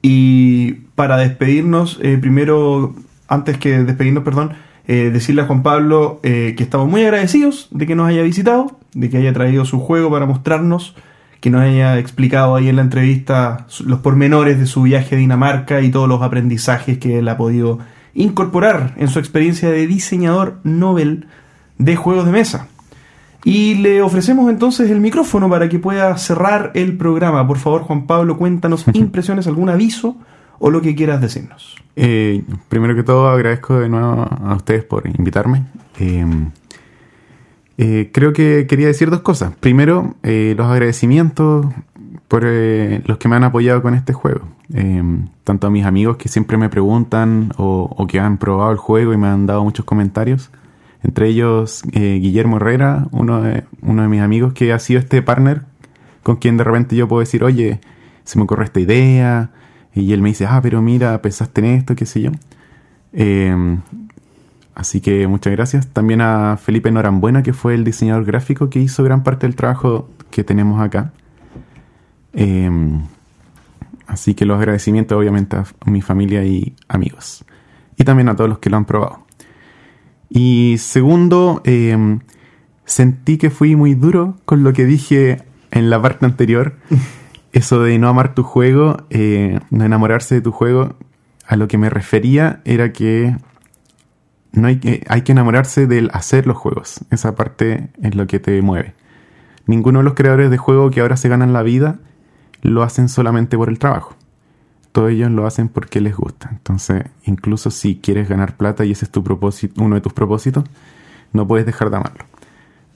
[0.03, 2.94] Y para despedirnos, eh, primero,
[3.27, 4.53] antes que despedirnos, perdón,
[4.86, 8.78] eh, decirle a Juan Pablo eh, que estamos muy agradecidos de que nos haya visitado,
[8.93, 10.94] de que haya traído su juego para mostrarnos,
[11.40, 15.81] que nos haya explicado ahí en la entrevista los pormenores de su viaje a Dinamarca
[15.81, 17.78] y todos los aprendizajes que él ha podido
[18.12, 21.28] incorporar en su experiencia de diseñador Nobel
[21.78, 22.69] de juegos de mesa.
[23.44, 27.47] Y le ofrecemos entonces el micrófono para que pueda cerrar el programa.
[27.47, 30.16] Por favor, Juan Pablo, cuéntanos impresiones, algún aviso
[30.59, 31.77] o lo que quieras decirnos.
[31.97, 35.65] Eh, primero que todo, agradezco de nuevo a ustedes por invitarme.
[35.99, 36.24] Eh,
[37.78, 39.53] eh, creo que quería decir dos cosas.
[39.59, 41.66] Primero, eh, los agradecimientos
[42.28, 44.49] por los que me han apoyado con este juego.
[45.44, 49.12] Tanto a mis amigos que siempre me preguntan o, o que han probado el juego
[49.12, 50.51] y me han dado muchos comentarios.
[51.03, 55.20] Entre ellos, eh, Guillermo Herrera, uno de, uno de mis amigos que ha sido este
[55.23, 55.62] partner
[56.23, 57.81] con quien de repente yo puedo decir, oye,
[58.24, 59.51] se me ocurre esta idea.
[59.95, 62.31] Y él me dice, ah, pero mira, pensaste en esto, qué sé yo.
[63.12, 63.79] Eh,
[64.74, 65.89] así que muchas gracias.
[65.89, 70.09] También a Felipe Norambuena, que fue el diseñador gráfico que hizo gran parte del trabajo
[70.31, 71.12] que tenemos acá.
[72.33, 72.70] Eh,
[74.07, 77.45] así que los agradecimientos obviamente a mi familia y amigos.
[77.97, 79.22] Y también a todos los que lo han probado.
[80.35, 82.19] Y segundo, eh,
[82.87, 86.77] sentí que fui muy duro con lo que dije en la parte anterior.
[87.53, 90.97] Eso de no amar tu juego, eh, no enamorarse de tu juego,
[91.47, 93.37] a lo que me refería era que
[94.53, 97.05] no hay que, hay que enamorarse del hacer los juegos.
[97.11, 98.95] Esa parte es lo que te mueve.
[99.67, 101.99] Ninguno de los creadores de juego que ahora se ganan la vida
[102.63, 104.17] lo hacen solamente por el trabajo.
[104.93, 106.51] Todos ellos lo hacen porque les gusta.
[106.52, 110.64] Entonces, incluso si quieres ganar plata y ese es tu propósito, uno de tus propósitos,
[111.32, 112.24] no puedes dejar de amarlo.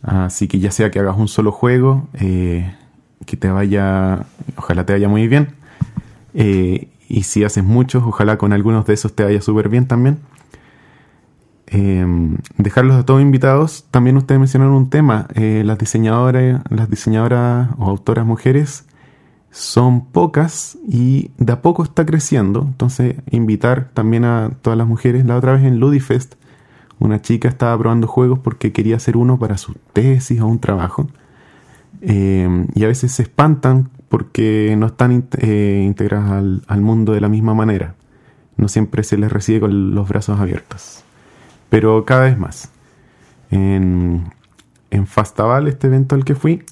[0.03, 2.75] Así que ya sea que hagas un solo juego, eh,
[3.25, 5.49] que te vaya, ojalá te vaya muy bien.
[6.35, 10.19] Eh, y si haces muchos, ojalá con algunos de esos te vaya súper bien también.
[11.69, 12.07] Eh,
[12.59, 13.87] dejarlos a todos invitados.
[13.91, 15.27] También ustedes mencionaron un tema.
[15.35, 18.86] eh, las diseñadoras, las diseñadoras o autoras mujeres
[19.59, 22.61] son pocas y de a poco está creciendo.
[22.61, 25.25] Entonces, invitar también a todas las mujeres.
[25.25, 26.35] La otra vez en Ludifest,
[26.99, 31.09] una chica estaba probando juegos porque quería hacer uno para su tesis o un trabajo.
[32.03, 37.13] Eh, y a veces se espantan porque no están int- eh, integradas al, al mundo
[37.15, 37.95] de la misma manera.
[38.59, 41.03] No siempre se les recibe con los brazos abiertos.
[41.71, 42.71] Pero cada vez más.
[43.51, 44.35] En,
[44.91, 46.63] en Fastaval, este evento al que fui,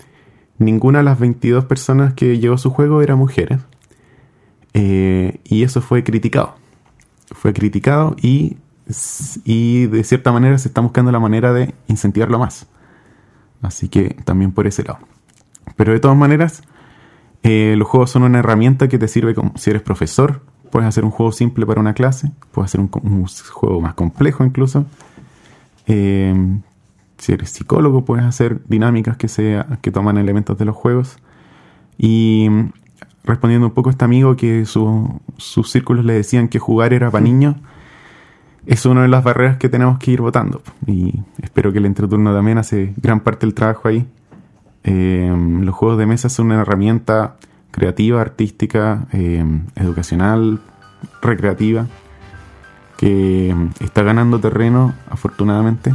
[0.59, 3.61] ninguna de las 22 personas que llevó su juego era mujeres.
[4.73, 6.55] Eh, y eso fue criticado.
[7.33, 8.57] Fue criticado y,
[9.45, 12.67] y de cierta manera se está buscando la manera de incentivarlo más.
[13.63, 14.99] Así que también por ese lado.
[15.77, 16.63] Pero de todas maneras,
[17.43, 20.43] eh, los juegos son una herramienta que te sirve como si eres profesor.
[20.71, 22.33] Puedes hacer un juego simple para una clase.
[22.53, 22.89] Puedes hacer un,
[23.29, 24.87] juego más complejo incluso.
[25.87, 26.35] Eh,
[27.25, 31.17] si eres psicólogo, puedes hacer dinámicas que, sea, que toman elementos de los juegos.
[31.97, 32.71] Y mm,
[33.25, 37.11] respondiendo un poco a este amigo que su- sus círculos le decían que jugar era
[37.11, 37.57] para niños,
[38.67, 40.63] es una de las barreras que tenemos que ir votando.
[40.87, 44.07] Y espero que el entreturno también hace gran parte del trabajo ahí.
[44.85, 47.37] Eh, los juegos de mesa son una herramienta
[47.71, 49.45] creativa, artística, eh,
[49.77, 50.61] educacional,
[51.23, 51.87] recreativa,
[52.99, 55.95] que mm, está ganando terreno, afortunadamente.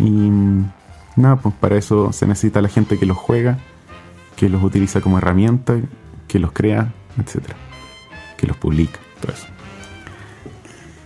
[0.00, 0.30] Y
[1.16, 3.58] nada, pues para eso se necesita la gente que los juega,
[4.36, 5.76] que los utiliza como herramienta,
[6.26, 7.56] que los crea, etcétera,
[8.36, 9.46] que los publica, todo eso.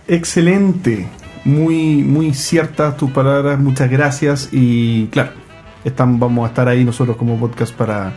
[0.07, 1.07] Excelente,
[1.45, 5.31] muy, muy ciertas tus palabras, muchas gracias y claro,
[5.83, 8.13] están, vamos a estar ahí nosotros como podcast para,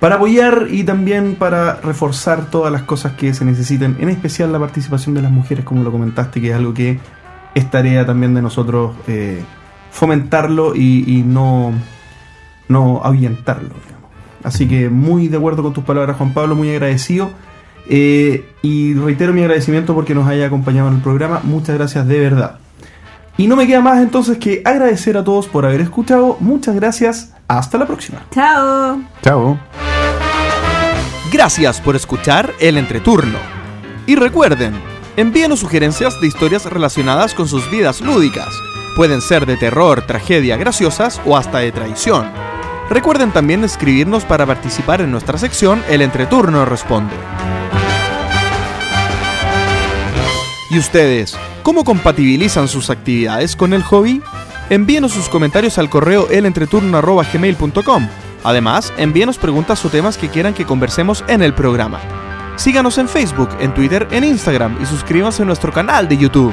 [0.00, 4.58] para apoyar y también para reforzar todas las cosas que se necesiten, en especial la
[4.58, 6.98] participación de las mujeres, como lo comentaste, que es algo que
[7.54, 9.42] es tarea también de nosotros eh,
[9.98, 11.72] fomentarlo y, y no,
[12.68, 13.68] no ahuyentarlo.
[13.68, 14.10] digamos.
[14.44, 17.30] Así que muy de acuerdo con tus palabras, Juan Pablo, muy agradecido.
[17.90, 21.40] Eh, y reitero mi agradecimiento porque nos haya acompañado en el programa.
[21.42, 22.58] Muchas gracias de verdad.
[23.36, 26.36] Y no me queda más entonces que agradecer a todos por haber escuchado.
[26.40, 27.34] Muchas gracias.
[27.46, 28.24] Hasta la próxima.
[28.30, 29.00] Chao.
[29.22, 29.58] Chao.
[31.32, 33.38] Gracias por escuchar el entreturno.
[34.06, 34.74] Y recuerden,
[35.16, 38.48] envíenos sugerencias de historias relacionadas con sus vidas lúdicas.
[38.98, 42.28] Pueden ser de terror, tragedia, graciosas o hasta de traición.
[42.90, 47.14] Recuerden también escribirnos para participar en nuestra sección El Entreturno Responde.
[50.68, 54.20] ¿Y ustedes, cómo compatibilizan sus actividades con el hobby?
[54.68, 58.08] Envíenos sus comentarios al correo elentreturno.gmail.com.
[58.42, 62.00] Además, envíenos preguntas o temas que quieran que conversemos en el programa.
[62.56, 66.52] Síganos en Facebook, en Twitter, en Instagram y suscríbanse a nuestro canal de YouTube.